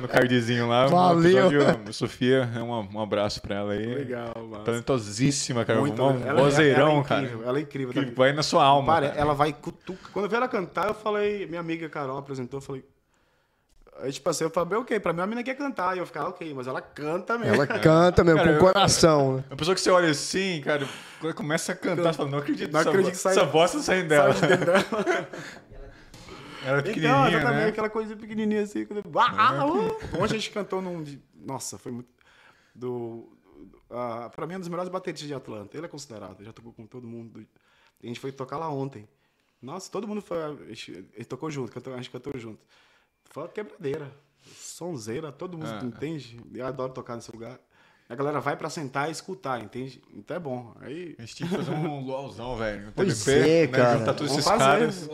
No 0.00 0.08
cardzinho 0.08 0.68
lá. 0.68 0.86
Valeu. 0.86 1.44
O 1.46 1.48
episódio, 1.52 1.92
Sofia, 1.92 2.50
é 2.54 2.58
um, 2.60 2.70
um 2.94 3.00
abraço 3.00 3.40
pra 3.40 3.56
ela 3.56 3.72
aí. 3.72 3.84
legal, 3.86 4.32
mano. 4.36 4.64
Talentosíssima, 4.64 5.64
cara. 5.64 5.80
Muito, 5.80 6.02
um 6.02 6.20
ela- 6.26 6.40
vozeirão, 6.42 6.90
ela 6.92 7.00
é 7.00 7.04
cara. 7.04 7.22
incrível, 7.22 7.48
Ela 7.48 7.58
é 7.58 7.62
incrível. 7.62 7.92
Que 7.92 8.04
tá? 8.06 8.12
vai 8.16 8.32
na 8.32 8.42
sua 8.42 8.64
alma. 8.64 8.92
Para, 8.94 9.08
cara. 9.08 9.20
ela 9.20 9.34
vai 9.34 9.52
cutuca. 9.52 10.08
Quando 10.12 10.24
eu 10.26 10.30
vi 10.30 10.36
ela 10.36 10.48
cantar, 10.48 10.88
eu 10.88 10.94
falei, 10.94 11.46
minha 11.46 11.60
amiga 11.60 11.88
Carol 11.88 12.18
apresentou, 12.18 12.58
eu 12.58 12.62
falei. 12.62 12.84
Aí, 14.02 14.10
tipo 14.10 14.28
assim, 14.28 14.42
eu 14.42 14.50
falei, 14.50 14.76
ok, 14.76 14.98
pra 14.98 15.12
mim 15.12 15.20
a 15.20 15.26
menina 15.26 15.44
quer 15.44 15.54
cantar. 15.54 15.94
E 15.96 16.00
eu 16.00 16.06
ficava, 16.06 16.28
ok, 16.30 16.52
mas 16.52 16.66
ela 16.66 16.80
canta 16.80 17.38
mesmo. 17.38 17.54
Ela 17.54 17.66
canta 17.66 18.24
mesmo, 18.24 18.40
Cara, 18.40 18.58
com 18.58 18.66
eu- 18.66 18.72
coração. 18.72 19.36
né? 19.36 19.44
A 19.50 19.54
pessoa 19.54 19.72
que 19.74 19.80
você 19.80 19.88
olha 19.90 20.10
assim, 20.10 20.60
cara, 20.64 20.84
começa 21.36 21.70
a 21.70 21.76
cantar, 21.76 22.12
você 22.12 22.16
fala, 22.16 22.28
não 22.28 22.38
acredito, 22.38 22.72
Não 22.72 22.80
essa, 22.80 22.88
acredito 22.90 23.12
vo- 23.12 23.16
que 23.16 23.22
sai- 23.22 23.32
essa 23.36 23.44
voz 23.44 23.70
tá 23.72 23.78
saindo 23.78 24.08
dela. 24.08 24.34
Sabe 24.34 24.56
de 24.56 24.58
dentro 24.58 24.66
dela. 24.66 25.28
Ela 26.64 26.78
é 26.78 26.80
Então, 26.80 26.92
pequenininha, 26.94 27.28
exatamente, 27.28 27.56
né? 27.62 27.68
aquela 27.68 27.90
coisa 27.90 28.16
pequenininha 28.16 28.62
assim. 28.62 28.86
Quando... 28.86 29.02
Ah, 29.18 29.66
uh! 29.66 30.22
Ontem 30.22 30.34
a 30.36 30.38
gente 30.38 30.50
cantou 30.50 30.80
num. 30.82 31.04
Nossa, 31.34 31.78
foi 31.78 31.92
muito. 31.92 32.08
Do. 32.74 33.30
Uh, 33.90 34.28
pra 34.34 34.46
mim, 34.46 34.54
é 34.54 34.56
um 34.56 34.60
dos 34.60 34.68
melhores 34.68 34.90
bateristas 34.90 35.28
de 35.28 35.34
Atlanta. 35.34 35.76
Ele 35.76 35.86
é 35.86 35.88
considerado, 35.88 36.42
já 36.42 36.52
tocou 36.52 36.72
com 36.72 36.86
todo 36.86 37.06
mundo. 37.06 37.40
do- 37.40 37.46
A 38.02 38.06
gente 38.06 38.18
foi 38.20 38.32
tocar 38.32 38.56
lá 38.58 38.68
ontem. 38.68 39.08
Nossa, 39.62 39.90
todo 39.90 40.06
mundo 40.08 40.20
foi. 40.20 40.42
a 40.42 40.54
gente- 40.68 40.92
Ele 41.14 41.24
tocou 41.24 41.50
junto, 41.50 41.70
cantou- 41.72 41.92
a 41.94 41.96
gente 41.96 42.10
cantou 42.10 42.32
junto. 42.38 42.60
Foi 43.30 43.42
uma 43.44 43.48
quebradeira. 43.48 44.10
Sonzeira, 44.56 45.32
todo 45.32 45.56
mundo 45.56 45.70
Ah. 45.70 45.84
entende. 45.84 46.38
Eu 46.52 46.66
adoro 46.66 46.92
tocar 46.92 47.14
nesse 47.16 47.30
lugar. 47.32 47.58
A 48.08 48.14
galera 48.14 48.38
vai 48.40 48.54
pra 48.56 48.68
sentar 48.68 49.08
e 49.08 49.12
escutar, 49.12 49.62
entende? 49.62 50.02
Então 50.12 50.36
é 50.36 50.40
bom. 50.40 50.74
Aí. 50.80 51.14
A 51.18 51.22
gente 51.22 51.36
tinha 51.36 51.48
que 51.48 51.56
fazer 51.56 51.70
um 51.70 52.04
luauzão, 52.04 52.54
velho. 52.56 52.88
Um 52.88 52.92
Pois 52.92 53.24
TBP, 53.24 53.48
é, 53.48 53.66
né? 53.66 53.78
cara. 53.78 53.98
Juntar 53.98 54.14
todos 54.14 54.32
Vamos 54.32 54.46
esses 54.46 54.58
fazer. 54.58 54.64
caras. 54.64 55.08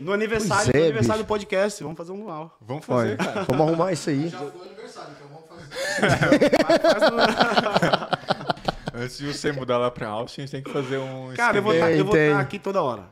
No 0.00 0.12
aniversário, 0.12 0.70
é, 0.74 0.78
no 0.78 0.84
aniversário 0.84 1.22
bicho. 1.22 1.24
do 1.24 1.28
podcast, 1.28 1.82
vamos 1.82 1.98
fazer 1.98 2.12
um 2.12 2.24
luau. 2.24 2.56
Vamos 2.60 2.84
fazer, 2.86 3.08
Olha, 3.10 3.16
cara. 3.18 3.42
vamos 3.44 3.68
arrumar 3.68 3.92
isso 3.92 4.08
aí. 4.10 4.28
Já 4.28 4.38
foi 4.38 4.48
o 4.48 4.62
aniversário, 4.62 5.12
então 5.14 5.28
vamos 5.28 5.46
fazer. 5.48 6.50
Antes 8.94 9.18
de 9.18 9.32
você 9.32 9.52
mudar 9.52 9.78
lá 9.78 9.90
pra 9.90 10.08
Austin, 10.08 10.40
a 10.42 10.44
gente 10.44 10.52
tem 10.52 10.62
que 10.62 10.70
fazer 10.70 10.98
um. 10.98 11.32
Cara, 11.34 11.58
eu 11.58 11.62
vou 11.62 11.72
estar 11.74 11.86
Tem, 11.88 12.04
tem. 12.10 12.32
aqui 12.32 12.58
toda 12.58 12.82
hora. 12.82 13.04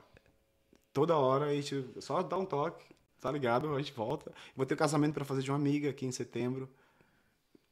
Toda 0.93 1.17
hora 1.17 1.47
a 1.47 1.55
gente 1.55 1.85
só 2.01 2.23
dá 2.23 2.37
um 2.37 2.45
toque, 2.45 2.85
tá 3.21 3.31
ligado? 3.31 3.75
A 3.75 3.79
gente 3.79 3.93
volta. 3.93 4.33
Vou 4.57 4.67
ter 4.67 4.75
um 4.75 4.79
casamento 4.79 5.15
pra 5.15 5.25
fazer 5.25 5.43
de 5.43 5.51
uma 5.51 5.57
amiga 5.57 5.91
aqui 5.91 6.05
em 6.07 6.13
setembro. 6.13 6.69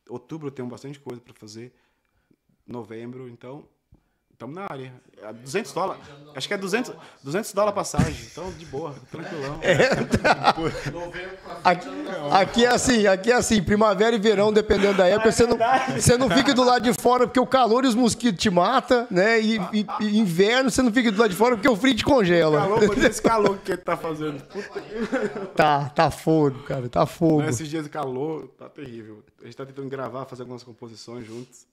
Outubro 0.09 0.49
eu 0.49 0.53
tenho 0.53 0.69
bastante 0.69 0.99
coisa 0.99 1.21
pra 1.21 1.35
fazer. 1.35 1.73
Novembro, 2.67 3.29
então 3.29 3.67
estamos 4.39 4.55
na 4.55 4.67
área. 4.71 4.93
É 5.21 5.33
200 5.33 5.73
dólares. 5.73 6.03
Acho 6.37 6.47
que 6.47 6.55
é 6.55 6.57
200, 6.57 6.93
200 7.25 7.53
dólares 7.53 7.75
passagem. 7.75 8.25
Então, 8.31 8.53
de 8.53 8.65
boa, 8.67 8.95
tranquilão. 9.11 9.59
Aqui, 11.65 11.89
aqui 12.31 12.65
é 12.65 12.69
assim, 12.69 13.07
aqui 13.09 13.33
é 13.33 13.35
assim, 13.35 13.61
primavera 13.61 14.15
e 14.15 14.19
verão, 14.21 14.53
dependendo 14.53 14.97
da 14.99 15.09
época, 15.09 15.33
você 15.33 15.45
não, 15.45 15.59
você 15.99 16.17
não 16.17 16.31
fica 16.31 16.55
do 16.55 16.63
lado 16.63 16.83
de 16.85 16.93
fora 17.01 17.27
porque 17.27 17.41
o 17.41 17.47
calor 17.47 17.85
e 17.85 17.89
os 17.89 17.97
mosquitos 17.97 18.41
te 18.41 18.49
matam, 18.49 19.09
né? 19.11 19.41
E, 19.41 19.57
e- 19.73 19.87
e 20.03 20.19
inverno 20.19 20.71
você 20.71 20.83
não 20.83 20.93
fica 20.93 21.11
do 21.11 21.19
lado 21.21 21.31
de 21.31 21.37
fora 21.37 21.57
porque 21.57 21.69
o 21.69 21.75
frio 21.77 21.97
te 21.97 22.05
congela. 22.05 22.61
Calor, 22.61 22.99
esse 23.05 23.21
calor 23.23 23.59
que 23.59 23.73
ele 23.73 23.79
tá 23.83 23.97
fazendo. 23.97 24.41
Puta. 24.45 24.81
Tá, 25.57 25.89
tá 25.89 26.11
fogo, 26.13 26.63
cara, 26.63 26.89
tá 26.89 27.05
fogo. 27.07 27.43
Esses 27.43 27.69
dias 27.69 27.83
de 27.83 27.91
calor, 27.91 28.47
tá 28.57 28.69
terrível. 28.69 29.25
A 29.43 29.47
gente 29.47 29.57
tá 29.57 29.67
tentando 29.67 29.89
gravar, 29.89 30.25
fazer 30.27 30.43
algumas 30.43 30.63
composições 30.63 31.27
juntos. 31.27 31.67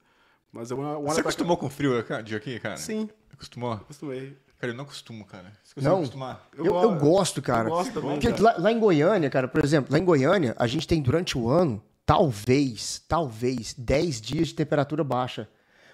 Mas 0.55 0.71
eu, 0.71 0.77
uma, 0.77 0.91
uma 0.91 0.99
hora 0.99 1.13
Você 1.15 1.19
acostumou 1.19 1.57
com 1.57 1.65
o 1.65 1.69
frio 1.69 2.01
de 2.23 2.33
aqui, 2.33 2.57
cara? 2.61 2.77
Sim, 2.77 3.09
Acostumou? 3.33 3.73
acostumei. 3.73 4.37
Cara, 4.57 4.71
eu 4.71 4.77
não 4.77 4.85
costumo, 4.85 5.25
cara. 5.25 5.51
Você 5.61 5.75
consegue 5.75 5.91
Não? 5.93 5.97
acostumar? 5.99 6.47
Eu, 6.57 6.65
eu 6.65 6.95
gosto, 6.95 7.41
cara. 7.41 7.67
Eu 7.67 7.73
gosto 7.73 7.93
também, 7.93 8.11
Porque 8.11 8.31
cara. 8.31 8.41
lá, 8.41 8.55
lá 8.57 8.71
em 8.71 8.79
Goiânia, 8.79 9.29
cara, 9.29 9.49
por 9.49 9.61
exemplo, 9.61 9.91
lá 9.91 9.99
em 9.99 10.05
Goiânia, 10.05 10.55
a 10.57 10.65
gente 10.65 10.87
tem 10.87 11.01
durante 11.01 11.37
o 11.37 11.49
ano, 11.49 11.83
talvez, 12.05 13.03
talvez, 13.05 13.75
10 13.77 14.21
dias 14.21 14.47
de 14.47 14.53
temperatura 14.55 15.03
baixa. 15.03 15.49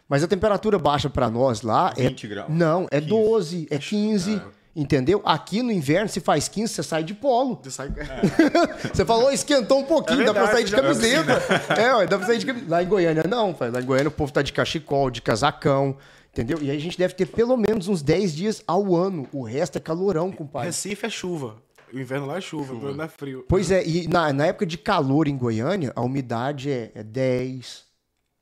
Mas 0.08 0.24
a 0.24 0.28
temperatura 0.28 0.78
baixa 0.78 1.10
pra 1.10 1.28
nós 1.28 1.64
lá 1.64 1.92
é. 1.98 2.08
20 2.10 2.28
graus. 2.28 2.50
Não, 2.54 2.86
é 2.92 3.02
15. 3.02 3.10
12, 3.10 3.68
é 3.72 3.78
15. 3.80 4.42
Entendeu? 4.74 5.22
Aqui 5.26 5.62
no 5.62 5.72
inverno, 5.72 6.08
se 6.08 6.22
faz 6.22 6.48
15, 6.48 6.74
você 6.74 6.84
sai 6.84 7.04
de 7.04 7.14
polo. 7.14 7.60
De 7.62 7.70
sair... 7.70 7.92
Você 8.94 9.04
falou, 9.04 9.30
esquentou 9.32 9.80
um 9.80 9.84
pouquinho, 9.84 10.22
É 10.22 10.26
dá 10.26 10.34
pra 10.34 10.48
sair 10.48 10.64
verdade, 10.64 10.70
de 10.70 10.82
camiseta. 10.82 11.42
É, 11.78 11.94
ué, 11.96 12.08
dá 12.08 12.18
pra 12.18 12.26
sair 12.26 12.38
de 12.38 12.46
camiseta. 12.46 12.72
Lá 12.72 12.82
em 12.82 12.88
Goiânia, 12.88 13.24
não, 13.28 13.54
pai. 13.54 13.70
Lá 13.70 13.82
em 13.82 13.86
Goiânia 13.86 14.08
o 14.08 14.12
povo 14.12 14.32
tá 14.32 14.42
de 14.42 14.54
cachecol, 14.54 15.12
de 15.12 15.22
casacão, 15.22 15.98
entendeu? 16.32 16.58
E 16.62 16.72
aí 16.72 16.78
a 16.78 16.80
gente 16.80 16.98
deve 16.98 17.14
ter 17.14 17.26
pelo 17.26 17.58
menos 17.58 17.90
uns 17.90 18.02
10 18.02 18.34
dias 18.34 18.64
ao 18.66 18.96
ano. 18.96 19.28
O 19.34 19.44
resto 19.44 19.78
é 19.78 19.82
calorão, 19.82 20.32
compadre. 20.32 20.68
Recife 20.68 21.06
é 21.06 21.10
chuva. 21.10 21.58
O 21.94 22.00
inverno 22.00 22.26
lá 22.26 22.38
é 22.38 22.42
chuva, 22.42 22.74
não 22.74 23.04
é 23.04 23.10
frio. 23.10 23.46
Pois 23.50 23.70
é, 23.70 23.86
e 23.86 24.08
na, 24.08 24.32
na 24.32 24.46
época 24.46 24.66
de 24.66 24.78
calor 24.78 25.28
em 25.28 25.38
Goiânia, 25.38 25.92
a 25.94 26.02
umidade 26.02 26.72
é, 26.72 26.92
é 26.96 27.04
10. 27.04 27.91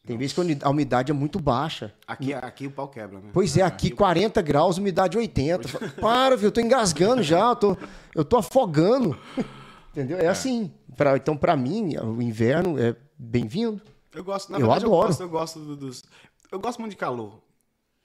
Tem 0.10 0.18
vezes 0.18 0.34
que 0.34 0.57
a 0.64 0.70
umidade 0.72 1.12
é 1.12 1.14
muito 1.14 1.39
baixa. 1.39 1.93
Aqui, 2.07 2.34
aqui 2.34 2.66
o 2.66 2.72
pau 2.72 2.88
quebra, 2.88 3.20
né? 3.20 3.30
Pois 3.32 3.55
é, 3.55 3.62
aqui 3.62 3.91
40 3.91 4.41
graus, 4.41 4.80
umidade 4.80 5.16
80. 5.16 5.68
Fala, 5.70 5.91
Para, 6.01 6.36
viu? 6.36 6.47
Eu 6.47 6.51
tô 6.51 6.60
engasgando 6.62 7.22
já, 7.22 7.49
eu 7.49 7.55
tô, 7.55 7.78
eu 8.16 8.26
tô 8.26 8.38
afogando. 8.38 9.16
Entendeu? 9.93 10.18
É, 10.18 10.26
assim. 10.26 10.74
Pra, 10.97 11.16
então, 11.16 11.38
pra 11.38 11.55
mim, 11.55 11.95
o 11.97 12.24
inverno 12.24 12.80
é 12.82 12.95
bem-vindo. 13.20 13.80
Eu 14.12 14.24
gosto, 14.24 14.51
na 14.51 14.57
Eu 14.57 14.62
verdade, 14.62 14.86
eu, 14.86 14.91
adoro. 14.91 15.07
gosto, 15.10 15.22
eu 15.22 15.30
gosto 15.30 15.60
do- 15.60 15.78
dos. 15.78 16.03
Eu 16.51 16.60
gosto 16.60 16.80
muito 16.80 16.89
de 16.93 16.97
calor. 16.97 17.39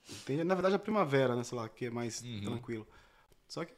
Entende? 0.07 0.43
Na 0.43 0.53
verdade, 0.53 0.75
a 0.75 0.79
primavera, 0.79 1.35
né? 1.35 1.43
Sei 1.43 1.57
lá, 1.57 1.67
que 1.67 1.87
é 1.87 1.89
mais 1.89 2.21
tranquilo. 2.43 2.85
Só 3.47 3.65
que, 3.65 3.73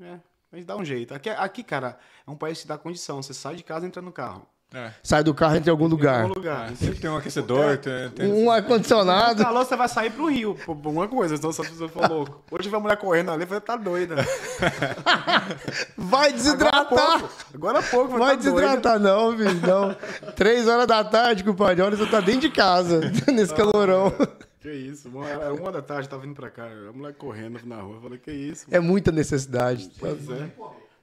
é, 0.00 0.20
gente 0.52 0.66
dá 0.66 0.76
um 0.76 0.84
jeito. 0.84 1.12
Aqui, 1.14 1.30
aqui, 1.30 1.64
cara, 1.64 1.98
é 2.24 2.30
um 2.30 2.36
país 2.36 2.62
que 2.62 2.68
dá 2.68 2.78
condição. 2.78 3.20
Você 3.20 3.34
sai 3.34 3.56
de 3.56 3.64
casa 3.64 3.84
e 3.84 3.88
entra 3.88 4.00
no 4.00 4.12
carro. 4.12 4.46
É. 4.74 4.90
Sai 5.02 5.22
do 5.22 5.34
carro 5.34 5.56
entra 5.56 5.68
em 5.68 5.72
algum 5.72 5.86
lugar. 5.86 6.22
algum 6.22 6.34
lugar. 6.34 6.68
Ah, 6.72 6.74
sempre 6.76 6.98
tem 6.98 7.10
um 7.10 7.16
aquecedor, 7.16 7.76
tem, 7.78 8.08
tem- 8.10 8.32
Um 8.32 8.50
ar-condicionado. 8.50 9.42
calor, 9.42 9.64
você 9.66 9.76
vai 9.76 9.88
sair 9.88 10.10
pro 10.10 10.26
rio, 10.26 10.54
por 10.64 10.74
por 10.76 10.88
alguma 10.88 11.06
coisa, 11.08 11.36
senão 11.36 11.50
essa 11.50 11.62
pessoa 11.62 11.88
for 11.88 12.08
louco. 12.08 12.42
Hoje 12.50 12.68
vai 12.68 12.78
uma 12.78 12.84
mulher 12.84 12.96
correndo 12.96 13.30
ali, 13.30 13.42
eu 13.42 13.46
falei, 13.46 13.60
tá 13.60 13.76
doida. 13.76 14.16
Vai 15.96 16.28
Agora 16.28 16.28
há 16.28 16.32
desidratar. 16.32 17.18
pouco, 17.20 17.34
agora 17.54 17.78
há 17.78 17.82
pouco, 17.82 18.18
Vai 18.18 18.36
tá 18.36 18.42
doida. 18.42 18.60
desidratar, 18.60 18.98
não, 18.98 19.36
filho. 19.36 19.60
Não. 19.66 19.96
Três 20.34 20.66
horas 20.68 20.86
da 20.86 21.04
tarde, 21.04 21.44
compadre. 21.44 21.82
Olha, 21.82 21.96
você 21.96 22.06
tá 22.06 22.20
dentro 22.20 22.40
de 22.42 22.50
casa, 22.50 23.00
nesse 23.32 23.54
calorão. 23.54 24.12
Que 24.60 24.70
isso, 24.70 25.10
mano, 25.10 25.28
era 25.28 25.52
uma 25.52 25.72
da 25.72 25.82
tarde, 25.82 26.08
tava 26.08 26.22
vindo 26.22 26.34
pra 26.34 26.48
cá, 26.50 26.64
a 26.66 26.92
mulher 26.92 27.14
correndo 27.14 27.58
na 27.64 27.76
rua, 27.80 27.96
eu 27.96 28.00
falei, 28.02 28.18
que 28.18 28.30
isso, 28.30 28.66
É 28.70 28.78
muita 28.80 29.10
necessidade. 29.12 29.90
Pois 29.98 30.30
é. 30.30 30.48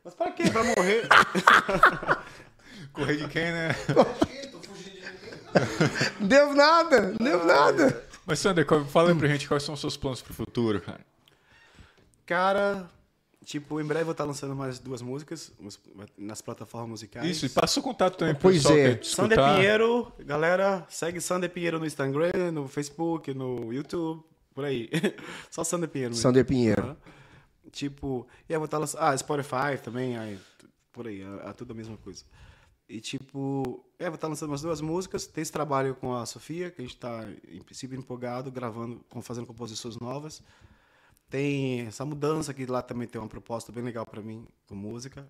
Mas 0.04 0.16
pra 0.16 0.32
quê? 0.32 0.44
Pra 0.50 0.64
morrer? 0.64 1.08
correr 2.94 3.18
de 3.18 3.28
quem, 3.28 3.52
né? 3.52 3.70
Não 6.20 6.28
deu 6.28 6.54
nada, 6.54 7.16
não 7.20 7.26
deu 7.26 7.46
nada. 7.46 8.04
Mas, 8.26 8.40
Sander, 8.40 8.66
fala 8.88 9.10
aí 9.10 9.16
pra 9.16 9.28
gente 9.28 9.48
quais 9.48 9.64
são 9.64 9.74
os 9.74 9.82
seus 9.82 9.98
planos 9.98 10.22
pro 10.22 10.34
futuro, 10.34 10.80
cara. 10.80 11.02
Cara, 12.26 12.88
tipo, 13.44 13.82
em 13.82 13.84
breve 13.84 14.02
eu 14.02 14.06
vou 14.06 14.12
estar 14.12 14.26
lançando 14.26 14.56
mais 14.56 14.78
duas 14.78 15.02
músicas 15.02 15.52
nas 16.16 16.40
plataformas 16.40 16.90
musicais. 16.90 17.28
Isso, 17.28 17.48
e 17.48 17.50
passa 17.50 17.80
o 17.80 17.84
contato 17.84 18.18
também 18.18 18.36
pro 18.36 18.44
Pois 18.44 18.58
pessoal 18.58 18.78
é. 18.78 18.96
te 18.96 19.08
Sander. 19.08 19.38
Pinheiro, 19.38 20.14
galera, 20.20 20.86
segue 20.90 21.20
Sander 21.20 21.50
Pinheiro 21.50 21.80
no 21.80 21.86
Instagram, 21.88 22.52
no 22.54 22.68
Facebook, 22.68 23.34
no 23.34 23.74
YouTube, 23.74 24.24
por 24.54 24.66
aí. 24.66 24.90
Só 25.50 25.64
Sander 25.64 25.90
Pinheiro 25.90 26.12
mesmo. 26.12 26.22
Sander 26.22 26.46
Pinheiro. 26.46 26.96
Tipo, 27.72 28.28
e 28.48 28.54
eu 28.54 28.60
vou 28.60 28.66
estar 28.66 28.78
lançando. 28.78 29.02
Ah, 29.02 29.18
Spotify 29.18 29.78
também, 29.84 30.18
aí, 30.18 30.40
por 30.92 31.08
aí, 31.08 31.22
é, 31.22 31.50
é 31.50 31.54
tudo 31.54 31.72
a 31.72 31.76
mesma 31.76 31.98
coisa. 31.98 32.24
E 32.90 33.00
tipo, 33.00 33.86
é, 34.00 34.06
vou 34.10 34.16
estar 34.16 34.28
lançando 34.28 34.50
umas 34.50 34.62
duas 34.64 34.82
músicas. 34.82 35.28
Tem 35.28 35.42
esse 35.44 35.52
trabalho 35.52 35.94
com 35.96 36.16
a 36.16 36.26
Sofia, 36.26 36.72
que 36.72 36.82
a 36.82 36.84
gente 36.84 36.96
está, 36.96 37.24
em 37.48 37.62
princípio, 37.62 37.96
empolgado, 37.98 38.52
gravando, 38.52 39.00
com- 39.10 39.22
fazendo 39.22 39.46
composições 39.46 39.96
novas. 39.98 40.42
Tem 41.30 41.82
essa 41.82 42.04
mudança 42.04 42.52
que 42.54 42.66
lá 42.66 42.82
também 42.82 43.08
tem 43.08 43.22
uma 43.22 43.28
proposta 43.28 43.72
bem 43.72 43.84
legal 43.84 44.06
para 44.06 44.22
mim, 44.22 44.48
com 44.68 44.74
música. 44.76 45.30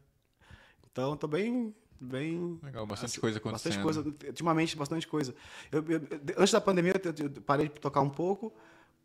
Então, 0.89 1.18
tô 1.18 1.28
bem. 1.28 1.76
bem 1.99 2.57
Legal, 2.64 2.86
bastante 2.88 3.10
assim, 3.12 3.20
coisa 3.20 3.38
acontecendo. 3.39 3.84
Bastante 3.84 4.05
coisa, 4.05 4.28
ultimamente, 4.30 4.78
bastante 4.78 5.05
coisa. 5.05 5.36
Eu- 5.70 5.84
eu- 5.89 6.01
antes 6.38 6.53
da 6.53 6.62
pandemia, 6.62 6.93
eu, 6.93 7.41
parei 7.41 7.68
de 7.68 7.74
tocar 7.76 7.99
um 7.99 8.10
pouco. 8.10 8.53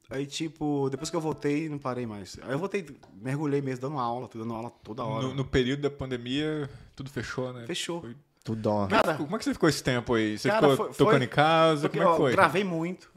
Aí, 0.09 0.27
tipo, 0.27 0.89
depois 0.91 1.11
que 1.11 1.17
eu 1.17 1.21
voltei, 1.21 1.69
não 1.69 1.79
parei 1.79 2.07
mais. 2.07 2.39
Aí 2.43 2.53
eu 2.53 2.59
voltei, 2.59 2.87
mergulhei 3.21 3.61
mesmo, 3.61 3.81
dando 3.81 3.99
aula, 3.99 4.29
dando 4.33 4.55
aula 4.55 4.71
toda 4.71 5.03
hora. 5.03 5.27
No, 5.27 5.35
no 5.35 5.45
período 5.45 5.81
da 5.81 5.91
pandemia, 5.91 6.71
tudo 6.95 7.11
fechou, 7.11 7.53
né? 7.53 7.67
Fechou. 7.67 8.01
Foi- 8.03 8.15
Tudo 8.45 8.67
ó. 8.71 8.87
Cara, 8.87 9.15
Como 9.17 9.35
é 9.35 9.39
que 9.39 9.45
você 9.45 9.55
ficou 9.55 9.69
esse 9.69 9.83
tempo 9.83 10.15
aí? 10.15 10.39
Você 10.39 10.49
Cara, 10.51 10.69
ficou 10.69 10.77
foi- 10.87 10.95
foi- 10.95 11.07
tocando 11.07 11.23
em 11.25 11.29
casa? 11.29 11.89
porque, 11.89 11.99
Como 11.99 12.11
é 12.11 12.15
que 12.15 12.21
ó, 12.21 12.25
foi? 12.25 12.33
gravei 12.33 12.63
muito. 12.63 13.11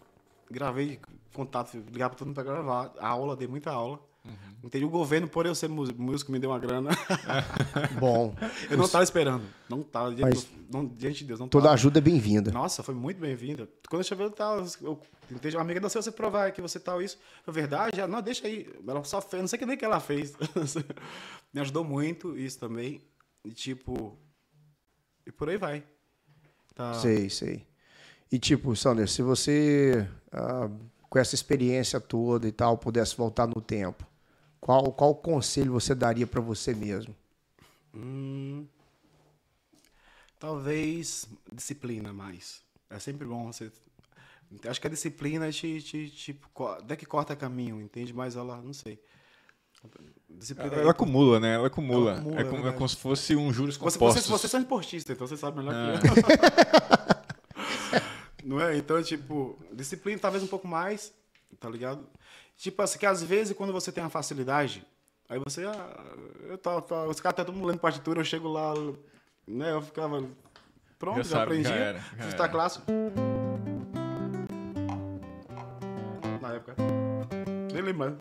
Gravei 0.49 0.99
contato, 1.33 1.77
ligava 1.91 2.11
pra 2.11 2.17
todo 2.19 2.27
mundo 2.29 2.35
pra 2.35 2.43
gravar. 2.43 2.93
Aula, 2.99 3.35
dei 3.35 3.47
muita 3.47 3.69
aula. 3.71 3.99
Uhum. 4.25 4.31
Entendi. 4.63 4.83
O 4.85 4.89
governo, 4.89 5.27
por 5.27 5.45
eu 5.45 5.53
ser 5.53 5.69
músico, 5.69 6.31
me 6.31 6.39
deu 6.39 6.49
uma 6.49 6.59
grana. 6.59 6.89
Bom, 7.99 8.33
eu 8.69 8.77
não 8.77 8.87
tava 8.87 9.03
esperando. 9.03 9.43
Não 9.69 9.83
tava. 9.83 10.13
Diante, 10.15 10.35
Mas- 10.35 10.43
do- 10.45 10.49
não, 10.71 10.85
diante 10.85 11.19
de 11.19 11.25
Deus, 11.25 11.39
não 11.39 11.47
toda 11.47 11.63
tava. 11.65 11.73
ajuda 11.75 11.99
é 11.99 12.01
bem-vinda. 12.01 12.51
Nossa, 12.51 12.81
foi 12.83 12.95
muito 12.95 13.19
bem-vinda. 13.19 13.69
Quando 13.89 14.01
eu 14.01 14.05
cheguei, 14.07 14.25
eu 14.25 14.31
tava. 14.31 14.65
Eu, 14.81 14.99
entendi, 15.31 15.55
uma 15.55 15.61
amiga, 15.61 15.79
não 15.79 15.89
sei 15.89 16.01
você 16.01 16.11
provar 16.11 16.51
que 16.51 16.61
você 16.61 16.79
tal 16.79 17.01
isso. 17.01 17.17
Foi 17.43 17.53
verdade? 17.53 17.99
Ela, 17.99 18.07
não, 18.09 18.21
deixa 18.21 18.47
aí. 18.47 18.67
Ela 18.87 19.03
só 19.03 19.21
fez, 19.21 19.41
não 19.41 19.47
sei 19.47 19.57
o 19.57 19.59
que 19.59 19.65
nem 19.65 19.77
que 19.77 19.85
ela 19.85 19.99
fez. 19.99 20.33
Me 21.53 21.61
ajudou 21.61 21.83
muito 21.83 22.37
isso 22.37 22.59
também. 22.59 23.01
E 23.45 23.51
tipo. 23.51 24.17
E 25.27 25.31
por 25.31 25.47
aí 25.49 25.57
vai. 25.57 25.77
Tá. 26.75 26.89
Sei, 26.91 27.29
sei. 27.29 27.65
E 28.31 28.39
tipo, 28.39 28.75
Sander, 28.75 29.09
se 29.09 29.21
você, 29.21 30.07
ah, 30.31 30.69
com 31.09 31.19
essa 31.19 31.35
experiência 31.35 31.99
toda 32.01 32.47
e 32.47 32.51
tal, 32.51 32.77
pudesse 32.77 33.17
voltar 33.17 33.47
no 33.47 33.61
tempo, 33.61 34.05
qual, 34.61 34.93
qual 34.93 35.15
conselho 35.15 35.73
você 35.73 35.95
daria 35.95 36.27
pra 36.27 36.41
você 36.41 36.73
mesmo? 36.75 37.15
Hum, 37.93 38.69
talvez 40.39 41.27
disciplina 41.51 42.13
mais. 42.13 42.61
É 42.89 42.99
sempre 42.99 43.25
bom 43.27 43.51
você. 43.51 43.71
Acho 44.69 44.81
que 44.81 44.87
a 44.87 44.89
disciplina 44.89 45.51
te, 45.51 45.81
te, 45.81 46.09
te 46.09 46.33
co- 46.53 46.77
não 46.81 46.89
é 46.91 46.95
que 46.95 47.05
corta 47.05 47.35
caminho, 47.35 47.81
entende? 47.81 48.13
Mas 48.13 48.35
ela, 48.35 48.61
não 48.61 48.73
sei. 48.73 48.99
Disciplina 50.29 50.75
Ela 50.75 50.91
acumula, 50.91 51.39
né? 51.39 51.55
Ela 51.55 51.67
acumula. 51.67 52.11
Ela 52.11 52.19
acumula, 52.19 52.39
é, 52.41 52.43
como, 52.43 52.67
é 52.67 52.71
como 52.71 52.87
se 52.89 52.95
fosse 52.97 53.35
um 53.35 53.51
juros 53.51 53.75
compostos. 53.77 54.27
você, 54.27 54.47
você 54.47 54.55
é 54.55 54.59
um 54.59 54.61
esportista, 54.61 55.11
então 55.13 55.25
você 55.27 55.35
sabe 55.37 55.57
melhor 55.57 55.73
Ah. 55.73 55.99
que 55.99 56.07
eu. 56.07 56.13
Não 58.47 58.61
é? 58.61 58.77
Então, 58.77 59.01
tipo, 59.03 59.57
disciplina 59.73 60.19
talvez 60.19 60.43
um 60.43 60.47
pouco 60.47 60.67
mais, 60.67 61.11
tá 61.59 61.69
ligado? 61.69 62.07
Tipo 62.55 62.81
assim, 62.81 62.97
que 62.99 63.05
às 63.05 63.21
vezes 63.23 63.55
quando 63.57 63.73
você 63.73 63.91
tem 63.91 64.03
uma 64.03 64.09
facilidade, 64.09 64.85
aí 65.27 65.39
você, 65.39 65.65
ah, 65.65 66.03
eu 66.47 66.57
tô, 66.57 66.81
tô, 66.81 67.05
os 67.05 67.19
caras 67.19 67.35
tá 67.35 67.43
todo 67.45 67.53
mundo 67.55 67.67
lendo 67.67 67.79
partitura, 67.79 68.19
eu 68.21 68.25
chego 68.25 68.47
lá, 68.47 68.73
né? 69.45 69.71
Eu 69.71 69.81
ficava, 69.81 70.23
pronto, 70.97 71.17
Já 71.17 71.23
já, 71.23 71.29
sabe, 71.29 71.43
aprendi. 71.43 71.67
já 71.67 71.75
era, 71.75 71.99
já 71.99 72.03
fiz 72.23 72.25
era. 72.27 72.37
tá 72.37 72.47
clássico. 72.47 72.85
Na 76.41 76.53
época. 76.53 76.75
Nem 77.73 77.81
lembro. 77.81 78.17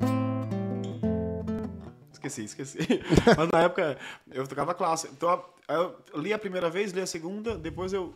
Esqueci, 2.27 2.45
esqueci. 2.45 2.79
Mas 3.37 3.49
na 3.53 3.62
época 3.62 3.99
eu 4.31 4.47
tocava 4.47 4.74
clássico. 4.74 5.12
Então 5.14 5.45
eu 5.68 6.20
li 6.20 6.33
a 6.33 6.39
primeira 6.39 6.68
vez, 6.70 6.93
li 6.93 7.01
a 7.01 7.07
segunda, 7.07 7.57
depois 7.57 7.93
eu 7.93 8.14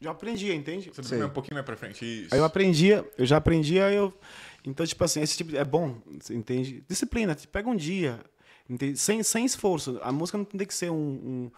já 0.00 0.10
aprendia, 0.10 0.54
entende? 0.54 0.90
Você 0.92 1.02
Sei. 1.02 1.18
vai 1.18 1.26
um 1.28 1.30
pouquinho 1.30 1.54
mais 1.54 1.64
pra 1.64 1.76
frente. 1.76 2.04
Isso. 2.04 2.34
Aí 2.34 2.40
eu 2.40 2.44
aprendia, 2.44 3.08
eu 3.16 3.24
já 3.24 3.36
aprendia, 3.36 3.90
eu. 3.92 4.12
Então, 4.64 4.84
tipo 4.84 5.02
assim, 5.04 5.20
esse 5.20 5.36
tipo 5.36 5.50
de- 5.50 5.56
é 5.56 5.64
bom, 5.64 5.96
você 6.20 6.34
entende? 6.34 6.84
Disciplina, 6.88 7.34
te 7.34 7.46
pega 7.46 7.68
um 7.68 7.76
dia, 7.76 8.20
entende? 8.68 8.98
Sem, 8.98 9.22
sem 9.22 9.44
esforço. 9.44 10.00
A 10.02 10.10
música 10.10 10.36
não 10.38 10.44
tem 10.44 10.66
que 10.66 10.74
ser 10.74 10.90
um, 10.90 11.50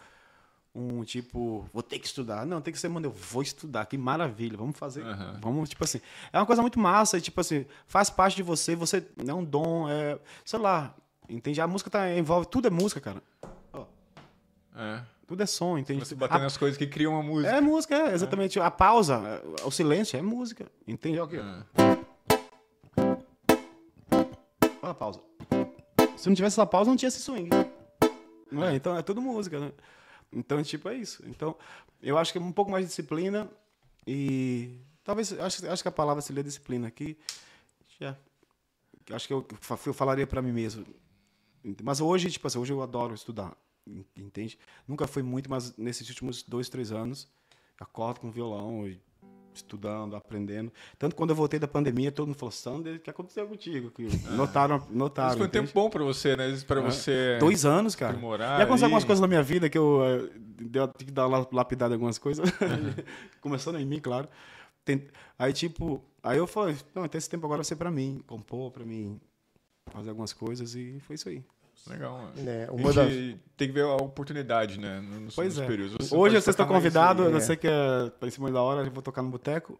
um, 0.75 0.89
um 0.99 1.03
tipo, 1.03 1.67
vou 1.73 1.81
ter 1.81 1.97
que 1.97 2.05
estudar. 2.05 2.45
Não, 2.45 2.61
tem 2.61 2.71
que 2.73 2.79
ser, 2.79 2.87
mano, 2.87 3.07
eu 3.07 3.11
vou 3.11 3.41
estudar, 3.41 3.85
que 3.87 3.97
maravilha, 3.97 4.57
vamos 4.57 4.77
fazer. 4.77 5.03
Aham. 5.03 5.39
Vamos, 5.41 5.69
tipo 5.69 5.83
assim. 5.83 5.99
É 6.31 6.37
uma 6.39 6.45
coisa 6.45 6.61
muito 6.61 6.79
massa, 6.79 7.17
e, 7.17 7.21
tipo 7.21 7.41
assim, 7.41 7.65
faz 7.87 8.09
parte 8.11 8.35
de 8.35 8.43
você, 8.43 8.75
você 8.75 9.03
é 9.27 9.33
um 9.33 9.43
dom, 9.43 9.89
é. 9.89 10.19
Sei 10.43 10.59
lá, 10.59 10.95
entende? 11.29 11.59
A 11.61 11.67
música 11.67 11.89
tá, 11.89 12.09
envolve, 12.13 12.47
tudo 12.47 12.67
é 12.67 12.71
música, 12.71 12.99
cara. 13.01 13.21
Ó, 13.73 13.85
É. 14.75 15.03
tudo 15.27 15.41
é 15.43 15.45
som, 15.45 15.77
entende? 15.77 16.05
Você 16.05 16.15
batendo 16.15 16.41
A- 16.41 16.43
nas 16.43 16.57
coisas 16.57 16.77
que 16.77 16.87
criam 16.87 17.13
uma 17.13 17.23
música. 17.23 17.51
é 17.55 17.61
música, 17.61 17.95
é, 17.95 18.13
exatamente. 18.13 18.59
A 18.59 18.69
pausa, 18.71 19.15
é, 19.59 19.65
o 19.65 19.71
silêncio 19.71 20.17
é 20.17 20.21
música. 20.21 20.65
Entende? 20.87 21.19
Olha 21.19 21.25
aqui. 21.27 21.37
É. 21.37 23.05
Olha 24.81 24.91
a 24.91 24.93
pausa. 24.93 25.19
Se 26.17 26.27
não 26.29 26.35
tivesse 26.35 26.53
essa 26.59 26.65
pausa, 26.65 26.89
não 26.89 26.97
tinha 26.97 27.07
esse 27.07 27.19
swing. 27.19 27.49
Não 28.51 28.63
é? 28.63 28.75
Então 28.75 28.95
é 28.97 29.01
tudo 29.01 29.21
música, 29.21 29.59
né? 29.59 29.71
Então, 30.31 30.61
tipo, 30.63 30.87
é 30.89 30.95
isso. 30.95 31.23
Então, 31.27 31.55
eu 32.01 32.17
acho 32.17 32.31
que 32.31 32.37
é 32.37 32.41
um 32.41 32.51
pouco 32.51 32.71
mais 32.71 32.83
de 32.85 32.89
disciplina 32.89 33.49
e. 34.07 34.77
Talvez, 35.03 35.33
acho, 35.39 35.67
acho 35.69 35.83
que 35.83 35.87
a 35.87 35.91
palavra 35.91 36.21
seria 36.21 36.43
disciplina 36.43 36.87
aqui. 36.87 37.17
Já. 37.99 38.15
Acho 39.11 39.27
que 39.27 39.33
eu, 39.33 39.45
eu 39.85 39.93
falaria 39.93 40.25
pra 40.25 40.41
mim 40.41 40.51
mesmo. 40.51 40.83
Mas 41.83 41.99
hoje, 42.01 42.29
tipo 42.29 42.45
assim, 42.47 42.59
hoje 42.59 42.71
eu 42.73 42.81
adoro 42.81 43.13
estudar. 43.13 43.55
Entende? 44.17 44.57
Nunca 44.87 45.05
foi 45.07 45.21
muito, 45.23 45.49
mas 45.49 45.75
nesses 45.77 46.07
últimos 46.09 46.41
dois, 46.43 46.69
três 46.69 46.91
anos, 46.91 47.27
acordo 47.79 48.19
com 48.19 48.31
violão 48.31 48.87
e 48.87 48.99
estudando, 49.53 50.15
aprendendo. 50.15 50.71
Tanto 50.99 51.15
quando 51.15 51.29
eu 51.29 51.35
voltei 51.35 51.57
da 51.59 51.67
pandemia, 51.67 52.11
todo 52.11 52.27
mundo 52.27 52.35
falou, 52.35 52.51
Sander, 52.51 52.95
o 52.95 52.99
que 52.99 53.09
aconteceu 53.09 53.47
contigo? 53.47 53.89
Que 53.91 54.03
notaram, 54.35 54.85
notaram. 54.89 55.29
Isso 55.29 55.37
foi 55.37 55.45
um 55.45 55.49
entende? 55.49 55.67
tempo 55.67 55.79
bom 55.79 55.89
pra 55.89 56.03
você, 56.03 56.35
né? 56.35 56.57
Pra 56.67 56.81
você. 56.81 57.37
Dois 57.39 57.63
anos, 57.63 57.95
cara. 57.95 58.11
aprimorar 58.13 58.59
E 58.59 58.63
aconteceu 58.63 58.85
aí. 58.87 58.89
algumas 58.91 59.05
coisas 59.05 59.21
na 59.21 59.27
minha 59.27 59.41
vida 59.43 59.69
que 59.69 59.77
eu 59.77 60.01
eh, 60.03 60.29
deu- 60.61 60.87
tive 60.89 61.05
que 61.05 61.11
dar 61.11 61.27
uma 61.27 61.47
lapidada 61.51 61.93
em 61.93 61.95
algumas 61.95 62.17
coisas. 62.17 62.49
Começando 63.39 63.79
em 63.79 63.85
mim, 63.85 63.99
claro. 63.99 64.27
Aí, 65.39 65.53
tipo, 65.53 66.03
aí 66.21 66.37
eu 66.37 66.45
falei, 66.47 66.75
não, 66.93 67.05
então 67.05 67.17
esse 67.17 67.29
tempo 67.29 67.45
agora 67.45 67.59
vai 67.59 67.65
ser 67.65 67.75
pra 67.75 67.89
mim, 67.89 68.21
compor, 68.27 68.71
pra 68.71 68.85
mim 68.85 69.19
fazer 69.91 70.09
algumas 70.09 70.33
coisas 70.33 70.75
e 70.75 70.99
foi 70.99 71.15
isso 71.15 71.29
aí. 71.29 71.43
Legal, 71.87 72.17
mano. 72.17 72.49
É, 72.49 72.67
A 72.67 72.71
uma 72.71 72.91
gente 72.91 73.39
tem 73.55 73.67
que 73.67 73.73
ver 73.73 73.83
a 73.83 73.95
oportunidade, 73.95 74.79
né? 74.79 74.99
Nos, 75.01 75.35
Pois 75.35 75.55
nos 75.55 75.63
é. 75.63 75.67
períodos. 75.67 76.07
Você 76.09 76.15
Hoje 76.15 76.35
vocês 76.35 76.47
estão 76.47 76.65
mais 76.65 76.77
convidados, 76.77 77.25
aí. 77.25 77.31
eu 77.31 77.37
é. 77.37 77.41
sei 77.41 77.55
que 77.55 77.67
é 77.67 78.09
pra 78.19 78.27
em 78.27 78.31
cima 78.31 78.51
da 78.51 78.61
hora, 78.61 78.85
eu 78.85 78.91
vou 78.91 79.03
tocar 79.03 79.21
no 79.21 79.29
boteco. 79.29 79.79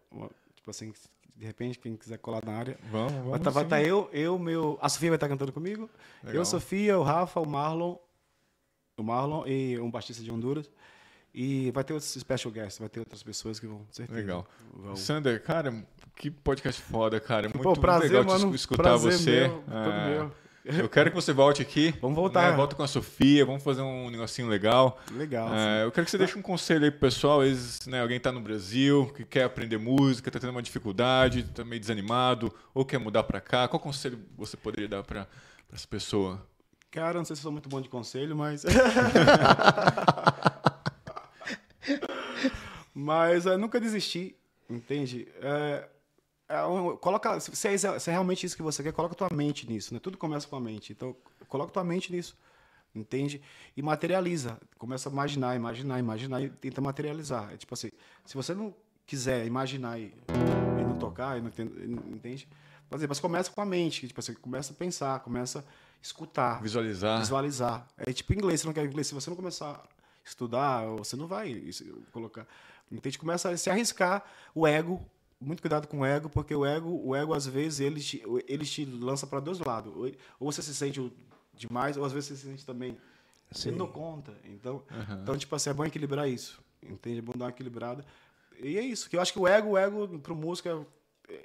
Tipo 0.54 0.70
assim, 0.70 0.92
de 1.36 1.44
repente, 1.44 1.78
quem 1.78 1.96
quiser 1.96 2.18
colar 2.18 2.44
na 2.44 2.52
área. 2.52 2.78
Vamos, 2.90 3.12
vamos. 3.12 3.30
Vai 3.30 3.38
estar 3.38 3.52
sim. 3.52 3.68
tá 3.68 3.82
eu, 3.82 4.08
eu, 4.12 4.38
meu. 4.38 4.78
A 4.80 4.88
Sofia 4.88 5.10
vai 5.10 5.16
estar 5.16 5.28
cantando 5.28 5.52
comigo. 5.52 5.90
Legal. 6.22 6.40
Eu, 6.40 6.44
Sofia, 6.44 6.98
o 6.98 7.02
Rafa, 7.02 7.40
o 7.40 7.48
Marlon. 7.48 7.96
O 8.96 9.02
Marlon 9.02 9.46
e 9.46 9.78
um 9.78 9.90
baixista 9.90 10.22
de 10.22 10.30
Honduras. 10.30 10.70
E 11.34 11.70
vai 11.72 11.84
ter 11.84 11.92
outros 11.92 12.10
special 12.12 12.50
guests, 12.50 12.78
vai 12.78 12.88
ter 12.88 12.98
outras 12.98 13.22
pessoas 13.22 13.60
que 13.60 13.66
vão, 13.66 13.80
com 13.80 13.92
certeza. 13.92 14.18
Legal. 14.18 14.46
Vão. 14.72 14.96
Sander, 14.96 15.42
cara, 15.42 15.86
que 16.16 16.30
podcast 16.30 16.80
foda, 16.80 17.20
cara. 17.20 17.50
Muito, 17.50 17.62
Pô, 17.62 17.74
prazer, 17.74 18.10
muito 18.10 18.22
legal 18.22 18.38
te 18.38 18.42
mano. 18.44 18.54
escutar 18.54 18.82
prazer 18.84 19.12
você. 19.12 19.48
Meu, 19.48 19.62
meu. 20.08 20.32
Eu 20.66 20.88
quero 20.88 21.10
que 21.10 21.14
você 21.14 21.32
volte 21.32 21.62
aqui. 21.62 21.94
Vamos 22.00 22.16
voltar. 22.16 22.50
né? 22.50 22.56
Volta 22.56 22.74
com 22.74 22.82
a 22.82 22.88
Sofia, 22.88 23.46
vamos 23.46 23.62
fazer 23.62 23.82
um 23.82 24.10
negocinho 24.10 24.48
legal. 24.48 24.98
Legal. 25.12 25.54
É, 25.54 25.84
eu 25.84 25.92
quero 25.92 26.04
que 26.04 26.10
você 26.10 26.18
deixe 26.18 26.36
um 26.36 26.42
conselho 26.42 26.84
aí 26.84 26.90
pro 26.90 26.98
pessoal. 27.00 27.40
Às 27.40 27.48
vezes, 27.48 27.86
né, 27.86 28.02
alguém 28.02 28.18
tá 28.18 28.32
no 28.32 28.40
Brasil, 28.40 29.12
que 29.14 29.24
quer 29.24 29.44
aprender 29.44 29.78
música, 29.78 30.28
tá 30.28 30.40
tendo 30.40 30.50
uma 30.50 30.62
dificuldade, 30.62 31.44
tá 31.44 31.64
meio 31.64 31.78
desanimado, 31.78 32.52
ou 32.74 32.84
quer 32.84 32.98
mudar 32.98 33.22
pra 33.22 33.40
cá. 33.40 33.68
Qual 33.68 33.78
conselho 33.78 34.18
você 34.36 34.56
poderia 34.56 34.88
dar 34.88 35.04
pra, 35.04 35.26
pra 35.68 35.76
essa 35.76 35.86
pessoa? 35.86 36.44
Cara, 36.90 37.18
não 37.18 37.24
sei 37.24 37.36
se 37.36 37.42
sou 37.42 37.52
muito 37.52 37.68
bom 37.68 37.80
de 37.80 37.88
conselho, 37.88 38.34
mas. 38.34 38.64
mas 42.92 43.46
é, 43.46 43.56
nunca 43.56 43.78
desisti, 43.78 44.34
entende? 44.68 45.28
É, 45.40 45.88
coloca, 47.00 47.40
se, 47.40 47.68
é, 47.68 47.76
se 47.76 48.10
é 48.10 48.12
realmente 48.12 48.46
isso 48.46 48.56
que 48.56 48.62
você 48.62 48.82
quer, 48.82 48.92
coloca 48.92 49.14
tua 49.14 49.28
mente 49.32 49.68
nisso, 49.68 49.92
né? 49.92 50.00
Tudo 50.00 50.16
começa 50.16 50.46
com 50.46 50.56
a 50.56 50.60
mente. 50.60 50.92
Então, 50.92 51.16
coloca 51.48 51.72
tua 51.72 51.84
mente 51.84 52.12
nisso, 52.12 52.36
entende? 52.94 53.42
E 53.76 53.82
materializa. 53.82 54.58
Começa 54.78 55.08
a 55.08 55.12
imaginar, 55.12 55.56
imaginar, 55.56 55.98
imaginar 55.98 56.42
e 56.42 56.50
tenta 56.50 56.80
materializar. 56.80 57.52
É 57.52 57.56
tipo 57.56 57.74
assim, 57.74 57.90
se 58.24 58.34
você 58.34 58.54
não 58.54 58.74
quiser 59.06 59.46
imaginar 59.46 59.98
e, 59.98 60.14
e 60.80 60.84
não 60.84 60.98
tocar, 60.98 61.38
e 61.38 61.40
não 61.40 61.48
entende? 61.48 62.48
Exemplo, 62.92 63.08
mas 63.08 63.20
começa 63.20 63.50
com 63.50 63.60
a 63.60 63.66
mente, 63.66 64.06
tipo 64.06 64.20
assim, 64.20 64.34
começa 64.34 64.72
a 64.72 64.76
pensar, 64.76 65.20
começa 65.20 65.58
a 65.58 65.64
escutar. 66.00 66.62
Visualizar. 66.62 67.18
Visualizar. 67.18 67.88
É 67.96 68.12
tipo 68.12 68.32
inglês, 68.32 68.60
você 68.60 68.66
não 68.66 68.72
quer 68.72 68.84
inglês. 68.84 69.08
Se 69.08 69.14
você 69.14 69.28
não 69.28 69.36
começar 69.36 69.70
a 69.70 69.82
estudar, 70.24 70.86
você 70.86 71.16
não 71.16 71.26
vai 71.26 71.68
colocar. 72.12 72.46
Entende? 72.90 73.18
Começa 73.18 73.50
a 73.50 73.56
se 73.56 73.68
arriscar 73.68 74.24
o 74.54 74.66
ego. 74.66 75.04
Muito 75.40 75.60
cuidado 75.60 75.86
com 75.86 76.00
o 76.00 76.04
ego, 76.04 76.28
porque 76.30 76.54
o 76.54 76.64
ego, 76.64 76.88
o 77.04 77.14
ego 77.14 77.34
às 77.34 77.46
vezes, 77.46 77.80
ele 77.80 78.00
te, 78.00 78.22
ele 78.48 78.64
te 78.64 78.84
lança 78.84 79.26
para 79.26 79.38
dois 79.40 79.58
lados. 79.58 79.92
Ou- 79.94 80.10
você 80.50 80.62
se 80.62 80.74
sente 80.74 81.12
demais, 81.54 81.96
ou 81.96 82.04
às 82.04 82.12
vezes 82.12 82.28
você 82.30 82.36
se 82.36 82.46
sente 82.48 82.64
também. 82.64 82.96
Você 83.50 83.70
não 83.70 83.86
conta. 83.86 84.32
Então, 84.44 84.82
então, 85.22 85.36
tipo 85.36 85.54
assim, 85.54 85.70
é 85.70 85.74
bom 85.74 85.84
equilibrar 85.84 86.28
isso. 86.28 86.58
Entende? 86.82 87.18
É 87.18 87.22
bom 87.22 87.32
dar 87.36 87.46
uma 87.46 87.50
equilibrada. 87.50 88.04
E 88.60 88.78
é 88.78 88.82
isso. 88.82 89.08
Que 89.10 89.16
eu 89.16 89.20
acho 89.20 89.32
que 89.32 89.38
o 89.38 89.46
ego, 89.46 89.70
o 89.70 89.78
ego 89.78 90.18
pro 90.20 90.34
músico 90.34 90.68
é 90.68 90.78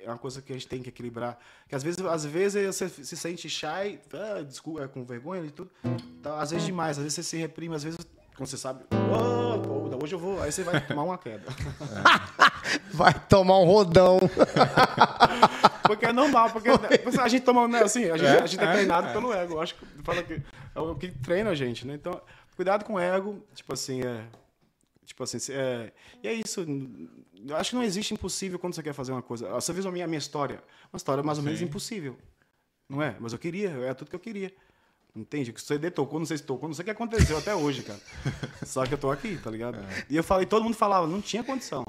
é 0.04 0.08
uma 0.08 0.18
coisa 0.20 0.44
que 0.44 0.52
a 0.52 0.56
gente 0.56 0.68
tem 0.68 0.80
que 0.84 0.90
equilibrar. 0.90 1.40
Que 1.68 1.74
às 1.74 1.82
vezes, 1.82 2.00
às 2.06 2.24
vezes 2.24 2.68
você 2.76 2.88
se 2.88 3.18
sente 3.18 3.50
shy, 3.50 4.00
ah, 4.14 4.44
desculpa, 4.44 4.84
é, 4.84 4.88
com 4.88 5.04
vergonha 5.04 5.44
e 5.44 5.50
tudo. 5.50 5.72
Então, 6.20 6.36
às 6.38 6.52
vezes 6.52 6.68
demais, 6.68 6.98
às 7.00 7.04
vezes 7.04 7.16
você 7.16 7.24
se 7.24 7.38
reprime, 7.38 7.74
às 7.74 7.84
vezes 7.84 7.98
quando 8.36 8.48
você 8.48 8.58
sabe, 8.58 8.84
"Oh, 8.92 9.60
pô, 9.60 9.90
hoje 10.02 10.16
eu 10.16 10.20
vou, 10.20 10.42
aí 10.42 10.52
você 10.52 10.64
vai 10.64 10.86
tomar 10.86 11.04
uma 11.04 11.18
queda. 11.18 11.44
Vai 12.94 13.14
tomar 13.14 13.60
um 13.60 13.66
rodão. 13.66 14.20
Porque 15.84 16.06
é 16.06 16.14
normal, 16.14 16.50
porque 16.52 16.70
a 17.20 17.28
gente 17.28 17.44
toma, 17.44 17.68
né, 17.68 17.84
assim, 17.84 18.10
a 18.10 18.16
gente 18.16 18.28
É, 18.28 18.42
a 18.42 18.46
gente 18.46 18.62
é, 18.62 18.66
é, 18.66 18.72
treinado 18.72 19.08
é. 19.08 19.14
pelo 19.14 19.34
ego. 19.34 19.56
Eu 19.56 19.62
acho 19.62 19.76
que 19.76 19.86
fala 20.04 20.24
que 20.24 20.42
é 20.74 20.80
o 20.80 20.96
que 20.96 21.12
treina 21.12 21.50
a 21.50 21.56
gente, 21.56 21.86
né? 21.86 21.96
Então, 21.96 22.22
cuidado 22.56 22.86
com 22.86 22.94
o 22.94 23.00
ego, 23.00 23.44
tipo 23.54 23.74
assim, 23.74 24.02
é 24.02 24.24
tipo 25.12 25.24
assim, 25.24 25.38
é, 25.52 25.92
e 26.24 26.28
é 26.28 26.34
isso. 26.34 26.66
Eu 27.48 27.56
acho 27.58 27.72
que 27.72 27.76
não 27.76 27.84
existe 27.84 28.14
impossível 28.14 28.58
quando 28.58 28.74
você 28.74 28.84
quer 28.84 28.94
fazer 28.94 29.12
uma 29.12 29.22
coisa. 29.22 29.50
Você 29.50 29.74
viu 29.74 29.88
a 29.88 29.92
minha, 29.92 30.06
a 30.06 30.08
minha 30.08 30.20
história, 30.20 30.64
uma 30.92 30.98
história 30.98 31.24
mais 31.24 31.38
ou 31.38 31.44
menos 31.44 31.60
Sim. 31.60 31.66
impossível. 31.66 32.18
Não 32.88 33.02
é? 33.02 33.16
Mas 33.20 33.34
eu 33.34 33.40
queria, 33.40 33.70
é 33.70 33.94
tudo 33.94 34.10
que 34.10 34.16
eu 34.16 34.20
queria. 34.20 34.54
Entende? 35.16 35.52
Que 35.52 35.60
o 35.60 35.64
CD 35.64 35.92
tocou, 35.92 36.20
não 36.20 36.26
sei 36.26 36.38
se 36.38 36.44
tocou, 36.44 36.70
não 36.70 36.74
sei 36.74 36.84
o 36.84 36.86
que 36.86 36.92
aconteceu 36.92 37.38
até 37.38 37.54
hoje, 37.54 37.84
cara. 37.84 38.00
Só 38.66 38.86
que 38.86 38.94
eu 38.94 38.98
tô 38.98 39.12
aqui, 39.12 39.38
tá 39.38 39.52
ligado? 39.52 39.78
E 40.10 40.16
eu 40.16 40.24
falei, 40.24 40.46
todo 40.46 40.64
mundo 40.64 40.76
falava, 40.76 41.06
não 41.06 41.22
tinha 41.22 41.44
condição. 41.44 41.84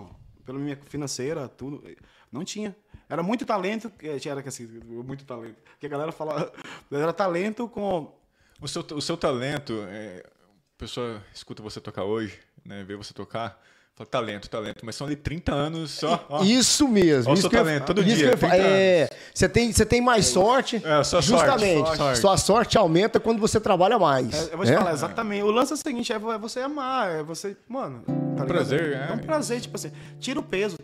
Pela 0.44 0.58
minha 0.58 0.76
financeira, 0.76 1.48
tudo. 1.48 1.84
Não 2.32 2.44
tinha. 2.44 2.74
Era 3.08 3.22
muito 3.22 3.46
talento, 3.46 3.92
era 4.02 4.42
que 4.42 4.48
assim, 4.48 4.66
muito 4.66 5.24
talento. 5.24 5.56
Que 5.78 5.86
a 5.86 5.88
galera 5.88 6.10
falava, 6.10 6.52
era 6.90 7.12
talento 7.12 7.68
com. 7.68 8.12
O 8.60 8.66
seu, 8.66 8.82
o 8.82 9.00
seu 9.00 9.16
talento, 9.16 9.84
é, 9.88 10.24
a 10.24 10.78
pessoa 10.78 11.22
escuta 11.32 11.62
você 11.62 11.80
tocar 11.80 12.04
hoje, 12.04 12.38
né, 12.64 12.82
vê 12.84 12.96
você 12.96 13.12
tocar, 13.12 13.60
fala 13.94 14.08
talento, 14.08 14.48
talento, 14.48 14.84
mas 14.84 14.96
são 14.96 15.06
ali 15.06 15.16
30 15.16 15.52
anos 15.52 15.90
só. 15.92 16.24
ó. 16.28 16.42
Isso 16.44 16.88
mesmo. 16.88 17.32
Isso 17.34 17.46
eu- 17.46 17.50
talento, 17.50 17.84
todo 17.86 18.00
isso 18.02 18.16
dia, 18.16 18.16
que 18.16 18.24
eu 18.24 18.30
ia 18.30 18.36
falar. 18.38 18.52
30 18.54 18.68
É, 18.68 19.08
você 19.34 19.48
tem, 19.48 19.72
você 19.72 19.86
tem 19.86 20.00
mais 20.00 20.26
sorte. 20.26 20.76
É, 20.76 21.04
sua 21.04 21.22
sorte, 21.22 21.26
justamente. 21.26 21.96
sorte. 21.96 22.18
Sua 22.18 22.36
sorte 22.36 22.78
aumenta 22.78 23.20
quando 23.20 23.38
você 23.38 23.60
trabalha 23.60 23.98
mais. 23.98 24.32
É, 24.48 24.52
eu 24.54 24.56
vou 24.56 24.64
te 24.66 24.72
né? 24.72 24.78
falar 24.78 24.92
exatamente. 24.92 25.42
O 25.42 25.50
lance 25.50 25.72
é 25.72 25.74
o 25.74 25.78
seguinte: 25.78 26.12
é 26.12 26.16
é 26.16 26.38
você 26.38 26.60
amar, 26.60 27.10
é 27.10 27.22
você. 27.22 27.56
Mano. 27.68 28.02
Tá 28.06 28.12
ligado? 28.12 28.46
prazer, 28.46 28.92
é. 28.94 29.08
É 29.10 29.12
um 29.14 29.18
prazer, 29.18 29.60
tipo 29.60 29.76
assim. 29.76 29.92
Tira 30.18 30.40
o 30.40 30.42
peso. 30.42 30.76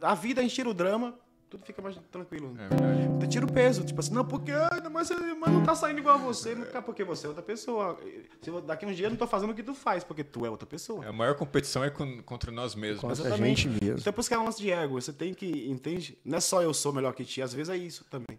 A 0.00 0.14
vida 0.14 0.40
a 0.40 0.42
gente 0.42 0.54
tira 0.54 0.68
o 0.68 0.74
drama, 0.74 1.14
tudo 1.54 1.64
fica 1.64 1.80
mais 1.80 1.96
tranquilo. 2.10 2.54
É 2.58 2.68
verdade. 2.68 3.02
Então, 3.16 3.28
Tira 3.28 3.46
o 3.46 3.52
peso, 3.52 3.82
tipo 3.84 3.98
assim, 4.00 4.12
não, 4.12 4.24
porque 4.24 4.52
mas, 4.92 5.08
você- 5.08 5.14
mas 5.34 5.52
não 5.52 5.62
tá 5.64 5.74
saindo 5.74 5.98
igual 5.98 6.16
a 6.16 6.18
você, 6.18 6.54
não, 6.54 6.66
cara, 6.66 6.82
porque 6.82 7.02
você 7.02 7.26
é 7.26 7.28
outra 7.28 7.42
pessoa. 7.42 7.98
Se 8.42 8.50
eu- 8.50 8.60
daqui 8.60 8.84
uns 8.86 8.94
dias 8.96 9.04
eu 9.06 9.10
não 9.10 9.16
tô 9.16 9.26
fazendo 9.26 9.50
o 9.50 9.54
que 9.54 9.62
tu 9.62 9.74
faz, 9.74 10.04
porque 10.04 10.22
tu 10.22 10.44
é 10.46 10.50
outra 10.50 10.66
pessoa. 10.66 11.04
A 11.06 11.12
maior 11.12 11.34
competição 11.34 11.82
é 11.82 11.90
con- 11.90 12.22
contra 12.22 12.50
nós 12.52 12.74
mesmos. 12.74 13.00
Contra 13.00 13.24
a 13.24 13.26
Exatamente. 13.28 13.62
gente 13.68 13.82
mesmo. 13.84 13.98
Então 14.00 14.12
por 14.12 14.20
isso 14.20 14.28
que 14.28 14.34
é 14.34 14.38
um 14.38 14.44
lance 14.44 14.58
de 14.60 14.70
ego. 14.70 15.00
Você 15.00 15.12
tem 15.12 15.32
que, 15.34 15.68
entende? 15.70 16.18
Não 16.24 16.38
é 16.38 16.40
só 16.40 16.62
eu 16.62 16.72
sou 16.74 16.92
melhor 16.92 17.12
que 17.14 17.24
ti, 17.24 17.40
às 17.42 17.52
vezes 17.54 17.68
é 17.70 17.76
isso 17.76 18.04
também. 18.10 18.38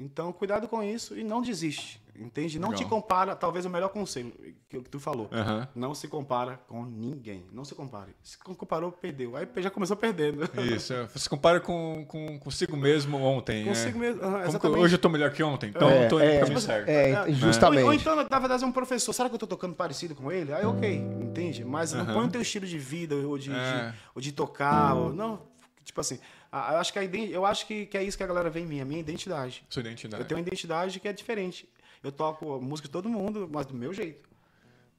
Então 0.00 0.32
cuidado 0.32 0.66
com 0.66 0.82
isso 0.82 1.16
e 1.18 1.22
não 1.22 1.42
desiste, 1.42 2.00
entende? 2.16 2.58
Não 2.58 2.70
Legal. 2.70 2.82
te 2.84 2.88
compara, 2.88 3.36
talvez 3.36 3.66
o 3.66 3.70
melhor 3.70 3.90
conselho 3.90 4.32
que, 4.68 4.80
que 4.80 4.88
tu 4.88 4.98
falou. 4.98 5.28
Aham. 5.30 5.68
Não 5.74 5.94
se 5.94 6.08
compara 6.08 6.58
com 6.68 6.84
ninguém. 6.86 7.44
Não 7.52 7.64
se 7.64 7.74
compare. 7.74 8.14
Se 8.22 8.38
comparou, 8.38 8.90
perdeu. 8.92 9.36
Aí 9.36 9.46
já 9.58 9.68
começou 9.70 9.96
perdendo. 9.96 10.42
Isso, 10.74 10.92
é. 10.94 11.06
você 11.06 11.28
compara 11.28 11.60
com, 11.60 12.04
com 12.08 12.38
consigo 12.38 12.76
mesmo 12.76 13.18
ontem. 13.18 13.64
Consigo 13.66 13.98
né? 13.98 14.06
mesmo, 14.08 14.22
aham, 14.22 14.30
Como 14.32 14.42
que 14.42 14.48
exatamente. 14.48 14.80
hoje 14.80 14.94
eu 14.94 14.98
tô 14.98 15.08
melhor 15.10 15.30
que 15.32 15.42
ontem, 15.42 15.68
então 15.70 15.88
É, 15.88 16.04
eu 16.04 16.08
tô 16.08 16.16
indo 16.18 16.24
é, 16.24 16.38
caminho 16.40 16.46
tipo, 16.46 16.60
certo. 16.60 16.88
é, 16.88 17.10
É. 17.10 17.32
justamente. 17.32 17.82
Ou, 17.82 17.88
ou 17.88 17.94
então, 17.94 18.16
na 18.16 18.38
verdade, 18.38 18.64
um 18.64 18.72
professor, 18.72 19.12
será 19.12 19.28
que 19.28 19.34
eu 19.34 19.38
tô 19.38 19.46
tocando 19.46 19.74
parecido 19.74 20.14
com 20.14 20.32
ele? 20.32 20.52
Aí, 20.52 20.64
ok, 20.64 20.96
entende? 21.20 21.62
Mas 21.64 21.92
não 21.92 22.02
Aham. 22.04 22.14
põe 22.14 22.26
o 22.26 22.30
teu 22.30 22.40
estilo 22.40 22.66
de 22.66 22.78
vida, 22.78 23.14
ou 23.16 23.36
de, 23.36 23.50
É. 23.52 23.90
de- 23.90 23.94
ou 24.14 24.22
de 24.22 24.32
tocar, 24.32 24.94
ou, 24.94 25.12
não. 25.12 25.50
Tipo 25.84 26.00
assim, 26.00 26.20
a- 26.52 26.72
eu 26.74 26.78
acho, 26.78 26.92
que, 26.92 26.98
a 26.98 27.04
eu 27.04 27.46
acho 27.46 27.66
que, 27.66 27.86
que 27.86 27.96
é 27.96 28.02
isso 28.02 28.16
que 28.16 28.22
a 28.22 28.26
galera 28.26 28.50
vê 28.50 28.60
em 28.60 28.66
mim, 28.66 28.80
a 28.80 28.84
minha 28.84 29.00
identidade. 29.00 29.64
Sua 29.68 29.80
identidade. 29.80 30.22
Eu 30.22 30.26
tenho 30.28 30.38
uma 30.40 30.46
identidade 30.46 30.98
que 31.00 31.06
é 31.08 31.12
diferente. 31.12 31.68
Eu 32.02 32.10
toco 32.10 32.54
a 32.54 32.58
música 32.60 32.88
de 32.88 32.92
todo 32.92 33.08
mundo, 33.08 33.48
mas 33.52 33.66
do 33.66 33.74
meu 33.74 33.92
jeito. 33.92 34.28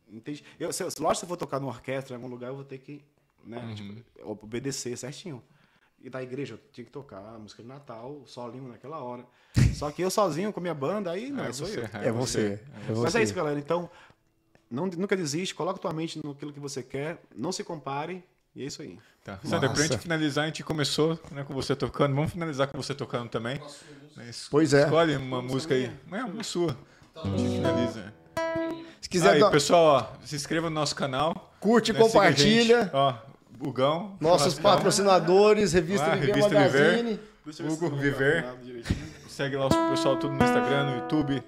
Entende? 0.09 0.43
Eu, 0.59 0.71
se, 0.73 0.83
eu- 0.83 0.87
lógico, 0.99 1.15
se 1.15 1.23
eu 1.25 1.29
for 1.29 1.37
tocar 1.37 1.59
numa 1.59 1.71
orquestra, 1.71 2.13
em 2.13 2.17
algum 2.17 2.27
lugar, 2.27 2.47
eu 2.49 2.55
vou 2.55 2.63
ter 2.65 2.77
que 2.77 3.03
né, 3.43 3.73
tipo, 3.75 3.95
obedecer 4.23 4.95
certinho. 4.97 5.41
E 6.03 6.09
da 6.09 6.21
igreja, 6.21 6.55
eu 6.55 6.59
tinha 6.71 6.83
que 6.85 6.91
tocar 6.91 7.19
a 7.35 7.37
música 7.39 7.61
de 7.61 7.67
Natal, 7.67 8.21
solinho 8.25 8.67
naquela 8.67 8.99
hora. 9.03 9.25
Só 9.73 9.89
que 9.91 10.01
eu 10.01 10.09
sozinho 10.11 10.51
com 10.51 10.59
a 10.59 10.61
minha 10.61 10.73
banda, 10.73 11.11
aí 11.11 11.29
não, 11.31 11.43
É 11.45 11.53
sou 11.53 11.67
você, 11.67 11.79
eu. 11.79 11.85
É 12.01 12.11
você. 12.11 12.59
É 12.63 12.87
Mas 12.89 12.97
você. 12.97 13.19
é 13.19 13.23
isso, 13.23 13.33
galera. 13.33 13.59
Então, 13.59 13.89
não, 14.69 14.87
nunca 14.87 15.15
desiste, 15.15 15.53
coloca 15.55 15.79
tua 15.79 15.93
mente 15.93 16.19
naquilo 16.25 16.51
que 16.53 16.59
você 16.59 16.81
quer, 16.83 17.21
não 17.35 17.51
se 17.51 17.63
compare, 17.63 18.23
e 18.55 18.63
é 18.63 18.65
isso 18.65 18.81
aí. 18.81 18.97
Tá. 19.23 19.37
Sandra, 19.43 19.69
pra 19.69 19.83
gente 19.83 19.97
finalizar, 19.99 20.43
a 20.45 20.47
gente 20.47 20.63
começou 20.63 21.19
né, 21.31 21.43
com 21.43 21.53
você 21.53 21.75
tocando. 21.75 22.15
Vamos 22.15 22.31
finalizar 22.31 22.67
com 22.67 22.77
você 22.81 22.93
tocando 22.95 23.29
também. 23.29 23.61
Es- 24.27 24.47
Pois 24.49 24.73
é. 24.73 24.83
Escolhe 24.83 25.15
uma 25.15 25.41
música 25.41 25.73
aí. 25.75 25.91
É, 26.11 26.23
uma 26.23 26.43
sua. 26.43 26.75
A 27.15 27.27
gente 27.29 27.55
finaliza. 27.57 28.13
Se 28.99 29.09
quiser, 29.09 29.33
Aí, 29.33 29.39
dar- 29.39 29.51
pessoal, 29.51 29.83
ó, 29.85 30.25
se 30.25 30.35
inscreva 30.35 30.69
no 30.69 30.75
nosso 30.75 30.95
canal. 30.95 31.53
curte, 31.59 31.93
né, 31.93 31.99
compartilha. 31.99 32.83
gente. 32.83 32.95
Ó, 32.95 33.13
Bugão. 33.57 34.15
Nossos 34.19 34.57
patrocinadores, 34.57 35.73
Revista 35.73 36.07
Lá, 36.07 36.15
Viver 36.15 36.27
Revista 36.27 36.49
Viver. 36.49 36.97
Magazine. 36.97 37.19
Hugo 37.71 37.89
Viver. 37.95 38.45
Segue 39.27 39.55
lá 39.55 39.67
o 39.67 39.89
pessoal 39.91 40.17
tudo 40.17 40.33
no 40.33 40.43
Instagram, 40.43 40.85
no 40.91 40.95
YouTube. 40.97 41.43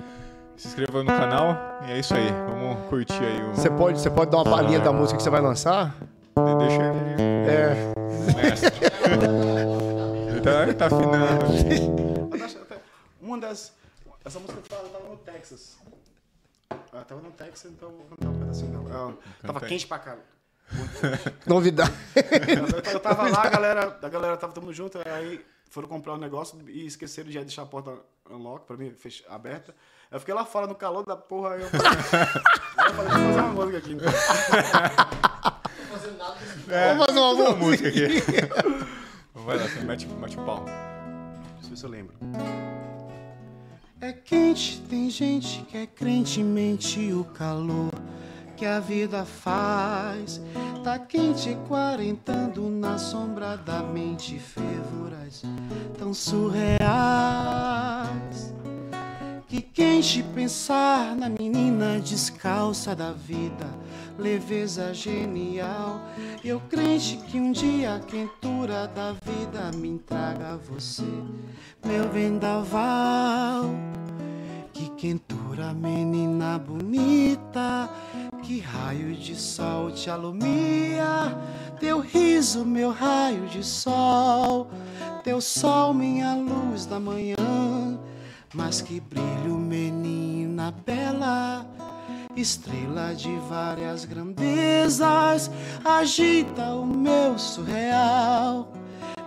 Se 0.56 0.68
inscreva 0.68 0.99
no 1.04 1.08
canal. 1.08 1.80
E 1.88 1.91
é 1.91 1.99
isso 1.99 2.14
aí. 2.14 2.30
Vamos 2.32 2.88
curtir 2.89 3.24
aí 3.24 3.43
o. 3.43 3.56
Você 3.56 3.70
pode, 3.70 3.99
você 3.99 4.10
pode 4.10 4.30
dar 4.32 4.38
uma 4.38 4.45
palhinha 4.45 4.80
da 4.80 4.91
música 4.93 5.18
que 5.18 5.24
você 5.24 5.30
vai 5.30 5.41
lançar? 5.41 5.95
Deixa 6.60 6.84
ele. 6.84 7.24
É. 7.48 7.94
Mestre. 8.36 8.72
ele 10.30 10.42
tá, 10.42 10.64
ele 10.64 10.74
tá 10.74 10.86
afinando. 10.88 11.46
Uma 13.22 13.38
das. 13.40 13.74
Essa 14.26 14.40
música 14.40 14.62
tava, 14.70 14.88
tava 14.90 15.10
no 15.10 15.18
Texas. 15.18 15.78
Ah, 16.92 17.04
tava 17.08 17.22
no 17.22 17.32
Texas, 17.32 17.72
então 17.72 17.90
eu 17.90 17.98
vou 17.98 18.06
cantar 18.08 18.30
um 18.30 18.40
pedacinho 18.40 18.72
dela. 18.72 19.18
Ah, 19.44 19.48
tava 19.48 19.60
quente 19.62 19.86
pra 19.88 20.00
caralho. 20.00 20.22
Novidade. 21.46 21.92
Eu, 22.16 22.94
eu 22.94 23.00
tava 23.00 23.30
lá, 23.30 23.44
a 23.44 23.50
galera, 23.50 24.00
a 24.02 24.10
galera 24.10 24.38
tava 24.38 24.54
todo 24.54 24.64
mundo 24.64 24.74
junto, 24.74 24.98
aí 25.08 25.46
foram 25.70 25.88
comprar 25.88 26.14
um 26.14 26.18
negócio 26.18 26.58
e 26.68 26.86
esqueceram 26.86 27.30
de 27.30 27.38
deixar 27.40 27.64
a 27.64 27.66
porta 27.66 27.92
unlock 28.30 28.66
pra 28.66 28.78
mim, 28.78 28.92
fech- 28.92 29.26
aberta. 29.30 29.76
Eu 30.10 30.20
fiquei 30.20 30.34
lá 30.34 30.46
fora 30.46 30.66
no 30.68 30.76
calor 30.76 31.06
da 31.06 31.16
porra, 31.18 31.56
aí 31.56 31.62
eu 31.62 31.68
eu 31.68 32.94
falei, 32.94 33.12
eu 33.12 33.28
fazer 33.28 33.40
uma 33.40 33.54
música 33.54 33.78
aqui. 33.80 33.94
Então. 33.94 35.33
Vamos 36.68 37.06
fazer 37.06 37.20
uma 37.20 37.32
Uma 37.49 37.56
música. 37.56 37.88
aqui. 37.89 38.08
Vai 39.34 39.58
lá, 39.58 39.66
mete, 39.86 40.08
mete 40.08 40.38
pau. 40.38 40.66
Deixa 40.66 41.66
eu 41.66 41.70
ver 41.70 41.78
se 41.78 41.84
eu 41.84 41.89
lembro. 41.89 42.14
É 43.99 44.12
quente, 44.14 44.82
tem 44.89 45.10
gente 45.10 45.64
que 45.64 45.78
é 45.78 45.86
crentemente 45.88 47.12
o 47.14 47.24
calor 47.24 47.91
que 48.56 48.66
a 48.66 48.80
vida 48.80 49.26
faz. 49.26 50.41
Tá 50.84 50.99
quente, 50.99 51.58
quarentando 51.68 52.70
na 52.70 52.97
sombra 52.97 53.58
da 53.58 53.82
mente 53.82 54.38
fervoras 54.39 55.43
tão 55.97 56.14
surreais. 56.14 56.84
Que 59.54 59.62
quem 59.62 59.93
crente 60.01 60.24
pensar 60.34 61.16
na 61.16 61.30
menina 61.30 61.99
descalça 61.99 62.95
da 62.95 63.12
vida, 63.12 63.70
leveza 64.18 64.91
genial. 64.95 66.01
Eu 66.43 66.60
crente 66.60 67.18
que 67.18 67.39
um 67.39 67.51
dia 67.51 67.97
a 67.97 67.99
quentura 67.99 68.88
da 68.88 69.14
vida 69.14 69.72
me 69.78 69.99
traga 69.99 70.58
você, 70.58 71.06
meu 71.86 72.10
vendaval. 72.10 73.66
Que 74.74 74.89
quentura, 74.89 75.72
menina 75.72 76.58
bonita, 76.58 77.88
que 78.41 78.60
raio 78.60 79.14
de 79.14 79.36
sol 79.36 79.91
te 79.91 80.10
alumia. 80.10 81.32
Teu 81.80 81.99
riso, 81.99 82.66
meu 82.66 82.89
raio 82.89 83.45
de 83.45 83.64
sol, 83.64 84.68
teu 85.24 85.39
sol, 85.39 85.93
minha 85.93 86.34
luz 86.34 86.88
da 86.88 86.99
manhã. 86.99 87.53
Mas 88.54 88.82
que 88.82 88.99
brilho, 88.99 89.58
menina 89.58 90.72
bela, 90.86 91.66
estrela 92.36 93.16
de 93.16 93.36
várias 93.49 94.06
grandezas, 94.06 95.49
agita 95.84 96.76
o 96.76 96.86
meu 96.86 97.39
surreal, 97.39 98.72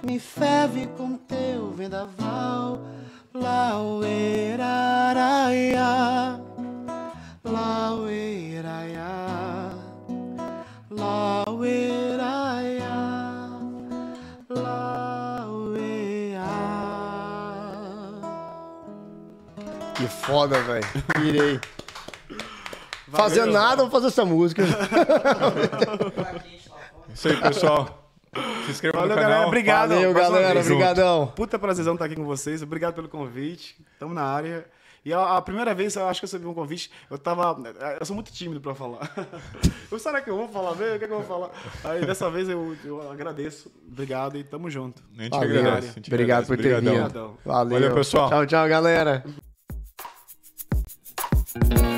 me 0.05 0.21
ferve 0.21 0.87
com 0.97 1.17
teu 1.17 1.73
vendaval. 1.73 2.79
Laueraraia, 3.35 4.61
laueraraia, 7.45 9.36
Que 20.07 20.13
foda, 20.27 20.61
velho. 20.63 20.87
Pirei. 21.15 21.61
Fazendo 23.11 23.53
nada, 23.53 23.83
vou 23.83 23.91
fazer 23.91 24.09
essa 24.09 24.25
música. 24.25 24.63
Isso 27.15 27.29
aí, 27.29 27.37
pessoal. 27.37 28.11
Se 28.67 28.71
inscreva 28.73 28.99
Valeu, 28.99 29.15
no 29.17 29.23
canal. 29.23 29.31
galera. 29.31 29.47
Obrigado. 29.49 29.89
Valeu, 29.91 30.13
galera. 30.13 30.61
Obrigadão. 30.61 31.27
Puta 31.35 31.59
prazerzão 31.59 31.95
estar 31.95 32.05
aqui 32.05 32.15
com 32.17 32.25
vocês. 32.25 32.63
Obrigado 32.63 32.95
pelo 32.95 33.09
convite. 33.09 33.77
Estamos 33.93 34.15
na 34.15 34.23
área. 34.23 34.67
E 35.05 35.13
a, 35.13 35.37
a 35.37 35.43
primeira 35.43 35.73
vez, 35.73 35.95
eu 35.95 36.07
acho 36.09 36.21
que 36.21 36.25
eu 36.25 36.29
recebi 36.29 36.47
um 36.47 36.53
convite, 36.53 36.91
eu 37.09 37.17
tava. 37.17 37.57
Eu 37.99 38.05
sou 38.05 38.15
muito 38.15 38.33
tímido 38.33 38.61
pra 38.61 38.75
falar. 38.75 39.09
Eu, 39.89 40.01
será 40.01 40.21
que 40.21 40.29
eu 40.29 40.37
vou 40.37 40.49
falar 40.49 40.75
mesmo? 40.75 40.97
O 40.97 40.99
que, 40.99 41.05
é 41.05 41.07
que 41.07 41.15
eu 41.15 41.23
vou 41.23 41.27
falar? 41.27 41.51
Aí 41.85 42.05
dessa 42.05 42.29
vez 42.29 42.49
eu, 42.49 42.77
eu 42.85 43.09
agradeço. 43.09 43.71
Obrigado 43.89 44.37
e 44.37 44.43
tamo 44.43 44.69
junto. 44.69 45.01
A 45.17 45.23
gente 45.23 45.31
Valeu. 45.33 45.61
agradece. 45.61 45.89
a 45.91 45.93
gente 45.93 46.13
Obrigado 46.13 46.47
por 46.47 46.55
agradece. 46.55 46.69
ter 46.69 46.77
Obrigadão. 46.89 47.07
vindo. 47.09 47.19
Obrigadão. 47.21 47.39
Valeu. 47.45 47.81
Valeu, 47.81 47.95
pessoal. 47.95 48.29
Tchau, 48.29 48.47
tchau, 48.47 48.69
galera. 48.69 49.25
Thank 51.59 51.81
you. 51.81 51.96